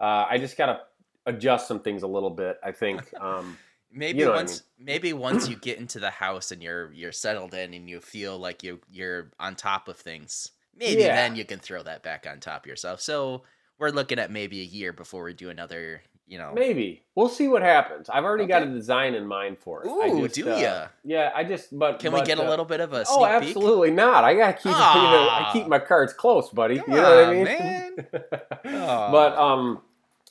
Uh, 0.00 0.24
I 0.30 0.38
just 0.38 0.56
got 0.56 0.66
to 0.66 0.80
adjust 1.26 1.68
some 1.68 1.80
things 1.80 2.04
a 2.04 2.06
little 2.06 2.30
bit. 2.30 2.58
I 2.64 2.72
think. 2.72 3.02
Um, 3.20 3.58
maybe 3.90 4.18
you 4.20 4.24
know 4.26 4.32
what 4.32 4.38
I 4.38 4.42
once 4.42 4.62
maybe 4.78 5.12
once 5.12 5.48
you 5.48 5.56
get 5.60 5.78
into 5.78 5.98
the 5.98 6.10
house 6.10 6.52
and 6.52 6.62
you're 6.62 6.92
you're 6.92 7.12
settled 7.12 7.54
in 7.54 7.74
and 7.74 7.88
you 7.88 8.00
feel 8.00 8.38
like 8.38 8.62
you 8.62 8.80
you're 8.90 9.30
on 9.38 9.56
top 9.56 9.88
of 9.88 9.96
things, 9.96 10.52
maybe 10.78 11.02
Yeah. 11.02 11.14
then 11.14 11.36
you 11.36 11.44
can 11.44 11.58
throw 11.58 11.82
that 11.82 12.02
back 12.02 12.26
on 12.30 12.40
top 12.40 12.64
of 12.64 12.66
yourself. 12.66 13.00
So 13.00 13.42
we're 13.78 13.90
looking 13.90 14.18
at 14.18 14.30
maybe 14.30 14.60
a 14.60 14.64
year 14.64 14.92
before 14.92 15.24
we 15.24 15.34
do 15.34 15.50
another. 15.50 16.02
You 16.26 16.36
know, 16.36 16.52
Maybe 16.54 17.04
we'll 17.14 17.30
see 17.30 17.48
what 17.48 17.62
happens. 17.62 18.10
I've 18.10 18.24
already 18.24 18.44
got 18.44 18.62
a 18.62 18.66
design 18.66 19.14
in 19.14 19.26
mind 19.26 19.58
for 19.58 19.82
it. 19.82 19.88
Ooh, 19.88 20.24
just, 20.24 20.34
do 20.34 20.50
uh, 20.52 20.58
ya? 20.58 20.86
Yeah, 21.02 21.32
I 21.34 21.42
just 21.42 21.76
but 21.78 22.00
can 22.00 22.12
we 22.12 22.20
but, 22.20 22.26
get 22.26 22.38
a 22.38 22.44
uh, 22.44 22.50
little 22.50 22.66
bit 22.66 22.80
of 22.80 22.92
a 22.92 23.06
sneak 23.06 23.18
Oh, 23.18 23.24
peek? 23.40 23.48
absolutely 23.48 23.90
not. 23.92 24.24
I 24.24 24.34
gotta 24.34 24.52
keep 24.52 24.66
you 24.66 24.70
know, 24.72 24.76
I 24.78 25.44
Ah. 25.46 25.50
keep 25.54 25.66
my 25.68 25.78
cards 25.78 26.12
close, 26.12 26.50
buddy. 26.50 26.80
Come 26.80 26.90
you 26.94 27.00
know 27.00 27.16
what 27.16 27.24
I 27.24 27.32
mean? 27.32 27.44
man. 27.44 27.96
but 28.62 29.38
um, 29.38 29.80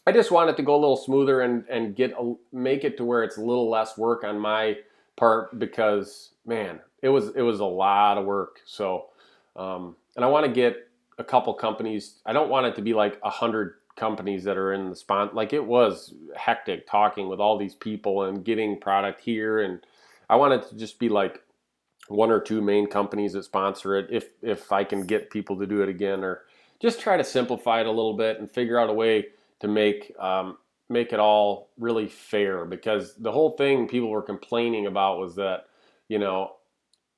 I 0.05 0.11
just 0.11 0.29
want 0.29 0.51
it 0.51 0.57
to 0.57 0.61
go 0.61 0.75
a 0.75 0.77
little 0.77 0.97
smoother 0.97 1.41
and 1.41 1.65
and 1.67 1.95
get 1.95 2.11
a, 2.11 2.35
make 2.53 2.83
it 2.83 2.95
to 2.97 3.03
where 3.03 3.23
it's 3.23 3.37
a 3.37 3.41
little 3.41 3.67
less 3.67 3.97
work 3.97 4.23
on 4.23 4.37
my 4.37 4.77
part 5.15 5.57
because 5.57 6.29
man, 6.45 6.79
it 7.01 7.09
was 7.09 7.29
it 7.35 7.41
was 7.41 7.59
a 7.59 7.65
lot 7.65 8.19
of 8.19 8.25
work. 8.25 8.61
So, 8.65 9.07
um, 9.55 9.95
and 10.17 10.25
I 10.25 10.27
want 10.27 10.45
to 10.45 10.51
get 10.51 10.89
a 11.17 11.23
couple 11.23 11.53
companies. 11.53 12.19
I 12.25 12.33
don't 12.33 12.49
want 12.49 12.65
it 12.65 12.75
to 12.75 12.81
be 12.81 12.93
like 12.93 13.17
a 13.23 13.29
hundred 13.29 13.75
companies 13.95 14.43
that 14.43 14.57
are 14.57 14.73
in 14.73 14.89
the 14.89 14.95
spot. 14.95 15.33
Like 15.33 15.53
it 15.53 15.65
was 15.65 16.13
hectic 16.35 16.85
talking 16.87 17.29
with 17.29 17.39
all 17.39 17.57
these 17.57 17.75
people 17.75 18.23
and 18.23 18.43
getting 18.43 18.79
product 18.79 19.21
here, 19.21 19.61
and 19.61 19.79
I 20.29 20.35
want 20.35 20.53
it 20.53 20.69
to 20.69 20.75
just 20.75 20.99
be 20.99 21.07
like 21.07 21.41
one 22.09 22.31
or 22.31 22.39
two 22.39 22.61
main 22.61 22.87
companies 22.87 23.33
that 23.33 23.43
sponsor 23.43 23.95
it 23.95 24.07
if 24.09 24.29
if 24.41 24.71
I 24.71 24.83
can 24.83 25.05
get 25.05 25.29
people 25.29 25.57
to 25.57 25.67
do 25.67 25.81
it 25.81 25.89
again 25.89 26.23
or 26.23 26.43
just 26.79 26.99
try 26.99 27.17
to 27.17 27.23
simplify 27.23 27.81
it 27.81 27.85
a 27.85 27.91
little 27.91 28.15
bit 28.15 28.39
and 28.39 28.49
figure 28.49 28.79
out 28.79 28.89
a 28.89 28.93
way 28.93 29.27
to 29.59 29.67
make 29.67 30.13
um, 30.19 30.57
make 30.89 31.11
it 31.11 31.19
all 31.19 31.69
really 31.77 32.07
fair 32.07 32.65
because 32.65 33.15
the 33.15 33.31
whole 33.31 33.51
thing 33.51 33.87
people 33.87 34.09
were 34.09 34.21
complaining 34.21 34.85
about 34.85 35.19
was 35.19 35.35
that 35.35 35.65
you 36.07 36.17
know 36.17 36.51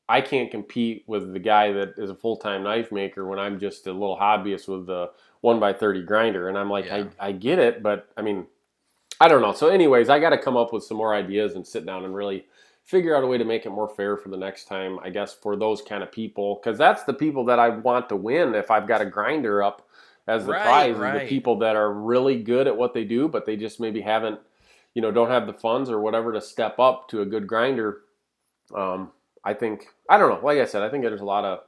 I 0.10 0.22
can't 0.22 0.50
compete 0.50 1.04
with 1.08 1.32
the 1.34 1.40
guy 1.40 1.72
that 1.72 1.94
is 1.98 2.10
a 2.10 2.16
full 2.16 2.36
time 2.38 2.64
knife 2.64 2.92
maker 2.92 3.28
when 3.28 3.40
I'm 3.40 3.60
just 3.60 3.88
a 3.88 3.94
little 3.94 4.18
hobbyist 4.18 4.68
with 4.68 4.88
the 4.88 5.12
one 5.42 5.60
by 5.60 5.72
thirty 5.72 6.02
grinder. 6.04 6.50
And 6.50 6.58
I'm 6.58 6.70
like 6.70 6.86
Yeah. 6.86 7.06
I, 7.20 7.28
I 7.28 7.32
get 7.32 7.60
it 7.60 7.84
but 7.84 8.10
I 8.18 8.24
mean 8.24 8.48
I 9.22 9.28
don't 9.28 9.42
know. 9.42 9.54
So 9.54 9.68
anyways 9.70 10.10
I 10.10 10.20
got 10.20 10.32
to 10.32 10.38
come 10.38 10.58
up 10.58 10.74
with 10.74 10.84
some 10.84 10.98
more 10.98 11.14
ideas 11.14 11.56
and 11.56 11.66
sit 11.66 11.86
down 11.86 12.06
and 12.06 12.16
really 12.16 12.46
figure 12.86 13.16
out 13.16 13.24
a 13.24 13.28
way 13.28 13.38
to 13.38 13.46
make 13.46 13.66
it 13.68 13.70
more 13.70 13.88
fair 13.88 14.18
for 14.18 14.30
the 14.30 14.38
next 14.38 14.66
time 14.66 15.00
I 15.04 15.12
guess 15.12 15.34
for 15.34 15.56
those 15.56 15.82
kind 15.82 16.02
of 16.04 16.12
people. 16.12 16.56
Because 16.56 16.78
that's 16.78 17.04
the 17.04 17.14
people 17.14 17.46
that 17.46 17.60
I 17.60 17.70
want 17.70 18.10
to 18.10 18.16
win 18.16 18.56
if 18.56 18.72
I've 18.72 18.88
got 18.88 19.02
a 19.02 19.06
grinder 19.06 19.62
up 19.64 19.88
as 20.28 20.46
the 20.46 20.54
Right, 20.54 20.62
prize 20.64 20.96
is 20.96 21.02
the 21.02 21.28
people 21.28 21.60
that 21.60 21.76
are 21.76 21.94
really 21.94 22.42
good 22.42 22.68
at 22.68 22.76
what 22.76 22.94
they 22.94 23.04
do 23.04 23.28
but 23.28 23.46
they 23.46 23.56
just 23.56 23.80
maybe 23.80 24.02
haven't 24.02 24.40
you 24.96 25.02
know 25.04 25.12
don't 25.12 25.30
have 25.30 25.46
the 25.46 25.54
funds 25.54 25.90
or 25.90 26.00
whatever 26.00 26.34
to 26.34 26.42
step 26.42 26.80
up 26.80 27.08
to 27.10 27.22
a 27.22 27.26
good 27.26 27.46
grinder. 27.48 28.02
Um, 28.76 29.12
I 29.44 29.54
think 29.54 29.88
I 30.10 30.18
don't 30.18 30.30
know. 30.30 30.46
Like 30.46 30.60
I 30.60 30.66
said, 30.66 30.84
I 30.84 30.90
think 30.90 31.04
there's 31.04 31.22
a 31.22 31.26
lot 31.26 31.46
of 31.46 31.60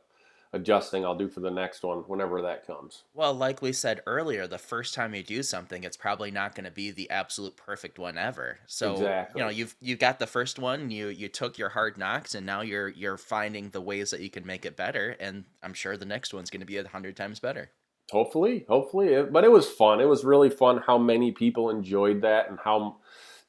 adjusting 0.54 1.06
I'll 1.06 1.18
do 1.18 1.30
for 1.30 1.40
the 1.40 1.50
next 1.50 1.84
one 1.84 2.00
whenever 2.00 2.42
that 2.42 2.68
comes. 2.68 3.04
Well, 3.14 3.34
like 3.34 3.62
we 3.62 3.72
said 3.72 4.02
earlier, 4.06 4.48
the 4.48 4.58
first 4.58 4.94
time 4.94 5.16
you 5.16 5.24
do 5.24 5.44
something, 5.44 5.84
it's 5.84 5.96
probably 5.96 6.30
not 6.30 6.56
going 6.56 6.66
to 6.66 6.72
be 6.72 6.92
the 6.92 7.10
absolute 7.10 7.56
perfect 7.56 7.98
one 7.98 8.18
ever. 8.18 8.60
So, 8.68 8.94
Exactly. 8.94 9.40
you 9.40 9.46
know, 9.46 9.52
you've 9.52 9.76
you 9.80 9.96
got 9.96 10.20
the 10.20 10.28
first 10.28 10.60
one, 10.60 10.92
you 10.92 11.08
you 11.08 11.30
took 11.30 11.58
your 11.58 11.70
hard 11.70 11.98
knocks, 11.98 12.36
and 12.36 12.46
now 12.46 12.62
you're 12.62 12.90
you're 12.90 13.18
finding 13.18 13.70
the 13.70 13.82
ways 13.82 14.12
that 14.12 14.20
you 14.20 14.30
can 14.30 14.46
make 14.46 14.66
it 14.66 14.76
better. 14.76 15.16
And 15.20 15.46
I'm 15.64 15.74
sure 15.74 15.96
the 15.96 16.06
next 16.06 16.34
one's 16.34 16.50
going 16.50 16.62
to 16.62 16.66
be 16.66 16.78
a 16.78 16.88
hundred 16.88 17.16
times 17.16 17.40
better. 17.40 17.72
Hopefully, 18.12 18.66
hopefully, 18.68 19.24
but 19.24 19.46
it 19.46 19.52
was 19.52 19.70
fun. 19.70 20.02
It 20.02 20.06
was 20.10 20.26
really 20.26 20.50
fun 20.50 20.84
how 20.86 20.98
many 20.98 21.32
people 21.32 21.70
enjoyed 21.70 22.22
that 22.24 22.50
and 22.50 22.60
how 22.62 22.98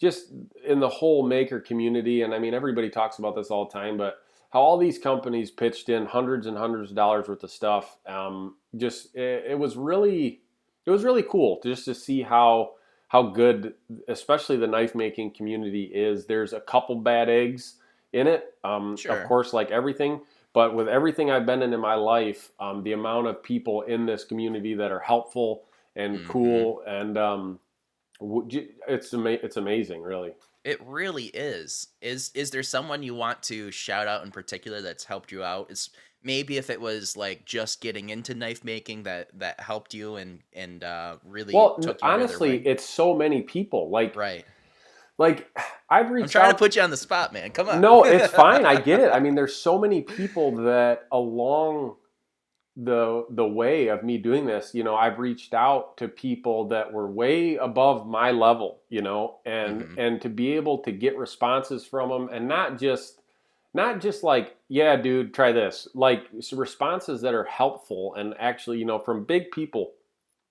just 0.03 0.33
in 0.67 0.81
the 0.81 0.89
whole 0.89 1.25
maker 1.25 1.61
community. 1.61 2.23
And 2.23 2.35
I 2.35 2.41
mean, 2.41 2.55
everybody 2.55 2.91
talks 2.91 3.21
about 3.21 3.37
this 3.37 3.53
all 3.53 3.67
the 3.67 3.71
time, 3.73 3.97
but 3.97 4.17
how 4.51 4.61
all 4.61 4.77
these 4.77 4.99
companies 4.99 5.53
pitched 5.53 5.89
in 5.89 6.07
hundreds 6.07 6.49
and 6.49 6.59
hundreds 6.59 6.91
of 6.91 6.97
dollars 6.97 7.29
worth 7.29 7.45
of 7.45 7.53
stuff. 7.53 7.99
Um, 8.05 8.57
just 8.77 9.15
it, 9.15 9.45
it 9.53 9.59
was 9.59 9.77
really, 9.77 10.41
it 10.87 10.91
was 10.91 11.05
really 11.05 11.23
cool 11.23 11.61
just 11.63 11.85
to 11.85 11.95
see 11.95 12.21
how 12.21 12.73
how 13.07 13.23
good, 13.23 13.75
especially 14.09 14.57
the 14.57 14.67
knife 14.67 14.97
making 14.97 15.31
community 15.35 15.85
is. 15.85 16.27
There's 16.27 16.53
a 16.53 16.61
couple 16.61 16.97
bad 16.97 17.29
eggs 17.29 17.77
in 18.13 18.27
it, 18.27 18.55
um, 18.65 18.97
Sure. 18.97 19.13
of 19.17 19.29
course, 19.29 19.53
like 19.53 19.71
everything. 19.71 20.23
But 20.53 20.75
with 20.75 20.89
everything 20.89 21.31
I've 21.31 21.47
been 21.47 21.63
in 21.63 21.73
in 21.73 21.81
my 21.81 21.95
life, 21.95 22.51
um, 22.59 22.83
the 22.83 22.93
amount 22.93 23.29
of 23.29 23.41
people 23.43 23.83
in 23.83 24.05
this 24.05 24.25
community 24.25 24.75
that 24.75 24.91
are 24.91 24.99
helpful 24.99 25.63
and 25.95 26.19
Mhm. 26.19 26.27
cool 26.29 26.83
and 26.87 27.17
um, 27.17 27.61
it's 28.89 29.13
ama- 29.15 29.31
it's 29.31 29.57
amazing, 29.57 30.03
really. 30.03 30.33
It 30.65 30.81
really 30.85 31.25
is. 31.27 31.89
Is 32.01 32.31
is 32.35 32.51
there 32.51 32.63
someone 32.63 33.03
you 33.03 33.15
want 33.15 33.43
to 33.45 33.71
shout 33.71 34.07
out 34.07 34.25
in 34.25 34.31
particular 34.31 34.81
that's 34.81 35.05
helped 35.05 35.33
you 35.33 35.43
out? 35.43 35.71
Is 35.71 35.91
maybe 36.23 36.57
if 36.57 36.71
it 36.71 36.81
was 36.81 37.17
like 37.17 37.45
just 37.45 37.81
getting 37.81 38.11
into 38.11 38.35
knife 38.35 38.65
making 38.65 39.03
that 39.05 39.29
that 39.39 39.61
helped 39.61 39.95
you 39.95 40.17
and 40.17 40.41
and 40.53 40.85
uh, 40.85 41.17
really 41.25 41.55
Well, 41.55 41.77
took 41.79 42.01
you 42.01 42.09
honestly, 42.09 42.67
it's 42.67 42.89
so 42.89 43.15
many 43.15 43.43
people. 43.43 43.91
Like 43.91 44.15
right. 44.17 44.45
like 45.19 45.49
I've 45.91 46.11
reached 46.11 46.37
I'm 46.37 46.41
trying 46.41 46.49
out 46.51 46.53
to 46.53 46.59
put 46.59 46.77
you 46.77 46.83
on 46.83 46.91
the 46.91 46.97
spot, 46.97 47.33
man. 47.33 47.51
Come 47.51 47.69
on. 47.69 47.81
No, 47.81 48.05
it's 48.05 48.33
fine. 48.33 48.65
I 48.65 48.81
get 48.81 49.01
it. 49.01 49.13
I 49.13 49.21
mean, 49.21 49.35
there's 49.35 49.57
so 49.57 49.79
many 49.79 50.03
people 50.03 50.53
that 50.65 51.07
along 51.11 51.97
the 52.77 53.27
the 53.31 53.47
way 53.47 53.89
of 53.89 54.03
me 54.03 54.17
doing 54.17 54.47
this, 54.47 54.75
you 54.75 54.83
know, 54.83 54.95
I've 54.97 55.19
reached 55.19 55.53
out 55.53 55.97
to 55.99 56.09
people 56.09 56.69
that 56.69 56.91
were 56.93 57.07
way 57.07 57.57
above 57.57 58.07
my 58.07 58.31
level, 58.31 58.81
you 58.89 59.03
know, 59.03 59.37
and 59.45 59.83
Mhm. 59.83 59.95
and 59.99 60.23
to 60.23 60.31
be 60.31 60.53
able 60.55 60.79
to 60.79 60.93
get 60.93 61.17
responses 61.19 61.85
from 61.85 62.09
them 62.09 62.29
and 62.33 62.49
not 62.49 62.79
just 62.79 63.21
not 63.75 64.01
just 64.01 64.23
like, 64.23 64.57
yeah, 64.69 64.97
dude, 64.97 65.33
try 65.33 65.51
this. 65.53 65.89
Like 65.95 66.29
responses 66.53 67.23
that 67.23 67.35
are 67.35 67.45
helpful 67.45 68.15
and 68.15 68.35
actually, 68.39 68.79
you 68.79 68.85
know, 68.85 68.99
from 68.99 69.25
big 69.25 69.51
people 69.51 69.93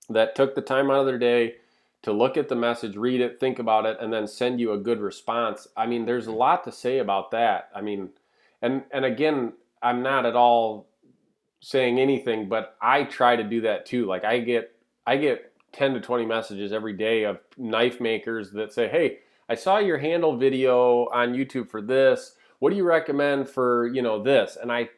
that 0.08 0.34
took 0.34 0.54
the 0.54 0.62
time 0.62 0.90
out 0.90 1.00
of 1.00 1.06
their 1.06 1.18
day 1.18 1.56
to 2.02 2.12
look 2.12 2.36
at 2.36 2.48
the 2.48 2.56
message, 2.56 2.96
read 2.96 3.20
it, 3.20 3.38
think 3.38 3.60
about 3.60 3.86
it, 3.86 3.96
and 4.00 4.12
then 4.12 4.26
send 4.26 4.58
you 4.60 4.72
a 4.72 4.78
good 4.78 5.00
response. 5.00 5.68
I 5.76 5.86
mean, 5.86 6.04
there's 6.04 6.26
a 6.26 6.32
lot 6.32 6.64
to 6.64 6.72
say 6.72 6.98
about 6.98 7.30
that. 7.30 7.70
I 7.74 7.80
mean, 7.80 8.10
and 8.60 8.84
and 8.92 9.04
again, 9.04 9.52
I'm 9.82 10.02
not 10.02 10.26
at 10.26 10.36
all 10.36 10.86
saying 11.62 12.00
anything, 12.00 12.48
but 12.48 12.76
I 12.82 13.04
try 13.04 13.36
to 13.36 13.44
do 13.44 13.62
that 13.62 13.86
too. 13.86 14.04
Like 14.04 14.24
I 14.24 14.40
get 14.40 14.74
I 15.06 15.16
get 15.16 15.52
10 15.72 15.94
to 15.94 16.00
20 16.00 16.26
messages 16.26 16.72
every 16.72 16.92
day 16.92 17.24
of 17.24 17.38
knife 17.56 18.00
makers 18.00 18.50
that 18.50 18.72
say, 18.72 18.88
"Hey, 18.88 19.20
I 19.48 19.54
saw 19.54 19.78
your 19.78 19.98
handle 19.98 20.36
video 20.36 21.06
on 21.08 21.32
YouTube 21.32 21.68
for 21.68 21.80
this. 21.80 22.36
What 22.58 22.70
do 22.70 22.76
you 22.76 22.84
recommend 22.84 23.48
for, 23.48 23.86
you 23.86 24.02
know, 24.02 24.22
this?" 24.22 24.58
And 24.60 24.70
I 24.70 24.90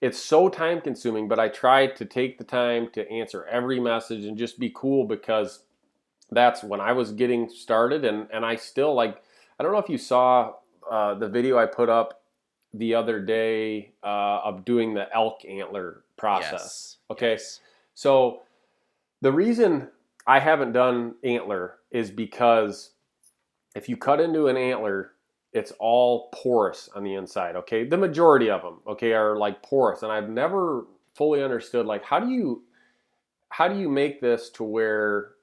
it's 0.00 0.18
so 0.18 0.48
time 0.48 0.80
consuming, 0.80 1.28
but 1.28 1.38
I 1.38 1.48
try 1.48 1.86
to 1.86 2.04
take 2.04 2.38
the 2.38 2.44
time 2.44 2.90
to 2.92 3.08
answer 3.08 3.46
every 3.46 3.80
message 3.80 4.24
and 4.24 4.36
just 4.36 4.58
be 4.58 4.72
cool 4.74 5.06
because 5.06 5.62
that's 6.30 6.62
when 6.62 6.80
I 6.80 6.92
was 6.92 7.12
getting 7.12 7.48
started 7.48 8.04
and 8.04 8.26
and 8.32 8.44
I 8.44 8.56
still 8.56 8.94
like 8.94 9.22
I 9.60 9.62
don't 9.62 9.72
know 9.72 9.78
if 9.78 9.88
you 9.88 9.98
saw 9.98 10.54
uh, 10.90 11.14
the 11.14 11.28
video 11.28 11.56
I 11.56 11.66
put 11.66 11.88
up 11.88 12.23
the 12.74 12.94
other 12.94 13.20
day 13.20 13.92
uh, 14.02 14.40
of 14.44 14.64
doing 14.64 14.94
the 14.94 15.12
elk 15.14 15.44
antler 15.48 16.04
process. 16.16 16.52
Yes. 16.52 16.96
Okay. 17.10 17.30
Yes. 17.32 17.60
So 17.94 18.42
the 19.20 19.32
reason 19.32 19.88
I 20.26 20.40
haven't 20.40 20.72
done 20.72 21.14
antler 21.22 21.78
is 21.90 22.10
because 22.10 22.90
if 23.74 23.88
you 23.88 23.96
cut 23.96 24.20
into 24.20 24.48
an 24.48 24.56
antler, 24.56 25.12
it's 25.52 25.72
all 25.78 26.30
porous 26.34 26.88
on 26.94 27.04
the 27.04 27.14
inside. 27.14 27.56
Okay, 27.56 27.84
the 27.84 27.96
majority 27.96 28.50
of 28.50 28.62
them, 28.62 28.80
okay, 28.86 29.12
are 29.12 29.36
like 29.36 29.62
porous, 29.62 30.02
and 30.02 30.10
I've 30.10 30.28
never 30.28 30.86
fully 31.14 31.42
understood 31.42 31.86
like 31.86 32.04
how 32.04 32.18
do 32.18 32.28
you 32.28 32.64
how 33.50 33.68
do 33.68 33.78
you 33.78 33.88
make 33.88 34.20
this 34.20 34.50
to 34.50 34.64
where 34.64 35.33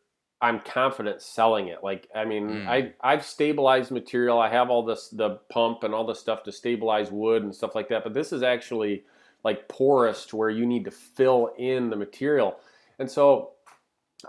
I'm 0.42 0.60
confident 0.60 1.22
selling 1.22 1.68
it. 1.68 1.84
Like, 1.84 2.08
I 2.16 2.26
mean, 2.26 2.50
Mm. 2.50 2.68
I 2.68 2.94
I've 3.02 3.24
stabilized 3.26 3.92
material. 3.92 4.40
I 4.40 4.50
have 4.50 4.70
all 4.70 4.84
this 4.84 5.10
the 5.10 5.40
pump 5.50 5.84
and 5.84 5.94
all 5.94 6.06
the 6.06 6.16
stuff 6.16 6.44
to 6.44 6.52
stabilize 6.52 7.12
wood 7.12 7.44
and 7.44 7.54
stuff 7.56 7.76
like 7.76 7.90
that. 7.90 8.04
But 8.04 8.14
this 8.14 8.34
is 8.34 8.42
actually 8.44 9.04
like 9.44 9.68
porous 9.68 10.26
to 10.28 10.36
where 10.36 10.50
you 10.50 10.66
need 10.66 10.86
to 10.86 10.92
fill 10.92 11.52
in 11.58 11.90
the 11.90 11.96
material. 11.96 12.60
And 13.00 13.10
so 13.10 13.52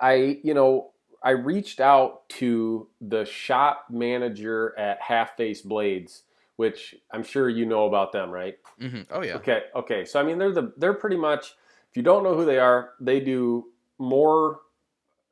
I, 0.00 0.38
you 0.42 0.54
know, 0.54 0.90
I 1.22 1.30
reached 1.30 1.80
out 1.80 2.28
to 2.30 2.88
the 3.00 3.24
shop 3.24 3.86
manager 3.90 4.74
at 4.78 5.00
Half 5.00 5.36
Face 5.36 5.60
Blades, 5.62 6.22
which 6.56 6.94
I'm 7.10 7.22
sure 7.22 7.48
you 7.48 7.64
know 7.66 7.86
about 7.86 8.12
them, 8.12 8.30
right? 8.30 8.56
Mm-hmm. 8.80 9.02
Oh 9.10 9.22
yeah. 9.22 9.34
Okay, 9.34 9.62
okay. 9.76 10.04
So 10.04 10.20
I 10.20 10.22
mean, 10.24 10.38
they're 10.38 10.52
the 10.52 10.72
they're 10.76 10.94
pretty 10.94 11.16
much. 11.16 11.54
If 11.90 11.96
you 11.96 12.02
don't 12.02 12.22
know 12.24 12.34
who 12.34 12.44
they 12.46 12.58
are, 12.58 12.90
they 13.00 13.20
do 13.20 13.66
more. 13.98 14.60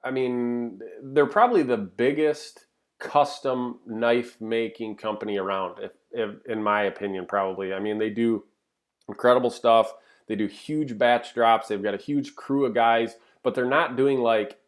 I 0.03 0.11
mean, 0.11 0.81
they're 1.03 1.27
probably 1.27 1.63
the 1.63 1.77
biggest 1.77 2.67
custom 2.99 3.81
knife 3.87 4.41
making 4.41 4.97
company 4.97 5.39
around, 5.39 5.79
if, 5.81 5.93
if, 6.13 6.37
in 6.47 6.63
my 6.63 6.83
opinion, 6.83 7.27
probably. 7.27 7.73
I 7.73 7.81
mean, 7.81 7.99
they 7.99 8.11
do 8.11 8.45
incredible 9.09 9.51
stuff. 9.51 9.93
They 10.29 10.37
do 10.37 10.47
huge 10.47 10.97
batch 10.97 11.35
drops. 11.35 11.69
They've 11.69 11.83
got 11.83 11.95
a 11.95 11.99
huge 11.99 12.37
crew 12.37 12.65
of 12.65 12.75
guys, 12.75 13.17
but 13.43 13.55
they're 13.55 13.65
not 13.65 13.97
doing 13.97 14.21
like 14.21 14.59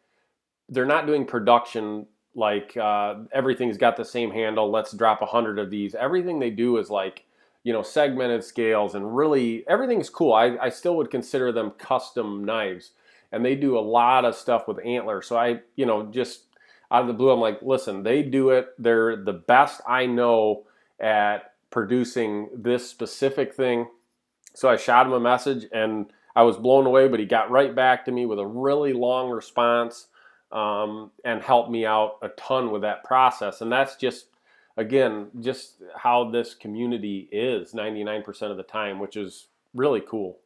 they're 0.69 0.85
not 0.85 1.07
doing 1.07 1.25
production 1.25 2.07
like 2.35 2.75
uh, 2.77 3.15
everything's 3.31 3.77
got 3.77 3.95
the 3.95 4.05
same 4.05 4.31
handle. 4.31 4.71
Let's 4.71 4.91
drop 4.91 5.21
a 5.21 5.25
hundred 5.25 5.59
of 5.59 5.69
these. 5.69 5.95
Everything 5.95 6.39
they 6.39 6.49
do 6.49 6.77
is 6.77 6.89
like 6.89 7.25
you 7.63 7.71
know 7.71 7.81
segmented 7.81 8.43
scales 8.43 8.95
and 8.95 9.15
really 9.15 9.63
everything's 9.67 10.09
cool. 10.09 10.33
I, 10.33 10.57
I 10.61 10.69
still 10.69 10.97
would 10.97 11.11
consider 11.11 11.51
them 11.51 11.71
custom 11.71 12.43
knives, 12.43 12.91
and 13.33 13.43
they 13.43 13.55
do 13.55 13.77
a 13.77 13.81
lot 13.81 14.23
of 14.23 14.35
stuff 14.35 14.67
with 14.67 14.85
antler. 14.85 15.21
So 15.21 15.37
I 15.37 15.59
you 15.75 15.85
know 15.85 16.05
just 16.05 16.45
out 16.91 17.01
of 17.01 17.07
the 17.07 17.13
blue, 17.13 17.31
I'm 17.31 17.39
like, 17.39 17.61
listen, 17.63 18.03
they 18.03 18.21
do 18.21 18.51
it. 18.51 18.69
They're 18.77 19.15
the 19.15 19.33
best 19.33 19.81
I 19.87 20.05
know 20.05 20.67
at 20.99 21.53
producing 21.71 22.49
this 22.55 22.87
specific 22.87 23.55
thing. 23.55 23.87
So 24.53 24.69
I 24.69 24.77
shot 24.77 25.07
him 25.07 25.13
a 25.13 25.19
message 25.19 25.65
and 25.73 26.05
I 26.35 26.43
was 26.43 26.55
blown 26.57 26.85
away, 26.85 27.07
but 27.07 27.19
he 27.19 27.25
got 27.25 27.49
right 27.49 27.73
back 27.73 28.05
to 28.05 28.11
me 28.11 28.27
with 28.27 28.37
a 28.37 28.45
really 28.45 28.93
long 28.93 29.31
response 29.31 30.07
um, 30.51 31.09
and 31.25 31.41
helped 31.41 31.71
me 31.71 31.83
out 31.83 32.17
a 32.21 32.29
ton 32.29 32.71
with 32.71 32.83
that 32.83 33.03
process. 33.03 33.61
And 33.61 33.71
that's 33.71 33.95
just, 33.95 34.27
again, 34.77 35.29
just 35.39 35.81
how 35.95 36.29
this 36.29 36.53
community 36.53 37.27
is 37.31 37.73
99% 37.73 38.51
of 38.51 38.57
the 38.57 38.63
time, 38.63 38.99
which 38.99 39.17
is 39.17 39.47
really 39.73 40.01
cool. 40.01 40.37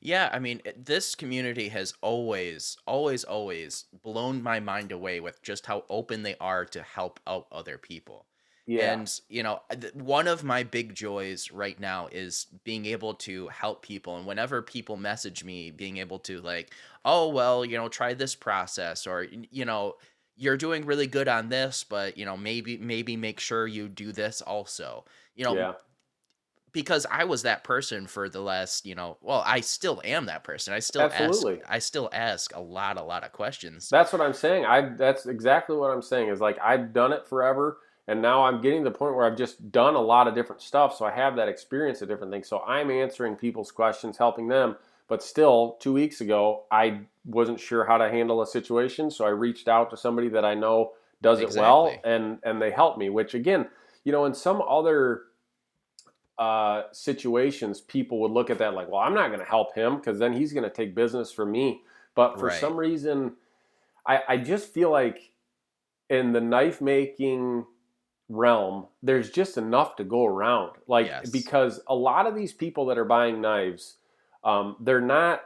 Yeah, 0.00 0.30
I 0.32 0.38
mean, 0.38 0.62
this 0.76 1.14
community 1.14 1.68
has 1.68 1.94
always, 2.00 2.76
always, 2.86 3.24
always 3.24 3.84
blown 4.02 4.42
my 4.42 4.60
mind 4.60 4.92
away 4.92 5.20
with 5.20 5.42
just 5.42 5.66
how 5.66 5.84
open 5.88 6.22
they 6.22 6.36
are 6.40 6.64
to 6.66 6.82
help 6.82 7.20
out 7.26 7.46
other 7.50 7.78
people. 7.78 8.26
Yeah. 8.66 8.92
And, 8.92 9.20
you 9.28 9.44
know, 9.44 9.60
one 9.94 10.26
of 10.26 10.42
my 10.42 10.64
big 10.64 10.94
joys 10.94 11.52
right 11.52 11.78
now 11.78 12.08
is 12.10 12.46
being 12.64 12.86
able 12.86 13.14
to 13.14 13.46
help 13.48 13.82
people. 13.82 14.16
And 14.16 14.26
whenever 14.26 14.60
people 14.60 14.96
message 14.96 15.44
me, 15.44 15.70
being 15.70 15.98
able 15.98 16.18
to, 16.20 16.40
like, 16.40 16.74
oh, 17.04 17.28
well, 17.28 17.64
you 17.64 17.76
know, 17.76 17.88
try 17.88 18.12
this 18.14 18.34
process, 18.34 19.06
or, 19.06 19.24
you 19.24 19.64
know, 19.64 19.94
you're 20.34 20.56
doing 20.56 20.84
really 20.84 21.06
good 21.06 21.28
on 21.28 21.48
this, 21.48 21.84
but, 21.84 22.18
you 22.18 22.24
know, 22.24 22.36
maybe, 22.36 22.76
maybe 22.76 23.16
make 23.16 23.38
sure 23.38 23.66
you 23.68 23.88
do 23.88 24.10
this 24.12 24.42
also. 24.42 25.04
You 25.36 25.44
know, 25.44 25.54
yeah 25.54 25.72
because 26.76 27.06
I 27.10 27.24
was 27.24 27.40
that 27.44 27.64
person 27.64 28.06
for 28.06 28.28
the 28.28 28.42
last, 28.42 28.84
you 28.84 28.94
know, 28.94 29.16
well, 29.22 29.42
I 29.46 29.60
still 29.60 30.02
am 30.04 30.26
that 30.26 30.44
person. 30.44 30.74
I 30.74 30.78
still 30.80 31.00
Absolutely. 31.00 31.62
ask 31.62 31.72
I 31.72 31.78
still 31.78 32.10
ask 32.12 32.54
a 32.54 32.60
lot 32.60 32.98
a 32.98 33.02
lot 33.02 33.24
of 33.24 33.32
questions. 33.32 33.88
That's 33.88 34.12
what 34.12 34.20
I'm 34.20 34.34
saying. 34.34 34.66
I 34.66 34.90
that's 34.90 35.24
exactly 35.24 35.74
what 35.74 35.90
I'm 35.90 36.02
saying 36.02 36.28
is 36.28 36.38
like 36.38 36.58
I've 36.62 36.92
done 36.92 37.14
it 37.14 37.26
forever 37.26 37.78
and 38.08 38.20
now 38.20 38.44
I'm 38.44 38.60
getting 38.60 38.84
to 38.84 38.90
the 38.90 38.94
point 38.94 39.16
where 39.16 39.24
I've 39.24 39.38
just 39.38 39.72
done 39.72 39.94
a 39.94 40.00
lot 40.00 40.28
of 40.28 40.34
different 40.34 40.60
stuff 40.60 40.94
so 40.94 41.06
I 41.06 41.12
have 41.12 41.34
that 41.36 41.48
experience 41.48 42.02
of 42.02 42.08
different 42.08 42.30
things. 42.30 42.46
So 42.46 42.60
I'm 42.60 42.90
answering 42.90 43.36
people's 43.36 43.70
questions, 43.70 44.18
helping 44.18 44.46
them, 44.46 44.76
but 45.08 45.22
still 45.22 45.78
2 45.80 45.94
weeks 45.94 46.20
ago 46.20 46.64
I 46.70 47.00
wasn't 47.24 47.58
sure 47.58 47.86
how 47.86 47.96
to 47.96 48.10
handle 48.10 48.42
a 48.42 48.46
situation, 48.46 49.10
so 49.10 49.24
I 49.24 49.30
reached 49.30 49.66
out 49.66 49.88
to 49.92 49.96
somebody 49.96 50.28
that 50.28 50.44
I 50.44 50.52
know 50.52 50.92
does 51.22 51.40
exactly. 51.40 51.58
it 51.58 51.62
well 51.62 51.92
and 52.04 52.38
and 52.42 52.60
they 52.60 52.70
helped 52.70 52.98
me, 52.98 53.08
which 53.08 53.32
again, 53.32 53.66
you 54.04 54.12
know, 54.12 54.26
in 54.26 54.34
some 54.34 54.60
other 54.60 55.22
uh, 56.38 56.82
situations, 56.92 57.80
people 57.80 58.20
would 58.20 58.30
look 58.30 58.50
at 58.50 58.58
that 58.58 58.74
like, 58.74 58.88
well, 58.88 59.00
I'm 59.00 59.14
not 59.14 59.28
going 59.28 59.40
to 59.40 59.46
help 59.46 59.74
him 59.74 59.96
because 59.96 60.18
then 60.18 60.32
he's 60.32 60.52
going 60.52 60.64
to 60.64 60.70
take 60.70 60.94
business 60.94 61.32
from 61.32 61.52
me. 61.52 61.82
But 62.14 62.38
for 62.38 62.46
right. 62.46 62.60
some 62.60 62.76
reason, 62.76 63.32
I, 64.06 64.20
I 64.28 64.36
just 64.36 64.72
feel 64.72 64.90
like 64.90 65.32
in 66.08 66.32
the 66.32 66.40
knife 66.40 66.80
making 66.80 67.66
realm, 68.28 68.86
there's 69.02 69.30
just 69.30 69.56
enough 69.56 69.96
to 69.96 70.04
go 70.04 70.24
around. 70.26 70.72
Like 70.86 71.06
yes. 71.06 71.30
because 71.30 71.80
a 71.86 71.94
lot 71.94 72.26
of 72.26 72.34
these 72.34 72.52
people 72.52 72.86
that 72.86 72.98
are 72.98 73.04
buying 73.04 73.40
knives, 73.40 73.96
um, 74.44 74.76
they're 74.80 75.00
not 75.00 75.42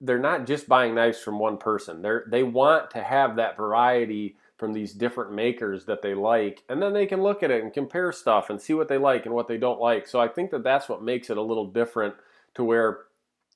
they're 0.00 0.18
not 0.18 0.46
just 0.46 0.68
buying 0.68 0.94
knives 0.94 1.20
from 1.20 1.38
one 1.38 1.56
person. 1.56 2.02
They're 2.02 2.24
they 2.28 2.42
want 2.42 2.90
to 2.90 3.02
have 3.02 3.36
that 3.36 3.56
variety 3.56 4.36
from 4.62 4.72
these 4.72 4.92
different 4.92 5.32
makers 5.32 5.84
that 5.86 6.02
they 6.02 6.14
like 6.14 6.62
and 6.68 6.80
then 6.80 6.92
they 6.92 7.04
can 7.04 7.20
look 7.20 7.42
at 7.42 7.50
it 7.50 7.64
and 7.64 7.72
compare 7.72 8.12
stuff 8.12 8.48
and 8.48 8.62
see 8.62 8.74
what 8.74 8.86
they 8.86 8.96
like 8.96 9.26
and 9.26 9.34
what 9.34 9.48
they 9.48 9.56
don't 9.56 9.80
like. 9.80 10.06
So 10.06 10.20
i 10.20 10.28
think 10.28 10.52
that 10.52 10.62
that's 10.62 10.88
what 10.88 11.02
makes 11.02 11.30
it 11.30 11.36
a 11.36 11.42
little 11.42 11.66
different 11.66 12.14
to 12.54 12.62
where 12.62 13.00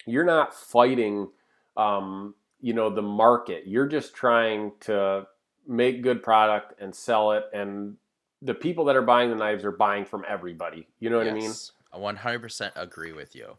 you're 0.05 0.25
not 0.25 0.53
fighting 0.53 1.29
um, 1.77 2.35
you 2.61 2.73
know 2.73 2.91
the 2.91 3.03
market. 3.03 3.69
You're 3.69 3.87
just 3.87 4.15
trying 4.15 4.73
to 4.81 5.29
make 5.69 6.03
good 6.03 6.25
product 6.25 6.81
and 6.81 6.93
sell 6.93 7.31
it 7.31 7.45
and 7.55 7.97
the 8.43 8.55
people 8.55 8.85
that 8.87 8.97
are 8.97 9.03
buying 9.03 9.31
the 9.31 9.37
knives 9.37 9.65
are 9.65 9.71
buying 9.71 10.05
from 10.05 10.25
everybody. 10.29 10.89
You 10.99 11.11
know 11.11 11.19
what 11.19 11.27
yes, 11.27 11.73
i 11.95 11.99
mean 11.99 12.05
i 12.05 12.15
100% 12.15 12.73
agree 12.75 13.13
with 13.13 13.37
you. 13.37 13.59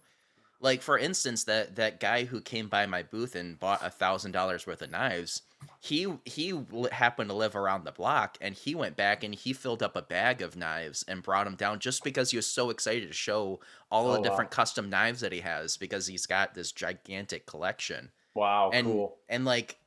Like 0.60 0.82
for 0.82 0.98
instance 0.98 1.46
that 1.46 1.78
that 1.78 2.02
guy 2.02 2.26
who 2.26 2.42
came 2.42 2.68
by 2.68 2.86
my 2.88 3.04
booth 3.04 3.36
and 3.36 3.58
bought 3.58 3.86
a 3.86 3.90
thousand 3.90 4.34
dollars 4.34 4.68
worth 4.68 4.82
of 4.82 4.92
knives 4.92 5.44
he 5.80 6.08
he 6.26 6.60
happened 6.92 7.30
to 7.30 7.36
live 7.36 7.56
around 7.56 7.84
the 7.84 7.92
block 7.92 8.38
and 8.42 8.56
he 8.56 8.76
went 8.76 8.96
back 8.96 9.24
and 9.24 9.34
he 9.34 9.54
filled 9.54 9.82
up 9.82 9.96
a 9.96 10.02
bag 10.02 10.42
of 10.42 10.56
knives 10.56 11.04
and 11.08 11.24
brought 11.24 11.46
them 11.46 11.56
down 11.56 11.80
just 11.80 12.04
because 12.04 12.32
he 12.32 12.38
was 12.38 12.48
so 12.48 12.70
excited 12.70 13.08
to 13.08 13.14
show 13.14 13.60
all 13.90 14.10
oh, 14.10 14.14
the 14.14 14.22
different 14.22 14.52
wow. 14.52 14.56
custom 14.56 14.90
knives 14.90 15.22
that 15.22 15.32
he 15.32 15.40
has 15.40 15.78
because 15.78 16.08
he's 16.08 16.26
got 16.26 16.54
this 16.54 16.72
gigantic 16.72 17.46
collection 17.46 18.12
wow 18.36 18.70
and 18.74 18.88
cool. 18.88 19.18
and 19.30 19.46
like 19.46 19.78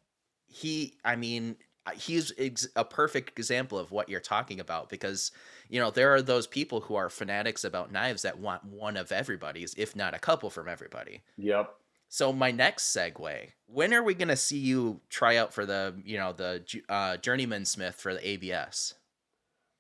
he 0.47 0.95
i 1.05 1.15
mean 1.15 1.57
he's 1.95 2.33
ex- 2.39 2.69
a 2.77 2.85
perfect 2.85 3.39
example 3.39 3.79
of 3.79 3.91
what 3.91 4.09
you're 4.09 4.21
talking 4.21 4.61
about 4.61 4.89
because 4.89 5.33
you 5.69 5.81
know 5.81 5.91
there 5.91 6.15
are 6.15 6.23
those 6.23 6.47
people 6.47 6.81
who 6.81 6.95
are 6.95 7.09
fanatics 7.09 7.65
about 7.65 7.93
knives 7.93 8.23
that 8.23 8.39
want 8.39 8.65
one 8.65 8.97
of 8.97 9.13
everybody's 9.13 9.75
if 9.75 9.95
not 9.95 10.15
a 10.15 10.19
couple 10.19 10.51
from 10.51 10.69
everybody 10.69 11.23
yep 11.37 11.75
so 12.11 12.33
my 12.33 12.51
next 12.51 12.95
segue 12.95 13.49
when 13.67 13.95
are 13.95 14.03
we 14.03 14.13
going 14.13 14.29
to 14.29 14.37
see 14.37 14.59
you 14.59 15.01
try 15.09 15.37
out 15.39 15.55
for 15.55 15.65
the 15.65 15.95
you 16.05 16.19
know 16.19 16.33
the 16.33 16.63
uh, 16.91 17.17
journeyman 17.17 17.65
smith 17.65 17.95
for 17.95 18.13
the 18.13 18.29
ABS 18.29 18.95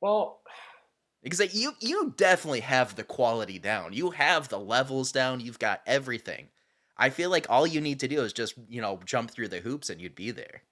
well 0.00 0.40
because 1.22 1.54
you 1.54 1.72
you 1.80 2.14
definitely 2.16 2.60
have 2.60 2.96
the 2.96 3.04
quality 3.04 3.58
down 3.58 3.92
you 3.92 4.10
have 4.10 4.48
the 4.48 4.58
levels 4.58 5.12
down 5.12 5.40
you've 5.40 5.58
got 5.58 5.82
everything 5.86 6.48
i 6.96 7.10
feel 7.10 7.28
like 7.28 7.46
all 7.50 7.66
you 7.66 7.82
need 7.82 8.00
to 8.00 8.08
do 8.08 8.22
is 8.22 8.32
just 8.32 8.54
you 8.70 8.80
know 8.80 8.98
jump 9.04 9.30
through 9.30 9.48
the 9.48 9.60
hoops 9.60 9.90
and 9.90 10.00
you'd 10.00 10.14
be 10.14 10.30
there 10.30 10.62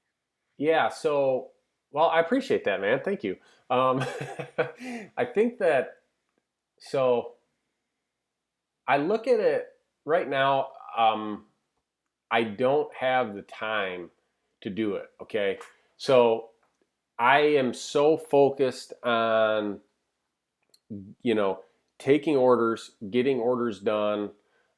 yeah. 0.59 0.89
So, 0.89 1.53
well, 1.93 2.09
I 2.09 2.21
appreciate 2.21 2.65
that, 2.65 2.81
man. 2.81 3.01
Thank 3.03 3.25
you. 3.25 3.37
Um, 3.71 4.05
I 5.17 5.25
think 5.25 5.59
that 5.59 5.91
so 6.81 7.35
I 8.87 8.99
look 8.99 9.27
at 9.27 9.41
it 9.41 9.67
right 10.05 10.29
now. 10.29 10.69
Um, 10.97 11.45
I 12.31 12.43
don't 12.43 12.93
have 12.95 13.35
the 13.35 13.43
time 13.43 14.11
to 14.61 14.71
do 14.71 14.95
it. 14.95 15.11
Okay. 15.23 15.59
So 15.97 16.51
I 17.19 17.41
am 17.41 17.75
so 17.75 18.17
focused 18.17 18.93
on, 19.03 19.81
you 21.23 21.35
know, 21.35 21.61
taking 21.99 22.37
orders, 22.37 22.93
getting 23.11 23.41
orders 23.41 23.81
done, 23.81 24.31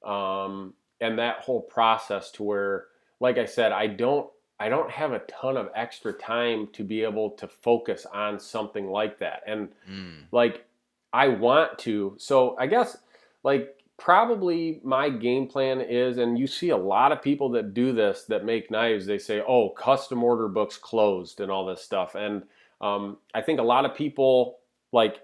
um, 0.05 0.75
and 1.01 1.19
that 1.19 1.41
whole 1.41 1.61
process 1.61 2.31
to 2.33 2.43
where, 2.43 2.87
like 3.21 3.39
I 3.39 3.45
said, 3.45 3.73
I 3.73 3.87
don't 3.87 4.29
I 4.59 4.69
don't 4.69 4.91
have 4.91 5.13
a 5.13 5.21
ton 5.21 5.57
of 5.57 5.71
extra 5.75 6.13
time 6.13 6.69
to 6.75 6.85
be 6.85 7.03
able 7.03 7.31
to 7.31 7.49
focus 7.49 8.07
on 8.13 8.39
something 8.39 8.89
like 8.89 9.19
that. 9.19 9.43
And 9.47 9.69
mm. 9.91 10.25
like 10.33 10.67
I 11.13 11.29
want 11.29 11.79
to. 11.81 12.15
So 12.19 12.57
I 12.59 12.67
guess 12.67 12.99
like 13.43 13.80
probably 14.01 14.81
my 14.83 15.09
game 15.09 15.47
plan 15.47 15.81
is 15.81 16.19
and 16.19 16.39
you 16.39 16.47
see 16.47 16.71
a 16.71 16.77
lot 16.77 17.13
of 17.13 17.23
people 17.23 17.51
that 17.51 17.75
do 17.75 17.93
this 17.93 18.25
that 18.25 18.45
make 18.45 18.71
knives 18.71 19.07
they 19.07 19.19
say 19.19 19.43
oh 19.47 19.69
custom 19.71 20.25
order 20.25 20.49
books 20.49 20.77
closed 20.77 21.41
and 21.41 21.53
all 21.53 21.67
this 21.67 21.83
stuff 21.83 22.15
and 22.15 22.43
um, 22.81 23.19
i 23.35 23.41
think 23.41 23.61
a 23.61 23.63
lot 23.63 23.85
of 23.85 23.95
people 23.95 24.59
like 24.93 25.21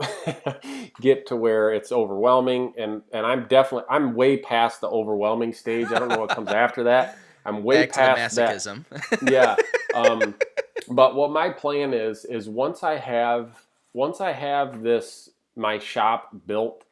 get 1.00 1.26
to 1.26 1.34
where 1.34 1.72
it's 1.72 1.90
overwhelming 1.90 2.72
and 2.76 3.00
and 3.12 3.24
i'm 3.24 3.46
definitely 3.48 3.86
i'm 3.88 4.14
way 4.14 4.36
past 4.36 4.82
the 4.82 4.88
overwhelming 4.88 5.52
stage 5.52 5.86
i 5.90 5.98
don't 5.98 6.08
know 6.08 6.18
what 6.18 6.30
comes 6.30 6.50
after 6.50 6.84
that 6.84 7.18
I'm 7.46 7.62
way 7.62 7.86
Back 7.86 7.92
past 7.92 8.36
that. 8.36 8.82
yeah. 9.30 9.54
Um, 9.94 10.34
but 10.90 11.14
what 11.14 11.30
my 11.30 11.50
plan 11.50 11.94
is 11.94 12.24
is 12.24 12.48
once 12.48 12.82
I 12.82 12.96
have 12.96 13.54
once 13.92 14.20
I 14.20 14.32
have 14.32 14.82
this 14.82 15.30
my 15.54 15.78
shop 15.78 16.34
built 16.46 16.82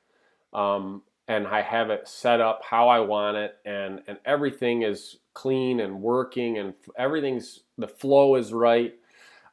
um, 0.54 1.02
and 1.28 1.46
I 1.46 1.62
have 1.62 1.90
it 1.90 2.06
set 2.06 2.40
up 2.40 2.62
how 2.68 2.88
I 2.88 3.00
want 3.00 3.36
it 3.36 3.56
and 3.64 4.02
and 4.06 4.18
everything 4.24 4.82
is 4.82 5.16
clean 5.32 5.80
and 5.80 6.00
working 6.00 6.58
and 6.58 6.74
everything's 6.96 7.60
the 7.78 7.88
flow 7.88 8.36
is 8.36 8.52
right. 8.52 8.94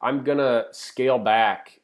I'm 0.00 0.22
gonna 0.24 0.66
scale 0.72 1.18
back 1.18 1.80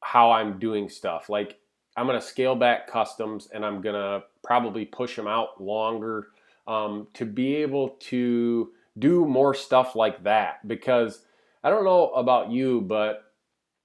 how 0.00 0.30
I'm 0.30 0.58
doing 0.58 0.88
stuff. 0.88 1.28
Like 1.28 1.58
I'm 1.96 2.06
gonna 2.06 2.20
scale 2.20 2.54
back 2.54 2.86
customs 2.86 3.48
and 3.52 3.64
I'm 3.64 3.80
gonna 3.80 4.24
probably 4.42 4.84
push 4.84 5.16
them 5.16 5.26
out 5.26 5.60
longer 5.60 6.28
um, 6.66 7.08
to 7.14 7.24
be 7.24 7.56
able 7.56 7.90
to 8.00 8.70
do 8.98 9.26
more 9.26 9.54
stuff 9.54 9.96
like 9.96 10.22
that 10.24 10.66
because 10.68 11.22
I 11.62 11.70
don't 11.70 11.84
know 11.84 12.10
about 12.10 12.50
you, 12.50 12.82
but 12.82 13.23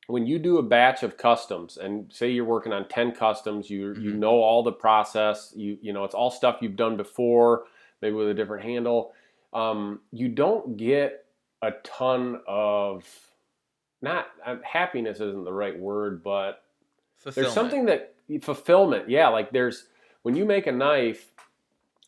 when 0.10 0.26
you 0.26 0.40
do 0.40 0.58
a 0.58 0.64
batch 0.64 1.04
of 1.04 1.18
customs 1.18 1.78
and 1.78 2.12
say 2.12 2.32
you're 2.32 2.44
working 2.44 2.74
on 2.74 2.88
10 2.88 3.12
customs 3.12 3.70
you 3.70 3.94
you 3.94 4.14
Mhm. 4.14 4.16
know 4.16 4.42
all 4.42 4.64
the 4.64 4.72
process 4.72 5.54
you 5.56 5.78
you 5.82 5.94
know 5.94 6.04
it's 6.04 6.16
all 6.16 6.32
stuff 6.32 6.58
you've 6.62 6.76
done 6.76 6.98
before 6.98 7.66
maybe 8.02 8.16
with 8.16 8.30
a 8.30 8.34
different 8.34 8.64
handle 8.64 9.14
um, 9.54 10.02
you 10.12 10.30
don't 10.30 10.78
get 10.78 11.26
a 11.62 11.72
ton 11.84 12.42
of 12.48 13.06
not 14.02 14.28
uh, 14.46 14.58
happiness 14.64 15.20
isn't 15.20 15.44
the 15.44 15.54
right 15.54 15.78
word 15.78 16.24
but 16.24 16.64
there's 17.36 17.48
something 17.54 17.86
that 17.86 18.16
fulfillment 18.42 19.10
yeah 19.10 19.28
like 19.28 19.52
there's 19.52 19.88
when 20.24 20.36
you 20.36 20.46
make 20.46 20.68
a 20.68 20.72
knife 20.72 21.32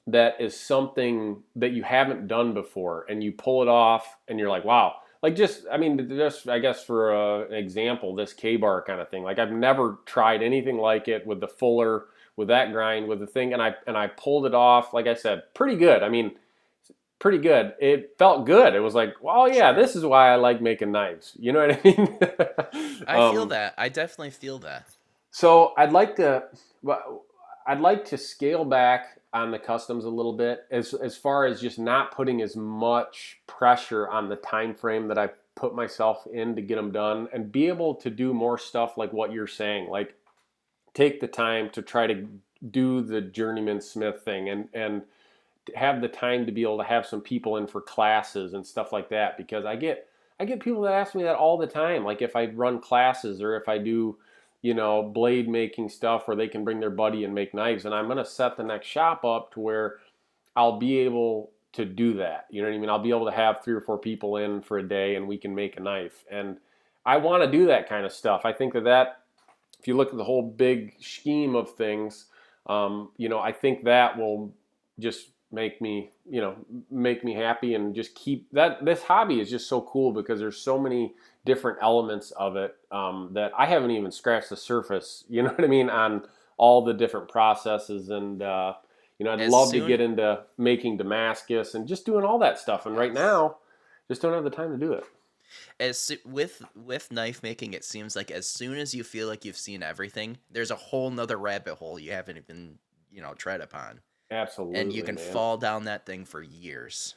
that 0.08 0.42
is 0.42 0.60
something 0.60 1.44
that 1.56 1.72
you 1.74 1.84
haven't 1.84 2.28
done 2.28 2.54
before 2.54 3.06
and 3.10 3.24
you 3.24 3.32
pull 3.32 3.62
it 3.62 3.68
off 3.68 4.18
and 4.28 4.40
you're 4.40 4.50
like 4.50 4.66
wow 4.66 4.96
like 5.22 5.36
just 5.36 5.66
i 5.72 5.78
mean 5.78 6.08
just 6.10 6.48
i 6.50 6.60
guess 6.60 6.84
for 6.84 7.14
uh, 7.16 7.46
an 7.48 7.54
example 7.54 8.16
this 8.16 8.34
KA-BAR 8.34 8.84
kind 8.84 9.00
of 9.02 9.10
thing 9.10 9.24
like 9.24 9.40
i've 9.40 9.52
never 9.52 10.00
tried 10.06 10.42
anything 10.42 10.78
like 10.78 11.08
it 11.08 11.26
with 11.28 11.40
the 11.40 11.48
fuller 11.48 12.06
with 12.38 12.48
that 12.48 12.72
grind 12.72 13.08
with 13.08 13.20
the 13.20 13.28
thing 13.28 13.54
and 13.54 13.62
i 13.62 13.76
and 13.88 13.98
i 13.98 14.08
pulled 14.08 14.46
it 14.46 14.54
off 14.56 14.94
like 14.94 15.08
i 15.08 15.14
said 15.14 15.44
pretty 15.54 15.76
good 15.78 16.02
i 16.04 16.10
mean 16.10 16.32
pretty 17.20 17.38
good 17.38 17.74
it 17.80 18.16
felt 18.18 18.46
good 18.48 18.74
it 18.74 18.80
was 18.80 18.96
like 18.96 19.14
well, 19.22 19.48
yeah 19.48 19.72
Sure. 19.74 19.82
this 19.84 19.96
is 19.96 20.04
why 20.04 20.30
i 20.32 20.36
like 20.38 20.60
making 20.62 20.92
knives 20.92 21.34
you 21.40 21.52
know 21.52 21.68
what 21.68 21.78
i 21.78 21.82
mean 21.84 22.18
I 23.08 23.32
feel 23.32 23.44
Um, 23.44 23.50
that. 23.50 23.74
I 23.78 23.90
definitely 23.90 24.32
feel 24.32 24.60
that. 24.60 24.88
so 25.32 25.74
I'd 25.78 25.92
like 25.92 26.16
to, 26.18 26.44
well, 26.84 27.24
I'd 27.68 27.80
like 27.80 28.06
to 28.06 28.18
scale 28.18 28.64
back 28.66 29.20
on 29.34 29.52
the 29.52 29.60
customs 29.60 30.06
a 30.06 30.10
little 30.10 30.34
bit, 30.34 30.66
as 30.72 30.94
as 30.94 31.16
far 31.16 31.46
as 31.46 31.62
just 31.62 31.80
not 31.80 32.14
putting 32.14 32.42
as 32.42 32.56
much 32.56 33.40
pressure 33.48 34.08
on 34.10 34.28
the 34.30 34.36
time 34.36 34.74
frame 34.74 35.08
that 35.08 35.18
I 35.18 35.30
put 35.56 35.76
myself 35.76 36.28
in 36.32 36.56
to 36.56 36.62
get 36.62 36.76
them 36.76 36.92
done, 36.92 37.28
and 37.34 37.52
be 37.52 37.68
able 37.68 37.96
to 37.96 38.10
do 38.10 38.34
more 38.34 38.58
stuff 38.58 38.98
like 38.98 39.14
what 39.14 39.32
you're 39.32 39.48
saying, 39.48 39.90
like 39.90 40.16
take 40.94 41.20
the 41.20 41.28
time 41.28 41.70
to 41.72 41.82
try 41.82 42.08
to 42.08 42.28
do 42.72 43.02
the 43.02 43.22
journeyman 43.22 43.82
smith 43.82 44.22
thing, 44.24 44.50
and 44.50 44.68
and 44.74 45.04
have 45.76 46.02
the 46.02 46.08
time 46.08 46.46
to 46.46 46.52
be 46.52 46.64
able 46.64 46.78
to 46.78 46.84
have 46.84 47.06
some 47.06 47.22
people 47.22 47.58
in 47.58 47.68
for 47.68 47.82
classes 47.82 48.54
and 48.54 48.66
stuff 48.66 48.92
like 48.92 49.10
that, 49.10 49.38
because 49.38 49.64
I 49.64 49.76
get 49.76 50.08
I 50.40 50.46
get 50.46 50.60
people 50.60 50.82
that 50.82 50.94
ask 50.94 51.16
me 51.16 51.24
that 51.24 51.36
all 51.36 51.58
the 51.58 51.68
time, 51.68 52.04
like 52.04 52.22
if 52.22 52.36
I 52.36 52.48
run 52.48 52.82
classes 52.82 53.42
or 53.42 53.56
if 53.56 53.70
I 53.70 53.78
do 53.78 54.18
you 54.62 54.74
know, 54.74 55.04
blade 55.04 55.50
making 55.50 55.90
stuff 55.90 56.28
where 56.28 56.38
they 56.38 56.48
can 56.48 56.64
bring 56.64 56.80
their 56.80 56.90
buddy 56.90 57.24
and 57.24 57.34
make 57.34 57.54
knives. 57.54 57.86
And 57.86 57.94
I'm 57.94 58.06
going 58.06 58.18
to 58.18 58.26
set 58.26 58.58
the 58.58 58.64
next 58.64 58.88
shop 58.88 59.26
up 59.26 59.52
to 59.54 59.60
where 59.60 59.98
I'll 60.56 60.78
be 60.78 61.00
able 61.00 61.52
to 61.74 61.86
do 61.86 62.14
that. 62.16 62.46
You 62.50 62.62
know 62.62 62.68
what 62.68 62.76
I 62.76 62.80
mean? 62.80 62.90
I'll 62.90 63.00
be 63.00 63.10
able 63.10 63.26
to 63.26 63.36
have 63.36 63.64
three 63.64 63.74
or 63.74 63.82
four 63.82 63.98
people 63.98 64.38
in 64.38 64.62
for 64.62 64.78
a 64.78 64.88
day 64.88 65.16
and 65.16 65.28
we 65.28 65.38
can 65.38 65.56
make 65.56 65.78
a 65.78 65.80
knife. 65.80 66.26
And 66.30 66.58
I 67.06 67.18
want 67.18 67.44
to 67.44 67.52
do 67.52 67.66
that 67.68 67.90
kind 67.90 68.06
of 68.06 68.12
stuff. 68.12 68.42
I 68.44 68.54
think 68.54 68.74
that 68.74 68.84
that, 68.84 69.24
if 69.80 69.88
you 69.88 69.96
look 69.96 70.10
at 70.10 70.18
the 70.18 70.24
whole 70.24 70.44
big 70.44 70.94
scheme 71.00 71.56
of 71.56 71.74
things, 71.76 72.26
um, 72.68 73.10
you 73.18 73.30
know, 73.30 73.40
I 73.40 73.52
think 73.52 73.84
that 73.86 74.18
will 74.18 74.54
just 75.00 75.30
make 75.52 75.82
me, 75.82 76.12
you 76.30 76.40
know, 76.40 76.56
make 76.92 77.24
me 77.24 77.34
happy 77.34 77.74
and 77.74 77.96
just 77.96 78.14
keep 78.14 78.52
that. 78.52 78.86
This 78.86 79.02
hobby 79.02 79.40
is 79.40 79.50
just 79.50 79.68
so 79.68 79.82
cool 79.82 80.12
because 80.14 80.40
there's 80.40 80.58
so 80.58 80.78
many 80.78 81.14
different 81.46 81.80
elements 81.82 82.32
of 82.32 82.56
it 82.56 82.76
um, 82.92 83.30
that 83.34 83.52
I 83.58 83.66
haven't 83.66 83.92
even 83.92 84.12
scratched 84.12 84.50
the 84.50 84.58
surface. 84.58 85.24
You 85.30 85.44
know 85.44 85.50
what 85.50 85.64
I 85.64 85.68
mean 85.68 85.90
on 85.90 86.24
all 86.58 86.84
the 86.84 86.94
different 86.94 87.28
processes, 87.28 88.10
and 88.10 88.42
uh, 88.42 88.74
you 89.18 89.26
know 89.26 89.34
I'd 89.34 89.42
As 89.42 89.52
love 89.52 89.70
soon- 89.70 89.82
to 89.82 89.88
get 89.88 90.02
into 90.02 90.44
making 90.58 90.98
Damascus 90.98 91.74
and 91.76 91.88
just 91.88 92.06
doing 92.06 92.24
all 92.26 92.40
that 92.40 92.60
stuff. 92.60 92.86
And 92.86 92.96
right 92.96 93.14
now, 93.14 93.58
just 94.08 94.22
don't 94.22 94.34
have 94.34 94.44
the 94.44 94.50
time 94.50 94.72
to 94.72 94.78
do 94.78 94.94
it. 94.94 95.04
As 95.80 96.12
with 96.26 96.62
with 96.76 97.12
knife 97.12 97.44
making, 97.44 97.74
it 97.74 97.84
seems 97.84 98.16
like 98.16 98.32
as 98.32 98.48
soon 98.48 98.78
as 98.78 98.94
you 98.94 99.04
feel 99.04 99.28
like 99.28 99.44
you've 99.44 99.58
seen 99.58 99.84
everything, 99.84 100.38
there's 100.50 100.72
a 100.72 100.76
whole 100.76 101.10
nother 101.10 101.38
rabbit 101.38 101.76
hole 101.76 102.00
you 102.00 102.12
haven't 102.12 102.38
even 102.38 102.78
you 103.12 103.22
know 103.22 103.34
tread 103.34 103.60
upon, 103.60 104.00
Absolutely, 104.30 104.80
and 104.80 104.94
you 104.94 105.04
can 105.04 105.16
man. 105.16 105.24
fall 105.34 105.58
down 105.58 105.84
that 105.86 106.06
thing 106.06 106.24
for 106.24 106.42
years. 106.42 107.16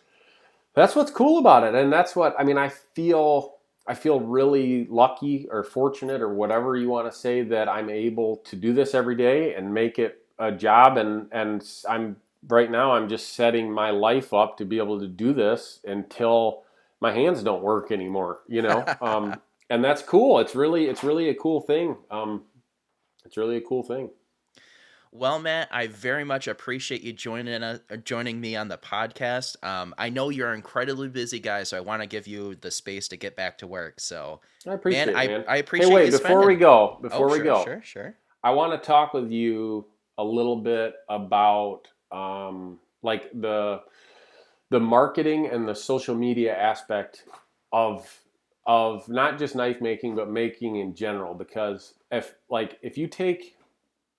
That's 0.75 0.97
what's 0.97 1.13
cool 1.13 1.39
about 1.39 1.63
it, 1.63 1.75
and 1.77 1.93
that's 1.93 2.17
what 2.17 2.35
I 2.39 2.43
mean. 2.43 2.59
I 2.59 2.71
feel 2.71 3.54
I 3.87 3.95
feel 3.95 4.21
really 4.21 4.87
lucky 4.87 5.47
or 5.51 5.63
fortunate 5.63 6.23
or 6.23 6.33
whatever 6.33 6.77
you 6.77 6.89
want 6.89 7.11
to 7.11 7.19
say 7.19 7.43
that 7.43 7.69
I'm 7.69 7.91
able 7.91 8.39
to 8.39 8.57
do 8.57 8.73
this 8.73 8.95
every 8.95 9.15
day 9.15 9.55
and 9.55 9.73
make 9.73 9.99
it 9.99 10.25
a 10.39 10.51
job. 10.51 10.97
And 10.97 11.29
and 11.33 11.67
I'm 11.89 12.17
right 12.49 12.71
now 12.71 12.93
I'm 12.93 13.09
just 13.09 13.35
setting 13.35 13.71
my 13.71 13.91
life 13.91 14.33
up 14.33 14.57
to 14.59 14.65
be 14.65 14.79
able 14.79 14.99
to 15.01 15.07
do 15.07 15.33
this 15.33 15.81
until 15.85 16.63
my 17.01 17.13
hands 17.13 17.43
don't 17.43 17.63
work 17.63 17.93
anymore. 17.93 18.41
You 18.49 18.63
know, 18.63 18.85
um, 19.03 19.41
and 19.69 19.85
that's 19.85 20.03
cool. 20.03 20.39
It's 20.41 20.55
really 20.55 20.87
it's 20.87 21.05
really 21.05 21.29
a 21.29 21.35
cool 21.35 21.61
thing. 21.61 21.97
Um, 22.11 22.43
it's 23.25 23.37
really 23.37 23.57
a 23.57 23.63
cool 23.63 23.83
thing. 23.83 24.11
Well, 25.17 25.39
Matt, 25.39 25.69
I 25.71 25.87
very 25.87 26.25
much 26.25 26.49
appreciate 26.49 27.03
you 27.03 27.13
joining 27.13 27.63
us, 27.63 27.79
uh, 27.89 27.95
joining 27.99 28.41
me 28.41 28.57
on 28.57 28.67
the 28.67 28.77
podcast. 28.77 29.65
Um, 29.65 29.95
I 29.97 30.09
know 30.09 30.29
you're 30.29 30.51
an 30.51 30.57
incredibly 30.57 31.09
busy 31.09 31.39
guy, 31.39 31.63
so 31.63 31.77
I 31.77 31.81
want 31.83 32.03
to 32.03 32.09
give 32.09 32.27
you 32.27 32.57
the 32.57 32.73
space 32.73 33.07
to 33.09 33.17
get 33.17 33.37
back 33.37 33.59
to 33.59 33.69
work. 33.69 34.01
So, 34.01 34.41
I 34.67 34.73
appreciate 34.73 35.07
man, 35.07 35.15
it, 35.15 35.17
I, 35.17 35.27
man. 35.29 35.45
I 35.47 35.57
appreciate. 35.59 35.89
hey, 35.89 35.95
wait! 35.95 36.11
Before 36.11 36.45
we 36.45 36.57
go, 36.57 36.99
before 37.01 37.29
oh, 37.29 37.33
we 37.33 37.39
sure, 37.39 37.45
go, 37.45 37.65
sure, 37.65 37.83
sure. 37.85 38.17
I 38.43 38.51
want 38.51 38.73
to 38.73 38.85
talk 38.85 39.15
with 39.15 39.31
you 39.31 39.87
a 40.19 40.25
little 40.25 40.57
bit 40.57 40.95
about 41.09 41.83
um, 42.11 42.81
like 43.05 43.31
the 43.33 43.83
the 44.71 44.81
marketing 44.81 45.47
and 45.47 45.69
the 45.69 45.77
social 45.77 46.17
media 46.17 46.57
aspect 46.57 47.23
of 47.73 48.05
of 48.67 49.09
not 49.09 49.39
just 49.39 49.55
knife 49.55 49.81
making 49.81 50.17
but 50.17 50.29
making 50.29 50.77
in 50.77 50.93
general 50.93 51.35
because 51.35 51.95
if 52.11 52.35
like 52.49 52.79
if 52.83 52.99
you 52.99 53.07
take 53.07 53.55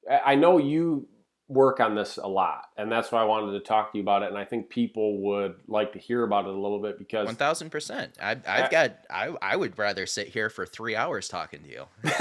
I 0.10 0.36
know 0.36 0.58
you 0.58 1.08
work 1.47 1.80
on 1.80 1.93
this 1.93 2.18
a 2.18 2.28
lot 2.28 2.64
and 2.76 2.91
that's 2.91 3.12
why 3.12 3.22
I 3.22 3.24
wanted 3.26 3.51
to 3.51 3.60
talk 3.60 3.91
to 3.91 3.99
you 3.99 4.03
about 4.03 4.24
it 4.24 4.30
and 4.30 4.38
I 4.38 4.45
think 4.45 4.68
people 4.70 5.20
would 5.22 5.56
like 5.68 5.93
to 5.93 5.99
hear 5.99 6.24
about 6.24 6.45
it 6.45 6.56
a 6.56 6.58
little 6.60 6.82
bit 6.82 6.97
because 6.97 7.28
One 7.28 7.36
thousand 7.36 7.70
percent. 7.70 8.14
I've 8.20 8.41
I- 8.47 8.64
I've 8.64 8.72
got. 8.72 8.93
I 9.12 9.36
I 9.43 9.56
would 9.56 9.78
rather 9.78 10.08
sit 10.08 10.28
here 10.30 10.49
for 10.49 10.66
three 10.66 10.95
hours 10.95 11.28
talking 11.28 11.62
to 11.62 11.70
you. 11.70 11.86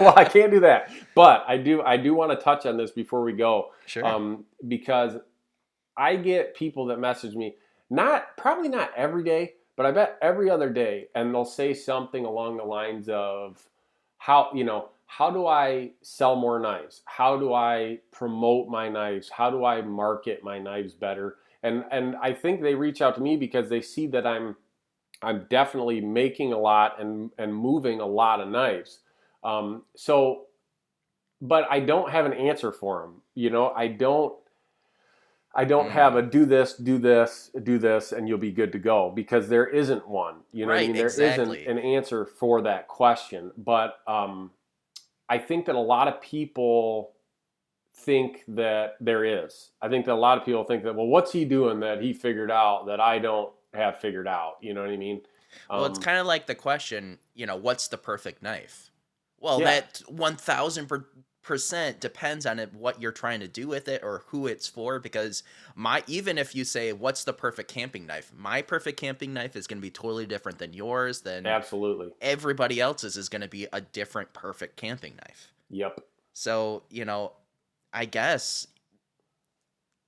well 0.00 0.14
I 0.16 0.24
can't 0.24 0.50
do 0.50 0.58
that 0.60 0.90
but 1.14 1.44
I 1.46 1.56
do 1.56 1.82
I 1.82 1.96
do 1.96 2.14
want 2.14 2.32
to 2.36 2.44
touch 2.44 2.66
on 2.66 2.76
this 2.76 2.90
before 2.90 3.22
we 3.22 3.32
go 3.32 3.70
Sure. 3.86 4.04
um, 4.04 4.44
because 4.66 5.18
I 5.96 6.16
get 6.16 6.56
people 6.56 6.86
that 6.86 6.98
message 6.98 7.36
me, 7.36 7.54
not 7.90 8.36
probably 8.36 8.68
not 8.68 8.90
every 8.96 9.22
day, 9.22 9.52
but 9.76 9.86
I 9.86 9.92
bet 9.92 10.18
every 10.20 10.50
other 10.50 10.68
day, 10.68 11.06
and 11.14 11.32
they'll 11.32 11.44
say 11.44 11.74
something 11.74 12.24
along 12.24 12.56
the 12.56 12.64
lines 12.64 13.08
of 13.08 13.62
how 14.18 14.50
you 14.52 14.64
know 14.64 14.88
how 15.06 15.30
do 15.30 15.46
I 15.46 15.92
sell 16.02 16.36
more 16.36 16.58
knives? 16.58 17.02
How 17.06 17.36
do 17.38 17.52
I 17.54 18.00
promote 18.12 18.68
my 18.68 18.88
knives? 18.88 19.30
How 19.30 19.50
do 19.50 19.64
I 19.64 19.82
market 19.82 20.42
my 20.44 20.58
knives 20.58 20.94
better? 20.94 21.36
And 21.62 21.84
and 21.90 22.16
I 22.22 22.32
think 22.32 22.62
they 22.62 22.74
reach 22.74 23.02
out 23.02 23.14
to 23.16 23.20
me 23.22 23.36
because 23.36 23.68
they 23.68 23.80
see 23.80 24.06
that 24.08 24.26
I'm 24.26 24.56
I'm 25.22 25.46
definitely 25.50 26.00
making 26.00 26.52
a 26.52 26.58
lot 26.58 27.00
and 27.00 27.30
and 27.38 27.54
moving 27.54 28.00
a 28.00 28.06
lot 28.06 28.40
of 28.40 28.48
knives. 28.48 29.00
Um, 29.44 29.84
so, 29.96 30.46
but 31.40 31.66
I 31.70 31.80
don't 31.80 32.10
have 32.10 32.26
an 32.26 32.32
answer 32.34 32.72
for 32.72 33.02
them. 33.02 33.22
You 33.34 33.50
know, 33.50 33.70
I 33.70 33.88
don't. 33.88 34.34
I 35.54 35.64
don't 35.64 35.86
Mm. 35.88 35.92
have 35.92 36.16
a 36.16 36.22
do 36.22 36.44
this, 36.46 36.74
do 36.74 36.98
this, 36.98 37.50
do 37.62 37.78
this, 37.78 38.12
and 38.12 38.28
you'll 38.28 38.38
be 38.38 38.52
good 38.52 38.72
to 38.72 38.78
go 38.78 39.10
because 39.10 39.48
there 39.48 39.66
isn't 39.66 40.06
one. 40.08 40.36
You 40.52 40.66
know, 40.66 40.72
what 40.72 40.78
I 40.80 40.80
Right, 40.80 40.88
mean, 40.88 40.96
there 40.96 41.06
exactly. 41.06 41.66
not 41.66 41.76
an 41.76 41.78
answer 41.78 42.26
for 42.26 42.62
that 42.62 42.88
question. 42.88 43.52
But 43.56 43.98
um, 44.06 44.50
I 45.28 45.38
think 45.38 45.66
that 45.66 45.74
a 45.74 45.80
lot 45.80 46.08
of 46.08 46.20
people 46.20 47.12
think 47.96 48.42
that 48.48 48.96
there 49.00 49.24
is. 49.24 49.70
I 49.80 49.88
think 49.88 50.04
that 50.06 50.12
a 50.12 50.14
lot 50.14 50.36
of 50.38 50.44
people 50.44 50.64
think 50.64 50.82
that, 50.84 50.94
well, 50.94 51.06
what's 51.06 51.32
he 51.32 51.44
doing 51.44 51.80
that 51.80 52.02
he 52.02 52.12
figured 52.12 52.50
out 52.50 52.86
that 52.86 53.00
I 53.00 53.18
don't 53.18 53.52
have 53.72 53.98
figured 53.98 54.26
out? 54.28 54.54
You 54.60 54.74
know 54.74 54.82
what 54.82 54.90
I 54.90 54.96
mean? 54.96 55.22
well, 55.70 55.84
it's 55.86 55.98
Um, 55.98 56.02
kind 56.04 56.18
of 56.18 56.26
like 56.26 56.46
the 56.46 56.54
question. 56.54 57.18
You 57.34 57.46
know, 57.46 57.56
what's 57.56 57.88
the 57.88 57.96
perfect 57.98 58.42
knife? 58.42 58.90
Well, 59.38 59.60
Yeah. 59.60 59.66
that 59.80 60.02
one 60.08 60.36
thousand 60.36 60.88
percent 61.44 62.00
depends 62.00 62.44
on 62.46 62.58
it, 62.58 62.74
what 62.74 63.00
you're 63.00 63.12
trying 63.12 63.40
to 63.40 63.48
do 63.48 63.68
with 63.68 63.86
it 63.86 64.02
or 64.02 64.24
who 64.28 64.46
it's 64.48 64.66
for. 64.66 64.98
Because 64.98 65.44
my 65.76 66.02
even 66.08 66.38
if 66.38 66.54
you 66.54 66.64
say 66.64 66.92
what's 66.92 67.22
the 67.24 67.32
perfect 67.32 67.70
camping 67.70 68.06
knife, 68.06 68.32
my 68.36 68.62
perfect 68.62 68.98
camping 68.98 69.32
knife 69.32 69.54
is 69.54 69.66
going 69.68 69.78
to 69.78 69.82
be 69.82 69.90
totally 69.90 70.26
different 70.26 70.58
than 70.58 70.72
yours. 70.72 71.20
Than 71.20 71.46
absolutely. 71.46 72.08
everybody 72.20 72.80
else's 72.80 73.16
is 73.16 73.28
going 73.28 73.42
to 73.42 73.48
be 73.48 73.68
a 73.72 73.80
different 73.80 74.32
perfect 74.32 74.76
camping 74.76 75.14
knife. 75.16 75.52
Yep. 75.70 76.00
So, 76.32 76.82
you 76.90 77.04
know, 77.04 77.32
I 77.92 78.06
guess 78.06 78.66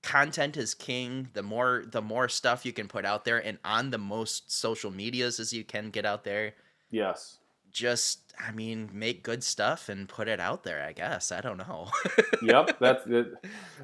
content 0.03 0.57
is 0.57 0.73
king. 0.73 1.29
The 1.33 1.43
more 1.43 1.83
the 1.85 2.01
more 2.01 2.29
stuff 2.29 2.65
you 2.65 2.73
can 2.73 2.87
put 2.87 3.05
out 3.05 3.25
there 3.25 3.37
and 3.45 3.57
on 3.63 3.89
the 3.91 3.97
most 3.97 4.51
social 4.51 4.91
medias 4.91 5.39
as 5.39 5.53
you 5.53 5.63
can 5.63 5.89
get 5.89 6.05
out 6.05 6.23
there, 6.23 6.53
Yes. 6.89 7.37
just 7.71 8.26
I 8.39 8.51
mean, 8.51 8.89
make 8.93 9.23
good 9.23 9.43
stuff 9.43 9.89
and 9.89 10.07
put 10.07 10.27
it 10.27 10.39
out 10.39 10.63
there, 10.63 10.83
I 10.83 10.91
guess. 10.93 11.31
I 11.31 11.41
don't 11.41 11.57
know. 11.57 11.89
yep, 12.41 12.77
that's 12.79 13.03
that, 13.05 13.33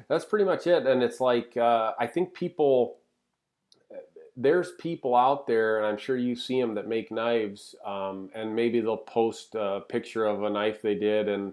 that's 0.08 0.24
pretty 0.24 0.44
much 0.44 0.66
it. 0.66 0.86
And 0.86 1.02
it's 1.02 1.20
like 1.20 1.56
uh, 1.56 1.92
I 1.98 2.06
think 2.06 2.34
people 2.34 2.96
there's 4.36 4.72
people 4.78 5.14
out 5.14 5.46
there, 5.46 5.78
and 5.78 5.86
I'm 5.86 5.96
sure 5.96 6.16
you 6.16 6.34
see 6.34 6.60
them 6.60 6.74
that 6.74 6.88
make 6.88 7.10
knives, 7.12 7.74
um, 7.86 8.30
and 8.34 8.54
maybe 8.54 8.80
they'll 8.80 8.96
post 8.96 9.54
a 9.54 9.80
picture 9.88 10.24
of 10.26 10.42
a 10.42 10.50
knife 10.50 10.82
they 10.82 10.94
did, 10.96 11.28
and 11.28 11.52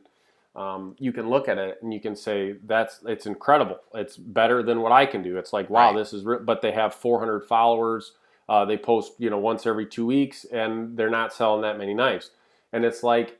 um, 0.55 0.95
you 0.99 1.13
can 1.13 1.29
look 1.29 1.47
at 1.47 1.57
it 1.57 1.77
and 1.81 1.93
you 1.93 2.01
can 2.01 2.15
say 2.15 2.55
that's 2.65 2.99
it's 3.05 3.25
incredible. 3.25 3.77
It's 3.93 4.17
better 4.17 4.61
than 4.63 4.81
what 4.81 4.91
I 4.91 5.05
can 5.05 5.23
do. 5.23 5.37
It's 5.37 5.53
like 5.53 5.69
wow, 5.69 5.89
Right. 5.91 5.97
this 5.97 6.11
is. 6.13 6.23
Re-. 6.25 6.39
But 6.43 6.61
they 6.61 6.71
have 6.71 6.93
400 6.93 7.45
followers. 7.47 8.13
Uh, 8.49 8.65
they 8.65 8.77
post 8.77 9.13
you 9.17 9.29
know 9.29 9.37
once 9.37 9.65
every 9.65 9.85
two 9.85 10.05
weeks, 10.05 10.45
and 10.51 10.97
they're 10.97 11.09
not 11.09 11.33
selling 11.33 11.61
that 11.61 11.77
many 11.77 11.93
knives. 11.93 12.31
And 12.74 12.86
it's 12.86 13.03
like, 13.03 13.39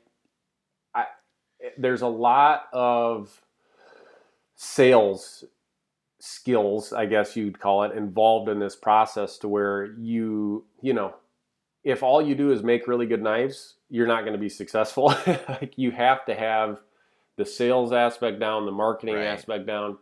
I 0.94 1.06
there's 1.78 2.02
a 2.02 2.08
lot 2.08 2.64
of 2.72 3.42
sales 4.54 5.44
skills, 6.20 6.92
I 6.92 7.06
guess 7.06 7.34
you'd 7.34 7.58
call 7.58 7.82
it, 7.82 7.96
involved 7.96 8.48
in 8.48 8.60
this 8.60 8.76
process 8.76 9.38
to 9.38 9.48
where 9.48 9.86
you, 9.98 10.64
you 10.80 10.92
know, 10.92 11.14
if 11.82 12.02
all 12.04 12.22
you 12.22 12.36
do 12.36 12.52
is 12.52 12.62
make 12.62 12.86
really 12.86 13.06
good 13.06 13.22
knives, 13.22 13.74
you're 13.90 14.06
not 14.06 14.20
going 14.20 14.34
to 14.34 14.38
be 14.38 14.48
successful. 14.48 15.06
like 15.26 15.74
you 15.76 15.90
have 15.90 16.24
to 16.26 16.34
have 16.34 16.80
the 17.36 17.44
sales 17.44 17.92
aspect 17.92 18.38
down, 18.38 18.66
the 18.66 18.72
marketing 18.72 19.16
Right. 19.16 19.24
aspect 19.24 19.66
down, 19.66 19.98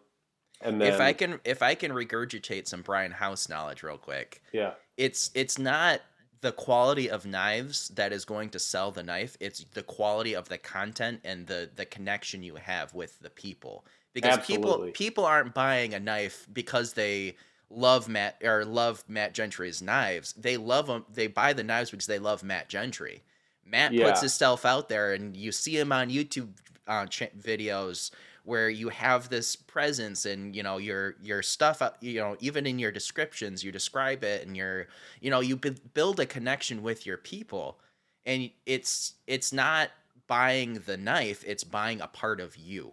and 0.61 0.81
then 0.81 0.93
if 0.93 1.01
I 1.01 1.13
can 1.15 1.41
if 1.45 1.63
I 1.63 1.75
can 1.75 1.93
regurgitate 1.93 2.69
some 2.69 2.83
Brian 2.83 3.13
House 3.13 3.49
knowledge 3.49 3.83
real 3.83 3.97
quick, 3.97 4.43
yeah, 4.53 4.73
it's 4.99 5.31
it's 5.35 5.59
not 5.59 6.01
the 6.43 6.53
quality 6.53 7.11
of 7.11 7.27
knives 7.27 7.89
that 7.89 8.13
is 8.13 8.25
going 8.25 8.49
to 8.51 8.59
sell 8.59 8.91
the 8.91 9.03
knife 9.03 9.37
it's 9.41 9.65
the 9.75 9.83
quality 9.83 10.35
of 10.35 10.49
the 10.49 10.59
content 10.59 11.21
and 11.25 11.47
the 11.47 11.69
the 11.77 11.85
connection 11.85 12.43
you 12.43 12.55
have 12.57 12.95
with 12.95 13.19
the 13.21 13.31
people 13.31 13.85
because 14.15 14.39
Absolutely. 14.39 14.67
people 14.87 14.93
people 14.93 15.25
aren't 15.27 15.55
buying 15.55 15.95
a 15.95 16.01
knife 16.01 16.47
because 16.53 16.95
they 16.95 17.37
love 17.69 18.09
Matt 18.09 18.37
or 18.43 18.65
love 18.65 19.05
Matt 19.07 19.35
Gentry's 19.35 19.81
knives 19.83 20.33
they 20.35 20.57
love 20.57 20.87
them 20.87 21.05
they 21.13 21.27
buy 21.27 21.53
the 21.53 21.63
knives 21.65 21.91
because 21.91 22.07
they 22.07 22.19
love 22.19 22.43
Matt 22.43 22.69
Gentry 22.69 23.23
Matt 23.65 23.91
puts 23.93 24.01
Yeah. 24.01 24.21
himself 24.21 24.65
out 24.65 24.89
there 24.89 25.13
and 25.13 25.37
you 25.37 25.53
see 25.53 25.79
him 25.79 25.93
on 25.93 26.09
YouTube 26.11 26.49
uh, 26.89 27.07
ch- 27.07 27.31
videos 27.39 28.11
where 28.45 28.69
you 28.69 28.89
have 28.89 29.29
this 29.29 29.57
presence 29.57 30.27
and 30.27 30.55
you 30.57 30.63
know 30.63 30.79
your 30.79 31.17
your 31.23 31.43
stuff 31.43 31.83
uh, 31.83 31.91
you 32.01 32.21
know 32.21 32.37
even 32.41 32.67
in 32.67 32.79
your 32.79 32.93
descriptions 32.93 33.63
you 33.63 33.73
describe 33.73 34.25
it 34.25 34.47
and 34.47 34.57
you're 34.57 34.87
you 35.21 35.31
know 35.31 35.41
you 35.41 35.57
bu- 35.57 35.75
build 35.95 36.21
a 36.21 36.27
connection 36.27 36.83
with 36.83 37.07
your 37.07 37.17
people 37.17 37.79
and 38.27 38.51
it's 38.67 39.15
it's 39.27 39.53
not 39.53 39.91
buying 40.27 40.75
the 40.87 40.97
knife 40.97 41.43
it's 41.47 41.65
buying 41.65 42.01
a 42.01 42.07
part 42.07 42.41
of 42.41 42.57
you 42.57 42.93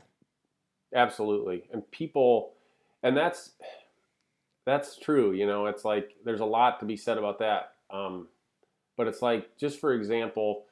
absolutely. 0.94 1.64
And 1.72 1.90
people, 1.92 2.54
and 3.04 3.16
that's 3.16 3.52
that's 4.66 4.98
true. 4.98 5.32
You 5.32 5.48
know, 5.48 5.68
it's 5.68 5.86
like 5.86 6.16
there's 6.26 6.42
a 6.42 6.46
lot 6.46 6.80
to 6.80 6.86
be 6.86 6.98
said 6.98 7.18
about 7.18 7.40
that. 7.40 7.74
Um, 7.90 8.28
but 8.98 9.08
it's 9.08 9.22
like 9.22 9.56
just 9.58 9.80
for 9.80 9.94
example, 9.94 10.66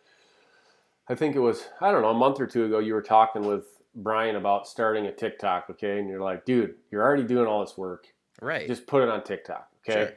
I 1.08 1.16
think 1.16 1.36
it 1.36 1.40
was 1.40 1.68
I 1.82 1.92
don't 1.92 2.02
know 2.02 2.10
a 2.10 2.14
month 2.14 2.40
or 2.40 2.48
two 2.48 2.66
ago 2.66 2.80
you 2.80 2.94
were 2.94 3.02
talking 3.02 3.46
with 3.46 3.75
Brian 3.96 4.36
about 4.36 4.68
starting 4.68 5.06
a 5.06 5.12
TikTok, 5.12 5.68
okay? 5.72 6.00
And 6.00 6.10
you're 6.10 6.22
like, 6.22 6.46
dude, 6.46 6.76
you're 6.92 7.02
already 7.04 7.24
doing 7.24 7.48
all 7.48 7.62
this 7.66 7.78
work. 7.78 8.08
right 8.42 8.68
Just 8.68 8.86
put 8.88 9.02
it 9.04 9.10
on 9.10 9.24
TikTok, 9.24 9.70
okay? 9.88 10.00
Sure. 10.08 10.14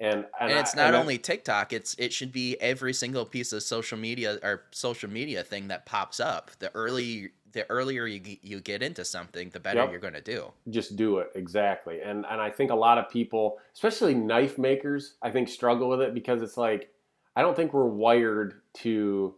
And 0.00 0.26
and, 0.40 0.50
and 0.50 0.52
it's 0.58 0.74
I- 0.74 0.78
not 0.78 0.86
and 0.88 0.96
only 0.96 1.18
TikTok. 1.18 1.72
It's 1.72 1.94
it 1.98 2.12
should 2.12 2.32
be 2.32 2.60
every 2.60 2.92
single 2.92 3.24
piece 3.24 3.52
of 3.52 3.62
social 3.62 3.96
media 3.98 4.38
or 4.42 4.64
social 4.72 5.08
media 5.08 5.42
thing 5.44 5.68
that 5.68 5.86
pops 5.86 6.18
up. 6.20 6.50
The 6.58 6.74
early 6.74 7.30
the 7.52 7.68
earlier 7.70 8.06
you 8.06 8.20
you 8.42 8.60
get 8.60 8.82
into 8.82 9.04
something, 9.04 9.50
the 9.50 9.60
better 9.60 9.80
Yep. 9.80 9.90
you're 9.92 10.00
going 10.00 10.14
to 10.14 10.20
do. 10.22 10.50
just 10.70 10.96
do 10.96 11.18
it 11.18 11.30
exactly 11.34 12.00
and 12.00 12.24
and 12.30 12.40
i 12.40 12.48
think 12.48 12.70
a 12.70 12.74
lot 12.74 12.96
of 12.98 13.10
people 13.10 13.58
especially 13.74 14.14
knife 14.14 14.56
makers 14.58 15.16
i 15.22 15.30
think 15.30 15.48
struggle 15.48 15.88
with 15.90 16.00
it 16.00 16.14
because 16.14 16.40
it's 16.40 16.56
like 16.56 16.88
i 17.36 17.42
don't 17.42 17.54
think 17.54 17.74
we're 17.74 17.84
wired 17.84 18.62
to 18.72 19.34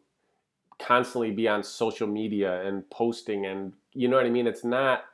constantly 0.84 1.30
be 1.30 1.48
on 1.48 1.62
social 1.62 2.06
media 2.06 2.60
and 2.66 2.88
posting 2.90 3.46
and 3.46 3.72
you 3.92 4.08
know 4.08 4.16
what 4.16 4.26
i 4.26 4.30
mean 4.30 4.46
it's 4.46 4.64
not 4.64 5.04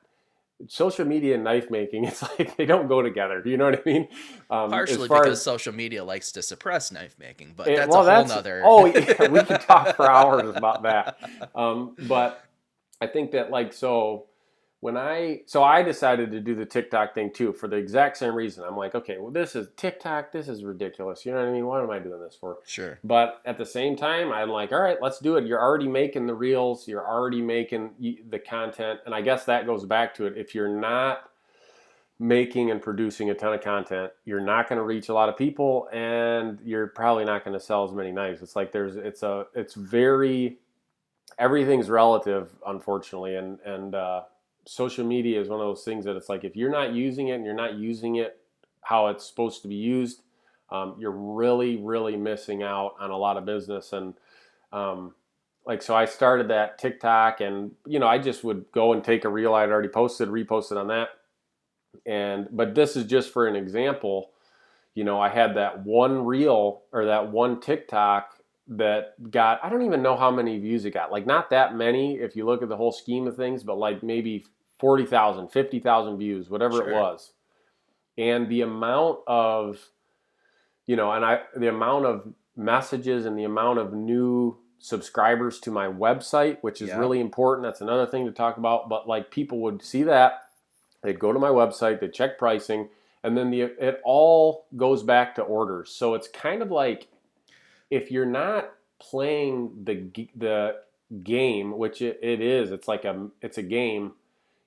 social 0.67 1.07
media 1.07 1.35
and 1.37 1.45
knife 1.45 1.71
making 1.71 2.05
it's 2.11 2.23
like 2.23 2.57
they 2.57 2.67
don't 2.67 2.89
go 2.89 3.01
together 3.03 3.41
you 3.45 3.57
know 3.57 3.67
what 3.67 3.79
i 3.79 3.83
mean 3.87 4.09
um, 4.51 4.69
Partially 4.71 5.09
because 5.09 5.29
as- 5.29 5.43
social 5.43 5.73
media 5.75 6.03
likes 6.05 6.33
to 6.33 6.43
suppress 6.43 6.91
knife 6.93 7.15
making, 7.19 7.55
but 7.57 7.69
Eh, 7.69 7.77
that's 7.77 7.89
well, 7.91 8.01
a 8.01 8.05
whole 8.15 8.25
that's- 8.25 8.29
nother. 8.31 8.63
Oh, 8.67 8.87
yeah, 8.87 9.29
we 9.29 9.41
could 9.45 9.61
talk 9.61 9.95
for 9.97 10.11
hours 10.11 10.55
about 10.57 10.83
that. 10.83 11.19
Um, 11.55 11.95
but 12.09 12.45
I 13.01 13.07
think 13.07 13.31
that 13.33 13.51
like 13.51 13.73
so 13.73 14.27
when 14.81 14.97
I 14.97 15.43
so 15.47 15.63
I 15.63 15.83
decided 15.83 16.31
to 16.33 16.41
do 16.41 16.55
the 16.55 16.65
TikTok 16.65 17.15
thing 17.15 17.31
too 17.33 17.53
for 17.53 17.69
the 17.69 17.77
exact 17.77 18.17
same 18.17 18.35
reason. 18.35 18.65
I'm 18.65 18.77
like, 18.77 18.95
okay, 18.95 19.19
well 19.19 19.31
this 19.31 19.55
is 19.55 19.69
TikTok, 19.77 20.33
this 20.33 20.49
is 20.49 20.65
ridiculous. 20.65 21.25
You 21.25 21.33
know 21.33 21.39
what 21.39 21.49
I 21.49 21.53
mean? 21.53 21.67
What 21.67 21.83
am 21.83 21.91
I 21.91 21.99
doing 21.99 22.21
this 22.21 22.37
for? 22.39 22.59
Sure. 22.67 22.99
But 23.05 23.43
at 23.45 23.59
the 23.59 23.67
same 23.67 23.95
time, 23.95 24.33
I'm 24.33 24.51
like, 24.51 24.73
all 24.73 24.81
right, 24.81 24.99
let's 25.01 25.19
do 25.19 25.37
it. 25.37 25.47
You're 25.47 25.61
already 25.61 25.89
making 25.89 26.27
the 26.27 26.35
reels, 26.35 26.89
you're 26.89 27.07
already 27.07 27.43
making 27.43 27.91
the 28.29 28.39
content, 28.39 29.01
and 29.05 29.15
I 29.15 29.21
guess 29.21 29.45
that 29.45 29.67
goes 29.67 29.85
back 29.85 30.15
to 30.15 30.27
it. 30.27 30.37
If 30.37 30.55
you're 30.55 30.69
not 30.69 31.31
making 32.19 32.71
and 32.71 32.83
producing 32.83 33.31
a 33.31 33.35
ton 33.35 33.55
of 33.55 33.63
content, 33.63 34.13
you're 34.27 34.41
not 34.41 34.69
going 34.69 34.77
to 34.77 34.85
reach 34.85 35.09
a 35.09 35.15
lot 35.15 35.29
of 35.31 35.37
people, 35.37 35.89
and 35.93 36.59
you're 36.63 36.87
probably 36.89 37.25
not 37.25 37.45
going 37.45 37.59
to 37.59 37.65
sell 37.65 37.85
as 37.85 37.93
many 37.93 38.13
knives. 38.13 38.43
It's 38.43 38.55
like 38.55 38.73
there's, 38.73 38.97
it's 38.97 39.23
a, 39.23 39.47
it's 39.55 39.73
very, 39.75 40.59
everything's 41.39 41.89
relative, 41.89 42.51
unfortunately, 42.67 43.37
and 43.37 43.59
and 43.65 43.95
uh, 43.95 44.23
social 44.67 45.05
media 45.05 45.41
is 45.41 45.49
one 45.49 45.61
of 45.61 45.67
those 45.67 45.85
things 45.85 46.05
that 46.05 46.17
it's 46.17 46.29
like 46.29 46.45
if 46.45 46.57
you're 46.57 46.71
not 46.71 46.93
using 46.95 47.29
it 47.29 47.35
and 47.35 47.45
you're 47.45 47.55
not 47.55 47.75
using 47.75 48.17
it 48.17 48.39
how 48.83 49.09
it's 49.09 49.27
supposed 49.27 49.63
to 49.63 49.69
be 49.69 49.75
used, 49.75 50.23
um, 50.71 50.95
you're 50.99 51.11
really, 51.11 51.77
really 51.77 52.17
missing 52.17 52.63
out 52.63 52.95
on 53.01 53.11
a 53.11 53.17
lot 53.17 53.37
of 53.37 53.45
business. 53.45 53.93
And 53.93 54.15
um, 54.73 55.15
like, 55.67 55.83
so 55.83 55.95
I 55.95 56.05
started 56.05 56.49
that 56.49 56.79
TikTok, 56.79 57.41
and 57.41 57.73
you 57.87 57.99
know, 57.99 58.07
I 58.07 58.19
just 58.19 58.45
would 58.45 58.65
go 58.73 58.93
and 58.93 59.03
take 59.03 59.25
a 59.25 59.29
reel 59.29 59.55
I'd 59.55 59.71
already 59.71 59.89
posted, 59.89 60.29
repost 60.29 60.73
it 60.73 60.79
on 60.79 60.89
that. 60.89 61.09
And 62.07 62.49
but 62.53 62.75
this 62.75 62.97
is 62.97 63.05
just 63.05 63.33
for 63.33 63.47
an 63.47 63.57
example. 63.57 64.31
You 64.95 65.05
know, 65.05 65.21
I 65.21 65.29
had 65.29 65.57
that 65.57 65.85
one 65.85 66.25
reel 66.25 66.83
or 66.93 67.07
that 67.07 67.31
one 67.31 67.61
TikTok 67.61 68.40
that 68.71 69.31
got 69.31 69.59
I 69.65 69.69
don't 69.69 69.83
even 69.83 70.01
know 70.03 70.17
how 70.17 70.31
many 70.31 70.59
views 70.59 70.85
it 70.85 70.93
got. 70.93 71.11
Like 71.11 71.27
not 71.27 71.51
that 71.51 71.75
many 71.75 72.15
if 72.19 72.37
you 72.37 72.47
look 72.47 72.63
at 72.63 72.69
the 72.69 72.77
whole 72.77 72.93
scheme 72.93 73.27
of 73.27 73.37
things, 73.37 73.63
but 73.65 73.77
like 73.79 74.03
maybe 74.03 74.45
40,000, 74.79 75.49
50,000 75.49 76.17
views, 76.17 76.49
whatever 76.49 76.77
Sure. 76.79 76.89
it 76.91 76.95
was. 76.95 77.33
And 78.17 78.49
the 78.49 78.61
amount 78.63 79.19
of 79.27 79.91
you 80.87 80.97
know, 80.97 81.13
and 81.13 81.25
I 81.25 81.41
the 81.57 81.69
amount 81.69 82.07
of 82.07 82.33
messages 82.57 83.27
and 83.27 83.39
the 83.39 83.45
amount 83.45 83.79
of 83.79 83.93
new 83.93 84.59
subscribers 84.79 85.61
to 85.61 85.71
my 85.71 85.87
website, 85.87 86.59
which 86.63 86.81
is 86.81 86.89
Yeah. 86.91 86.99
really 86.99 87.21
important. 87.21 87.65
That's 87.67 87.81
another 87.81 88.07
thing 88.07 88.25
to 88.27 88.33
talk 88.33 88.57
about. 88.57 88.89
But 88.89 89.07
like 89.09 89.31
people 89.31 89.61
would 89.61 89.83
see 89.83 90.03
that, 90.05 90.45
they'd 91.03 91.19
go 91.19 91.33
to 91.33 91.39
my 91.39 91.51
website, 91.51 92.01
they'd 92.01 92.13
check 92.13 92.39
pricing, 92.39 92.89
and 93.23 93.37
then 93.37 93.51
the 93.51 93.63
it 93.63 94.01
all 94.05 94.67
goes 94.77 95.03
back 95.03 95.35
to 95.35 95.43
orders. 95.43 95.91
So 95.91 96.15
it's 96.15 96.29
kind 96.29 96.63
of 96.63 96.71
like 96.71 97.09
if 97.91 98.11
you're 98.11 98.27
not 98.27 98.73
playing 99.01 99.73
the 99.85 100.27
the 100.37 100.77
game, 101.23 101.77
which 101.77 102.01
it, 102.03 102.19
it 102.23 102.41
is, 102.41 102.71
it's 102.71 102.89
like 102.89 103.05
a 103.05 103.29
it's 103.43 103.59
a 103.59 103.63
game. 103.63 104.13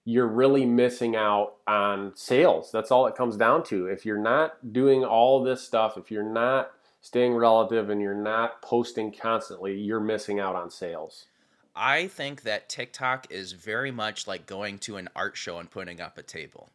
You're 0.05 0.27
really 0.27 0.65
missing 0.65 1.15
out 1.15 1.53
on 1.65 2.11
sales. 2.15 2.71
That's 2.73 2.91
all 2.91 3.07
it 3.07 3.15
comes 3.15 3.37
down 3.37 3.63
to. 3.65 3.87
If 3.87 4.05
you're 4.05 4.17
not 4.17 4.73
doing 4.73 5.05
all 5.05 5.41
this 5.41 5.61
stuff, 5.61 5.97
if 5.97 6.11
you're 6.11 6.23
not 6.23 6.71
staying 6.99 7.35
relative 7.35 7.89
and 7.89 8.01
you're 8.01 8.13
not 8.13 8.61
posting 8.61 9.13
constantly, 9.13 9.79
you're 9.79 10.01
missing 10.01 10.41
out 10.41 10.55
on 10.55 10.69
sales. 10.69 11.27
I 11.75 12.07
think 12.07 12.43
that 12.43 12.69
TikTok 12.69 13.27
is 13.31 13.53
very 13.53 13.91
much 13.91 14.27
like 14.27 14.45
going 14.45 14.77
to 14.79 14.97
an 14.97 15.07
art 15.15 15.37
show 15.37 15.57
and 15.57 15.71
putting 15.71 16.01
up 16.01 16.17
a 16.17 16.23
table. 16.23 16.69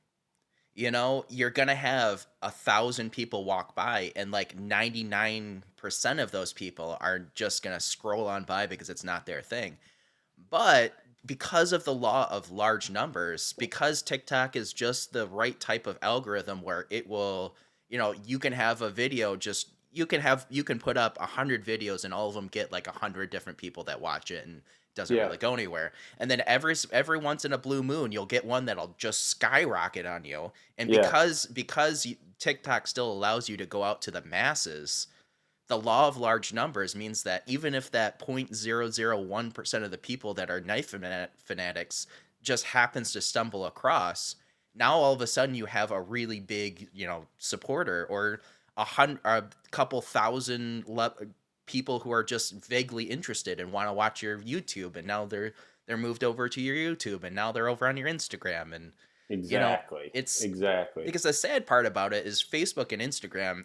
You 0.78 0.92
know, 0.92 1.24
you're 1.28 1.50
gonna 1.50 1.74
have 1.74 2.24
a 2.40 2.52
thousand 2.52 3.10
people 3.10 3.44
walk 3.44 3.74
by, 3.74 4.12
and 4.14 4.30
like 4.30 4.56
99% 4.56 6.22
of 6.22 6.30
those 6.30 6.52
people 6.52 6.96
are 7.00 7.18
just 7.34 7.64
gonna 7.64 7.80
scroll 7.80 8.28
on 8.28 8.44
by 8.44 8.68
because 8.68 8.88
it's 8.88 9.02
not 9.02 9.26
their 9.26 9.42
thing. 9.42 9.76
But 10.50 10.92
because 11.26 11.72
of 11.72 11.82
the 11.82 11.92
law 11.92 12.28
of 12.30 12.52
large 12.52 12.90
numbers, 12.90 13.54
because 13.58 14.02
TikTok 14.02 14.54
is 14.54 14.72
just 14.72 15.12
the 15.12 15.26
right 15.26 15.58
type 15.58 15.88
of 15.88 15.98
algorithm 16.00 16.62
where 16.62 16.86
it 16.90 17.08
will, 17.08 17.56
you 17.88 17.98
know, 17.98 18.14
you 18.24 18.38
can 18.38 18.52
have 18.52 18.80
a 18.80 18.88
video 18.88 19.34
just 19.34 19.70
you 19.90 20.06
can 20.06 20.20
have 20.20 20.46
you 20.48 20.62
can 20.62 20.78
put 20.78 20.96
up 20.96 21.18
a 21.20 21.26
hundred 21.26 21.64
videos 21.64 22.04
and 22.04 22.14
all 22.14 22.28
of 22.28 22.34
them 22.34 22.46
get 22.46 22.70
like 22.70 22.86
a 22.86 22.92
hundred 22.92 23.30
different 23.30 23.58
people 23.58 23.82
that 23.82 24.00
watch 24.00 24.30
it 24.30 24.46
and 24.46 24.62
doesn't 24.98 25.16
Yeah. 25.16 25.22
really 25.24 25.38
go 25.38 25.54
anywhere. 25.54 25.92
And 26.18 26.30
then 26.30 26.42
every 26.46 26.74
every 26.92 27.18
once 27.18 27.46
in 27.46 27.54
a 27.54 27.58
blue 27.58 27.82
moon, 27.82 28.12
you'll 28.12 28.26
get 28.26 28.44
one 28.44 28.66
that'll 28.66 28.94
just 28.98 29.28
skyrocket 29.28 30.04
on 30.04 30.24
you. 30.26 30.52
And 30.76 30.90
Yeah. 30.90 31.00
because 31.00 31.46
because 31.46 32.06
TikTok 32.38 32.86
still 32.86 33.10
allows 33.10 33.48
you 33.48 33.56
to 33.56 33.66
go 33.66 33.82
out 33.84 34.02
to 34.02 34.10
the 34.10 34.22
masses, 34.22 35.06
the 35.68 35.78
law 35.78 36.08
of 36.08 36.16
large 36.16 36.52
numbers 36.52 36.94
means 36.96 37.22
that 37.24 37.42
even 37.46 37.74
if 37.74 37.90
that 37.92 38.18
0.001% 38.18 39.84
of 39.84 39.90
the 39.90 39.98
people 39.98 40.34
that 40.34 40.50
are 40.50 40.60
knife 40.60 40.94
fanatics 41.38 42.06
just 42.42 42.64
happens 42.66 43.12
to 43.12 43.20
stumble 43.20 43.66
across, 43.66 44.36
now 44.74 44.94
all 44.94 45.12
of 45.12 45.20
a 45.20 45.26
sudden 45.26 45.54
you 45.54 45.66
have 45.66 45.90
a 45.90 46.00
really 46.00 46.40
big, 46.40 46.88
you 46.92 47.06
know, 47.06 47.26
supporter 47.38 48.06
or 48.06 48.40
a 48.76 48.84
hundred, 48.84 49.20
a 49.24 49.50
couple 49.72 50.00
thousand 50.00 50.86
le- 50.86 51.14
people 51.68 52.00
who 52.00 52.10
are 52.10 52.24
just 52.24 52.52
vaguely 52.66 53.04
interested 53.04 53.60
and 53.60 53.70
want 53.70 53.88
to 53.88 53.92
watch 53.92 54.22
your 54.22 54.38
YouTube, 54.40 54.96
and 54.96 55.06
now 55.06 55.24
they're 55.24 55.52
they're 55.86 55.96
moved 55.96 56.24
over 56.24 56.48
to 56.48 56.60
your 56.60 56.74
YouTube, 56.74 57.22
and 57.22 57.34
now 57.36 57.52
they're 57.52 57.68
over 57.68 57.86
on 57.86 57.96
your 57.96 58.08
Instagram, 58.08 58.74
and 58.74 58.92
exactly, 59.30 60.10
it's- 60.14 60.42
exactly 60.42 61.04
because 61.04 61.22
the 61.22 61.32
sad 61.32 61.66
part 61.66 61.86
about 61.86 62.12
it 62.12 62.26
is 62.26 62.42
Facebook 62.42 62.92
and 62.92 63.00
Instagram, 63.00 63.64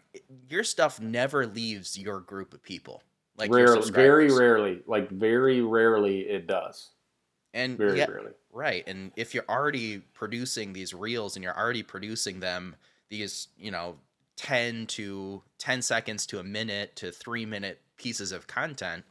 your 0.50 0.64
stuff 0.64 1.00
never 1.02 1.48
leaves 1.48 1.98
your 1.98 2.20
group 2.20 2.54
of 2.54 2.62
people. 2.62 3.02
Like 3.36 3.52
rarely, 3.52 3.90
very 3.90 4.32
rarely, 4.32 4.84
like 4.86 5.10
very 5.10 5.62
rarely, 5.62 6.20
it 6.22 6.46
does. 6.46 6.92
and 7.56 7.78
Very 7.78 7.98
rarely. 7.98 8.32
Right. 8.52 8.84
And 8.88 9.12
if 9.16 9.34
you're 9.34 9.46
already 9.50 10.00
producing 10.14 10.72
these 10.74 10.94
reels 10.94 11.36
and 11.36 11.44
you're 11.44 11.58
already 11.58 11.82
producing 11.82 12.40
them 12.40 12.76
these, 13.10 13.48
you 13.58 13.72
know, 13.72 13.98
10 14.36 14.86
to 14.88 15.42
10 15.58 15.82
seconds 15.82 16.28
to 16.28 16.40
a 16.40 16.44
minute 16.44 16.96
to 16.98 17.12
3 17.12 17.46
minute 17.48 17.82
pieces 17.98 18.32
of 18.32 18.48
content, 18.48 19.04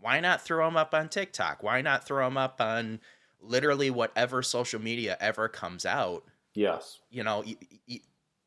why 0.00 0.20
not 0.20 0.42
throw 0.42 0.64
them 0.66 0.76
up 0.76 0.94
on 0.94 1.08
TikTok? 1.08 1.62
Why 1.62 1.80
not 1.80 2.04
throw 2.06 2.24
them 2.24 2.36
up 2.36 2.60
on 2.60 3.00
literally 3.40 3.90
whatever 3.90 4.42
social 4.42 4.80
media 4.80 5.16
ever 5.20 5.48
comes 5.48 5.86
out? 5.86 6.24
Yes, 6.54 7.00
You 7.10 7.24
know, 7.24 7.42
y- 7.46 7.56
y- 7.88 8.00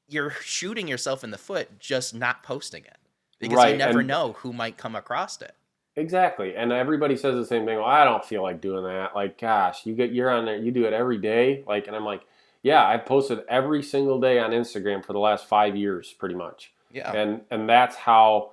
you're 0.08 0.32
shooting 0.32 0.88
yourself 0.88 1.24
in 1.24 1.32
the 1.32 1.38
foot 1.38 1.80
just 1.80 2.14
not 2.16 2.42
posting 2.44 2.84
it. 2.86 2.98
Because 3.40 3.72
you 3.72 3.78
never 3.78 4.00
and- 4.00 4.08
know 4.08 4.34
who 4.40 4.54
might 4.54 4.78
come 4.78 4.96
across 4.96 5.42
it. 5.42 5.54
exactly. 5.96 6.56
And 6.56 6.72
everybody 6.72 7.16
says 7.18 7.36
the 7.36 7.46
same 7.46 7.66
thing. 7.66 7.78
Well, 7.78 7.86
I 7.86 8.04
don't 8.04 8.24
feel 8.24 8.44
like 8.44 8.62
doing 8.62 8.84
that. 8.86 9.16
Like, 9.16 9.40
gosh, 9.40 9.86
you 9.86 9.94
get 9.96 10.12
you're 10.12 10.30
on 10.30 10.46
there, 10.46 10.56
you 10.58 10.72
do 10.72 10.86
it 10.86 10.94
every 10.94 11.18
day. 11.18 11.64
Like, 11.68 11.88
and 11.88 11.96
I'm 11.96 12.06
like, 12.06 12.22
yeah, 12.64 12.86
I've 12.86 13.06
posted 13.06 13.40
every 13.50 13.82
single 13.84 14.20
day 14.20 14.40
on 14.40 14.52
Instagram 14.52 15.04
for 15.04 15.14
the 15.14 15.20
last 15.20 15.46
five 15.48 15.76
years, 15.76 16.14
pretty 16.14 16.36
much. 16.36 16.72
Yeah. 16.92 17.12
and 17.12 17.42
and 17.52 17.68
that's 17.68 17.96
how 17.96 18.52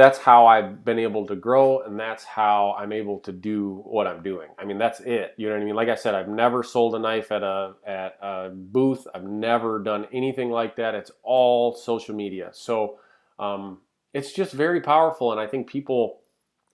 that's 0.00 0.18
how 0.18 0.46
I've 0.46 0.84
been 0.84 0.98
able 0.98 1.26
to 1.26 1.36
grow 1.36 1.82
and 1.82 2.00
that's 2.00 2.24
how 2.24 2.74
I'm 2.78 2.90
able 2.90 3.18
to 3.20 3.32
do 3.32 3.82
what 3.84 4.06
I'm 4.06 4.22
doing. 4.22 4.48
I 4.58 4.64
mean, 4.64 4.78
that's 4.78 5.00
it. 5.00 5.34
You 5.36 5.48
know 5.48 5.54
what 5.56 5.62
I 5.62 5.64
mean? 5.64 5.74
Like 5.74 5.88
I 5.88 5.94
said, 5.94 6.14
I've 6.14 6.28
never 6.28 6.62
sold 6.62 6.94
a 6.94 6.98
knife 6.98 7.30
at 7.30 7.42
a 7.42 7.74
at 7.86 8.16
a 8.22 8.48
booth. 8.50 9.06
I've 9.14 9.24
never 9.24 9.78
done 9.78 10.06
anything 10.10 10.50
like 10.50 10.76
that. 10.76 10.94
It's 10.94 11.10
all 11.22 11.74
social 11.74 12.14
media. 12.14 12.48
So 12.52 12.98
um, 13.38 13.78
it's 14.14 14.32
just 14.32 14.52
very 14.52 14.80
powerful, 14.80 15.32
and 15.32 15.40
I 15.40 15.46
think 15.46 15.68
people 15.68 16.20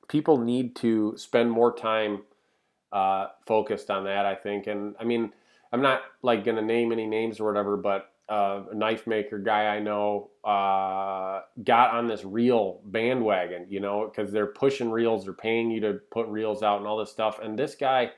people 0.09 0.39
need 0.39 0.77
to 0.77 1.15
spend 1.17 1.51
more 1.51 1.75
time 1.75 2.23
uh, 2.93 3.27
focused 3.45 3.91
on 3.91 4.05
that. 4.05 4.25
I 4.25 4.37
think, 4.37 4.69
and 4.69 4.95
I 5.01 5.05
mean, 5.05 5.33
I'm 5.73 5.83
not 5.83 6.03
like 6.23 6.45
going 6.45 6.57
to 6.57 6.63
name 6.63 6.93
any 6.93 7.07
names 7.07 7.41
or 7.41 7.47
whatever, 7.47 7.77
but 7.77 8.13
uh, 8.29 8.63
a 8.73 8.75
knife 8.75 9.07
maker 9.07 9.39
guy 9.39 9.67
I 9.67 9.81
know 9.81 10.31
uh, 10.45 11.43
got 11.63 11.95
on 11.95 12.07
this 12.07 12.25
reel 12.25 12.81
bandwagon, 12.85 13.67
you 13.69 13.81
know, 13.81 14.11
because 14.11 14.33
they're 14.33 14.47
pushing 14.47 14.91
reels, 14.91 15.25
they're 15.25 15.33
paying 15.33 15.71
you 15.71 15.81
to 15.81 16.01
put 16.11 16.27
reels 16.27 16.63
out 16.63 16.79
and 16.79 16.87
all 16.87 16.99
this 16.99 17.11
stuff. 17.11 17.39
And 17.41 17.59
this 17.59 17.75
guy, 17.75 18.11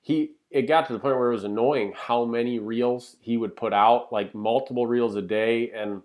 he 0.00 0.32
it 0.50 0.62
got 0.62 0.86
to 0.86 0.92
the 0.92 0.98
point 0.98 1.16
where 1.16 1.30
it 1.30 1.34
was 1.34 1.44
annoying 1.44 1.92
how 1.96 2.24
many 2.24 2.58
reels 2.58 3.16
he 3.20 3.36
would 3.36 3.56
put 3.56 3.72
out, 3.72 4.12
like 4.12 4.34
multiple 4.34 4.86
reels 4.86 5.16
a 5.16 5.22
day, 5.22 5.70
and 5.72 6.00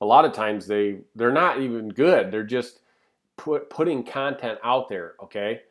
a 0.00 0.06
lot 0.06 0.24
of 0.24 0.32
times 0.32 0.66
they 0.66 0.98
they're 1.16 1.32
not 1.32 1.60
even 1.60 1.88
good. 1.88 2.30
They're 2.30 2.44
just 2.44 2.80
put 3.36 3.70
putting 3.70 4.04
content 4.04 4.58
out 4.62 4.88
there, 4.88 5.14
okay. 5.22 5.62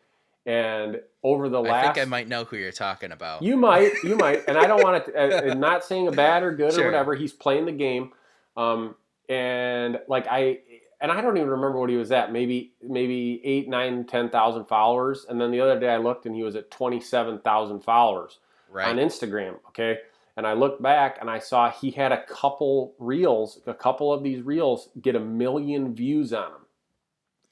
And 0.48 1.02
over 1.24 1.50
the 1.50 1.60
last, 1.60 1.90
I 1.90 1.94
think 1.94 2.08
I 2.08 2.10
might 2.10 2.30
know 2.30 2.46
who 2.46 2.56
you're 2.56 2.72
talking 2.72 3.12
about. 3.12 3.44
you 3.44 3.58
might, 3.58 3.92
you 4.02 4.16
might, 4.16 4.48
and 4.48 4.58
I 4.58 4.66
don't 4.66 4.82
want 4.82 5.06
to. 5.06 5.52
Uh, 5.52 5.54
not 5.56 5.84
saying 5.84 6.08
a 6.08 6.12
bad 6.14 6.42
or 6.42 6.56
good 6.56 6.72
Sure. 6.74 6.84
or 6.84 6.86
whatever. 6.88 7.16
He's 7.16 7.34
playing 7.34 7.66
the 7.66 7.74
game, 7.74 8.14
um, 8.56 8.96
and 9.28 10.00
like 10.08 10.26
I, 10.32 10.60
and 11.02 11.12
I 11.12 11.20
don't 11.20 11.36
even 11.36 11.50
remember 11.50 11.78
what 11.82 11.90
he 11.90 11.98
was 11.98 12.14
at. 12.14 12.32
Maybe, 12.32 12.72
maybe 12.82 13.42
eight, 13.44 13.68
nine, 13.68 14.06
ten 14.06 14.30
thousand 14.30 14.66
followers. 14.70 15.26
And 15.28 15.40
then 15.40 15.52
the 15.52 15.60
other 15.60 15.78
day 15.78 15.90
I 15.90 15.98
looked, 15.98 16.26
and 16.26 16.34
he 16.34 16.44
was 16.44 16.56
at 16.56 16.72
twenty-seven 16.72 17.40
thousand 17.40 17.82
followers 17.82 18.40
right. 18.72 18.88
on 18.88 18.96
Instagram. 18.96 19.56
Okay, 19.68 19.98
and 20.38 20.48
I 20.48 20.54
looked 20.54 20.82
back, 20.82 21.18
and 21.20 21.30
I 21.30 21.40
saw 21.40 21.70
he 21.70 21.92
had 21.92 22.14
a 22.14 22.24
couple 22.24 22.94
reels, 23.00 23.60
a 23.68 23.74
couple 23.74 24.14
of 24.14 24.24
these 24.24 24.42
reels 24.44 24.88
get 25.02 25.18
a 25.18 25.20
million 25.20 25.94
views 25.94 26.32
on 26.32 26.54
them, 26.54 26.62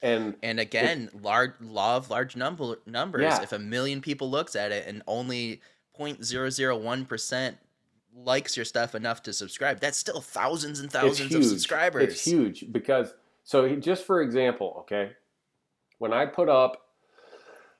and 0.02 0.36
And 0.42 0.60
again, 0.60 1.10
large 1.20 1.52
law 1.60 1.96
of 1.96 2.10
large 2.10 2.36
number 2.36 2.76
numbers. 2.86 3.22
Yeah. 3.22 3.42
If 3.42 3.52
a 3.52 3.58
million 3.58 4.00
people 4.00 4.30
looks 4.30 4.54
at 4.56 4.72
it 4.72 4.86
and 4.86 5.02
only 5.06 5.60
0.001 5.98 7.08
percent 7.08 7.56
likes 8.14 8.56
your 8.56 8.64
stuff 8.64 8.94
enough 8.94 9.22
to 9.24 9.32
subscribe, 9.32 9.80
that's 9.80 9.98
still 9.98 10.20
thousands 10.20 10.80
and 10.80 10.90
thousands 10.90 11.34
of 11.34 11.44
subscribers. 11.44 12.04
It's 12.04 12.24
huge 12.24 12.70
because 12.72 13.14
so 13.44 13.76
just 13.76 14.04
for 14.04 14.22
example, 14.22 14.76
okay, 14.80 15.12
when 15.98 16.12
I 16.12 16.26
put 16.26 16.48
up, 16.48 16.88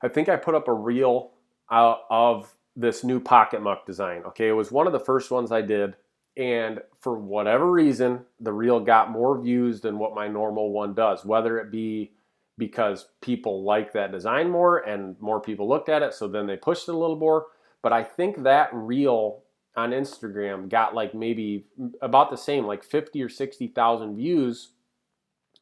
I 0.03 0.09
think 0.09 0.29
I 0.29 0.37
put 0.37 0.55
up 0.55 0.69
a 0.69 0.73
reel 0.73 1.33
of 1.69 2.55
this 2.77 3.03
new 3.03 3.19
pocket 3.19 3.63
muck 3.63 3.87
design. 3.87 4.23
Okay, 4.27 4.49
it 4.49 4.53
was 4.53 4.71
one 4.71 4.87
of 4.87 4.93
the 4.93 5.01
first 5.01 5.31
ones 5.31 5.51
I 5.51 5.63
did, 5.63 5.97
and 6.37 6.81
for 7.01 7.19
whatever 7.19 7.71
reason, 7.71 8.25
the 8.41 8.53
reel 8.53 8.81
got 8.81 9.11
more 9.11 9.41
views 9.41 9.81
than 9.81 9.99
what 9.99 10.15
my 10.15 10.29
normal 10.29 10.71
one 10.71 10.95
does. 10.95 11.25
Whether 11.25 11.59
it 11.59 11.71
be 11.71 12.13
because 12.59 13.07
people 13.21 13.63
like 13.65 13.93
that 13.93 14.13
design 14.13 14.51
more 14.51 14.79
and 14.79 15.21
more 15.21 15.41
people 15.41 15.69
looked 15.69 15.89
at 15.89 16.03
it, 16.03 16.15
so 16.15 16.27
then 16.29 16.47
they 16.47 16.57
pushed 16.57 16.89
it 16.89 16.95
a 16.95 16.99
little 16.99 17.17
more. 17.17 17.47
But 17.83 17.93
I 17.93 18.03
think 18.03 18.43
that 18.43 18.71
reel 18.73 19.43
on 19.77 19.91
Instagram 19.91 20.69
got 20.69 20.95
like 20.95 21.15
maybe 21.15 21.67
about 22.01 22.31
the 22.31 22.37
same, 22.37 22.65
like 22.67 22.83
50 22.83 23.23
or 23.23 23.29
60,000 23.29 24.17
views. 24.17 24.71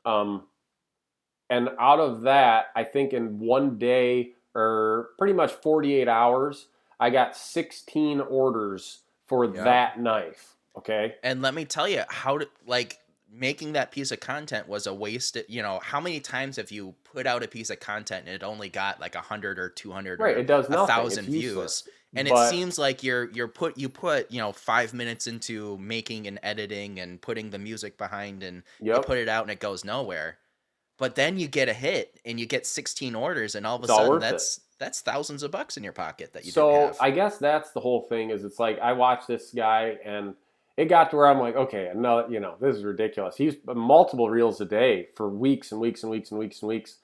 Um, 0.04 0.44
and 1.50 1.70
out 1.78 2.00
of 2.00 2.22
that, 2.22 2.66
I 2.76 2.84
think 2.84 3.12
in 3.12 3.38
one 3.38 3.76
day 3.78 4.32
or 4.54 5.10
pretty 5.18 5.34
much 5.34 5.52
48 5.52 6.08
hours, 6.08 6.68
I 7.00 7.10
got 7.10 7.36
16 7.36 8.20
orders 8.20 9.00
for 9.26 9.44
Yeah. 9.46 9.64
that 9.64 10.00
knife. 10.00 10.56
Okay. 10.76 11.14
And 11.22 11.40
let 11.42 11.54
me 11.54 11.64
tell 11.64 11.88
you 11.88 12.02
how 12.08 12.38
to 12.38 12.48
like 12.66 12.98
making 13.32 13.72
that 13.72 13.90
piece 13.90 14.12
of 14.12 14.20
content 14.20 14.68
was 14.68 14.86
a 14.86 14.94
wasted. 14.94 15.44
You 15.48 15.62
know, 15.62 15.80
how 15.82 16.00
many 16.00 16.20
times 16.20 16.56
have 16.56 16.70
you 16.70 16.94
put 17.04 17.26
out 17.26 17.42
a 17.42 17.48
piece 17.48 17.70
of 17.70 17.80
content 17.80 18.26
and 18.26 18.34
it 18.34 18.42
only 18.44 18.68
got 18.68 19.00
like 19.00 19.14
a 19.14 19.20
hundred 19.20 19.58
or 19.58 19.68
two 19.68 19.90
hundred 19.92 20.20
Right. 20.20 20.36
or 20.36 20.40
It 20.40 20.46
does 20.46 20.66
a 20.68 20.86
thousand 20.86 21.24
it's 21.24 21.32
views? 21.32 21.42
useless. 21.44 21.88
And 22.16 22.28
But- 22.28 22.46
it 22.46 22.50
seems 22.50 22.78
like 22.78 23.02
you're 23.02 23.30
you're 23.32 23.48
put 23.48 23.76
you 23.76 23.88
put 23.88 24.30
you 24.30 24.38
know 24.40 24.52
five 24.52 24.94
minutes 24.94 25.26
into 25.26 25.76
making 25.78 26.26
and 26.28 26.38
editing 26.42 27.00
and 27.00 27.20
putting 27.20 27.50
the 27.50 27.58
music 27.58 27.98
behind 27.98 28.42
and 28.44 28.62
you 28.80 28.92
put 29.00 29.18
it 29.18 29.28
out 29.28 29.42
and 29.42 29.50
it 29.50 29.60
goes 29.60 29.84
nowhere. 29.84 30.38
But 30.96 31.16
then 31.16 31.38
you 31.40 31.48
get 31.48 31.68
a 31.68 31.72
hit 31.72 32.20
and 32.24 32.38
you 32.38 32.46
get 32.46 32.66
16 32.68 33.16
orders 33.16 33.56
and 33.56 33.66
all 33.66 33.74
of 33.76 33.82
a 33.82 33.84
It's 33.86 33.92
sudden 33.94 34.08
worth 34.10 34.22
it. 34.22 34.30
that's 34.30 34.60
that's 34.78 35.00
thousands 35.00 35.42
of 35.42 35.50
bucks 35.50 35.76
in 35.76 35.82
your 35.82 35.92
pocket 35.92 36.32
that 36.34 36.44
you 36.44 36.52
so 36.52 36.70
didn't 36.70 36.86
have. 36.86 36.96
I 37.00 37.10
guess 37.10 37.38
that's 37.38 37.72
the 37.72 37.80
whole 37.80 38.02
thing. 38.02 38.30
Is 38.30 38.44
it's 38.44 38.60
like 38.60 38.78
I 38.78 38.92
watch 38.92 39.26
this 39.26 39.50
guy 39.50 39.98
and 40.04 40.34
it 40.76 40.86
got 40.86 41.10
to 41.10 41.16
where 41.16 41.26
I'm 41.26 41.38
like, 41.38 41.54
okay, 41.56 41.90
no, 41.94 42.28
you 42.28 42.40
know, 42.40 42.54
this 42.60 42.76
is 42.76 42.84
ridiculous. 42.84 43.36
He's 43.36 43.54
multiple 43.74 44.28
reels 44.28 44.60
a 44.60 44.64
day 44.64 45.08
for 45.14 45.28
weeks 45.28 45.70
and 45.72 45.80
weeks 45.80 46.02
and 46.02 46.10
weeks 46.10 46.30
and 46.30 46.38
weeks 46.40 46.62
and 46.62 46.68
weeks. 46.68 46.96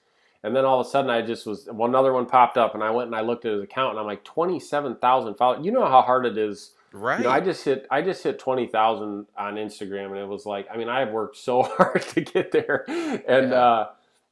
And 0.43 0.55
then 0.55 0.65
all 0.65 0.79
of 0.81 0.87
a 0.87 0.89
sudden, 0.89 1.09
I 1.11 1.21
just 1.21 1.45
was 1.45 1.67
one 1.67 1.93
other 1.95 2.11
one 2.13 2.25
popped 2.25 2.57
up, 2.57 2.73
and 2.73 2.83
I 2.83 2.89
went 2.89 3.07
and 3.07 3.15
I 3.15 3.21
looked 3.21 3.45
at 3.45 3.53
his 3.53 3.61
account, 3.63 3.91
and 3.91 3.99
I'm 3.99 4.05
like, 4.07 4.23
twenty 4.23 4.59
seven 4.59 4.95
thousand 4.95 5.35
followers. 5.35 5.63
You 5.65 5.71
know 5.71 5.85
how 5.85 6.01
hard 6.01 6.25
it 6.25 6.37
is. 6.37 6.71
right. 6.91 7.19
You 7.19 7.25
know, 7.25 7.29
I 7.31 7.39
just 7.41 7.63
hit 7.63 7.85
I 7.91 8.01
just 8.01 8.23
hit 8.23 8.39
twenty 8.39 8.65
thousand 8.65 9.27
on 9.37 9.55
Instagram, 9.55 10.07
and 10.07 10.17
it 10.17 10.27
was 10.27 10.45
like, 10.47 10.67
I 10.73 10.77
mean, 10.77 10.89
I 10.89 11.01
have 11.01 11.11
worked 11.11 11.37
so 11.37 11.61
hard 11.77 12.01
to 12.01 12.21
get 12.21 12.51
there, 12.51 12.85
and 12.89 13.51
Yeah. 13.51 13.63
uh, 13.63 13.89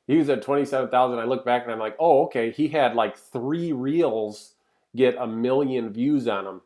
he 0.07 0.17
was 0.17 0.29
at 0.29 0.41
twenty 0.41 0.65
seven 0.65 0.89
thousand. 0.89 1.19
I 1.19 1.25
look 1.25 1.45
back 1.45 1.61
and 1.63 1.71
I'm 1.71 1.77
like, 1.79 1.95
oh, 1.99 2.23
okay, 2.25 2.49
he 2.49 2.69
had 2.69 2.95
like 2.95 3.15
three 3.15 3.71
reels 3.71 4.53
get 4.95 5.15
a 5.19 5.27
million 5.27 5.93
views 5.93 6.27
on 6.27 6.45
them. 6.45 6.61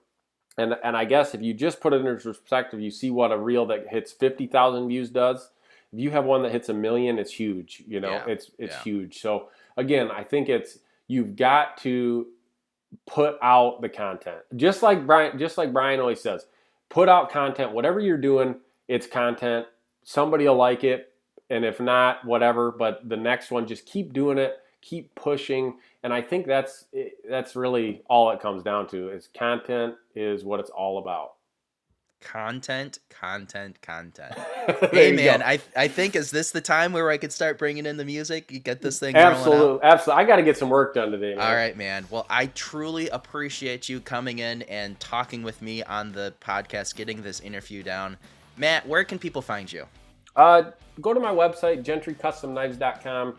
And, 0.58 0.76
and 0.84 0.96
I 0.96 1.06
guess 1.06 1.34
if 1.34 1.42
you 1.42 1.54
just 1.54 1.82
put 1.82 1.94
it 1.94 2.06
into 2.06 2.16
perspective, 2.16 2.80
you 2.80 2.92
see 2.92 3.10
what 3.10 3.32
a 3.32 3.38
reel 3.38 3.66
that 3.68 3.88
hits 3.88 4.12
fifty 4.12 4.46
thousand 4.48 4.88
views 4.88 5.10
does. 5.10 5.50
If 5.92 6.00
you 6.00 6.12
have 6.12 6.26
one 6.26 6.44
that 6.44 6.52
hits 6.52 6.70
a 6.70 6.74
million, 6.74 7.20
it's 7.20 7.32
huge. 7.32 7.84
You 7.88 8.00
know, 8.00 8.12
Yeah, 8.12 8.26
it's 8.28 8.52
it's 8.60 8.76
yeah. 8.76 8.84
huge. 8.84 9.20
So 9.20 9.50
again, 9.78 10.12
I 10.12 10.24
think 10.24 10.50
it's 10.50 10.80
you've 11.08 11.36
got 11.36 11.78
to 11.78 12.28
put 13.08 13.38
out 13.42 13.82
the 13.82 13.90
content. 13.90 14.40
Just 14.56 14.84
like 14.84 15.06
Brian, 15.06 15.38
just 15.40 15.58
like 15.58 15.74
Brian 15.74 16.00
always 16.00 16.22
says, 16.22 16.46
put 16.90 17.10
out 17.10 17.32
content. 17.32 17.72
Whatever 17.72 18.00
you're 18.00 18.18
doing, 18.18 18.56
it's 18.88 19.08
content. 19.08 19.66
Somebody 20.04 20.48
will 20.48 20.56
like 20.56 20.84
it, 20.84 21.14
and 21.50 21.66
if 21.66 21.80
not, 21.80 22.26
whatever. 22.26 22.72
But 22.72 23.08
the 23.08 23.18
next 23.18 23.52
one, 23.52 23.66
just 23.66 23.86
keep 23.86 24.14
doing 24.14 24.38
it, 24.38 24.58
keep 24.82 25.16
pushing. 25.16 25.76
And 26.04 26.14
I 26.14 26.22
think 26.22 26.46
that's 26.46 26.86
that's 27.30 27.56
really 27.56 28.02
all 28.10 28.30
it 28.32 28.42
comes 28.42 28.62
down 28.64 28.88
to. 28.90 29.10
Is 29.10 29.30
content 29.38 29.96
is 30.16 30.44
what 30.44 30.60
it's 30.60 30.70
all 30.70 30.98
about. 30.98 31.34
content, 32.20 33.00
content, 33.10 33.82
content. 33.82 34.34
Hey 34.92 35.12
man, 35.12 35.40
go. 35.40 35.46
I 35.46 35.60
I 35.76 35.88
think 35.90 36.16
is 36.16 36.32
this 36.32 36.52
the 36.52 36.62
time 36.62 36.94
where 36.94 37.10
I 37.10 37.18
could 37.18 37.34
start 37.34 37.58
bringing 37.58 37.86
in 37.86 37.98
the 37.98 38.06
music? 38.06 38.50
You 38.50 38.60
get 38.60 38.82
this 38.82 38.98
thing 39.00 39.16
absolutely, 39.16 39.80
absolutely. 39.84 40.24
I 40.24 40.28
got 40.28 40.38
to 40.38 40.42
get 40.42 40.58
some 40.58 40.70
work 40.70 40.94
done 40.94 41.12
today. 41.12 41.36
Man. 41.36 41.46
All 41.46 41.54
right, 41.54 41.76
man. 41.76 42.06
Well, 42.10 42.26
I 42.30 42.46
truly 42.48 43.10
appreciate 43.10 43.90
you 43.90 44.00
coming 44.00 44.40
in 44.40 44.62
and 44.64 44.98
talking 45.02 45.44
with 45.44 45.62
me 45.62 45.84
on 45.84 46.14
the 46.14 46.34
podcast, 46.40 46.96
getting 46.96 47.22
this 47.22 47.42
interview 47.42 47.84
down. 47.84 48.18
Matt, 48.56 48.88
where 48.88 49.04
can 49.04 49.20
people 49.20 49.42
find 49.42 49.72
you? 49.72 49.86
Uh, 50.36 50.72
go 51.02 51.14
to 51.14 51.20
my 51.20 51.32
website, 51.32 51.84
gentrycustomknives.com. 51.84 53.36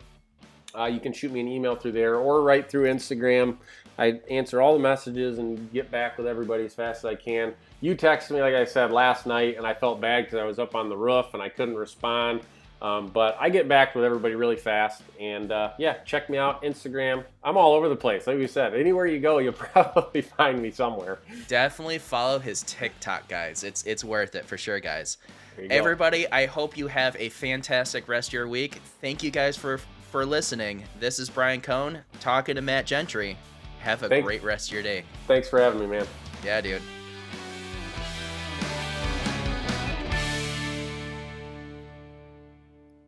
Uh, 0.77 0.85
you 0.85 0.99
can 0.99 1.13
shoot 1.13 1.31
me 1.31 1.39
an 1.39 1.47
email 1.47 1.75
through 1.75 1.93
there 1.93 2.15
or 2.15 2.41
right 2.41 2.69
through 2.69 2.85
Instagram. 2.85 3.57
I 3.97 4.19
answer 4.29 4.61
all 4.61 4.73
the 4.73 4.79
messages 4.79 5.37
and 5.37 5.71
get 5.71 5.89
back 5.89 6.17
with 6.17 6.27
everybody 6.27 6.65
as 6.65 6.73
fast 6.73 6.99
as 6.99 7.05
I 7.05 7.15
can. 7.15 7.53
You 7.79 7.95
texted 7.95 8.31
me, 8.31 8.41
like 8.41 8.53
I 8.53 8.65
said, 8.65 8.91
last 8.91 9.25
night, 9.25 9.57
and 9.57 9.65
I 9.65 9.73
felt 9.73 10.01
bad 10.01 10.25
because 10.25 10.39
I 10.39 10.43
was 10.43 10.59
up 10.59 10.75
on 10.75 10.89
the 10.89 10.97
roof 10.97 11.27
and 11.33 11.41
I 11.41 11.49
couldn't 11.49 11.75
respond. 11.75 12.41
Um, 12.81 13.07
but 13.07 13.37
I 13.39 13.49
get 13.49 13.69
back 13.69 13.95
with 13.95 14.03
everybody 14.03 14.35
really 14.35 14.57
fast. 14.57 15.01
And 15.19 15.51
uh, 15.51 15.71
yeah, 15.79 15.97
check 16.03 16.29
me 16.29 16.37
out, 16.37 16.61
Instagram. 16.61 17.23
I'm 17.43 17.57
all 17.57 17.73
over 17.73 17.87
the 17.87 17.95
place. 17.95 18.27
Like 18.27 18.37
we 18.37 18.47
said, 18.47 18.73
anywhere 18.73 19.05
you 19.05 19.19
go, 19.19 19.37
you'll 19.39 19.53
probably 19.53 20.21
find 20.21 20.61
me 20.61 20.71
somewhere. 20.71 21.19
Definitely 21.47 21.99
follow 21.99 22.37
his 22.37 22.63
TikTok, 22.63 23.27
guys. 23.27 23.63
It's 23.63 23.83
it's 23.85 24.03
worth 24.03 24.35
it 24.35 24.45
for 24.45 24.57
sure, 24.57 24.79
guys. 24.79 25.17
You 25.57 25.69
go. 25.69 25.75
Everybody, 25.75 26.29
I 26.31 26.47
hope 26.47 26.77
you 26.77 26.87
have 26.87 27.15
a 27.17 27.29
fantastic 27.29 28.07
rest 28.09 28.29
of 28.29 28.33
your 28.33 28.47
week. 28.47 28.81
Thank 28.99 29.23
you 29.23 29.31
guys 29.31 29.55
for 29.55 29.79
for 30.15 30.25
listening. 30.25 30.81
This 30.97 31.19
is 31.19 31.29
Brian 31.29 31.59
Cohn 31.59 31.99
talking 32.21 32.55
to 32.55 32.61
Matt 32.61 32.85
Gentry. 32.85 33.35
Have 33.81 34.01
a 34.01 34.07
Thank- 34.07 34.23
great 34.25 34.41
rest 34.43 34.69
of 34.69 34.73
your 34.73 34.81
day. 34.81 35.03
Thanks 35.27 35.49
for 35.49 35.59
having 35.59 35.81
me, 35.81 35.87
man. 35.87 36.07
Yeah, 36.41 36.61
dude. 36.61 36.81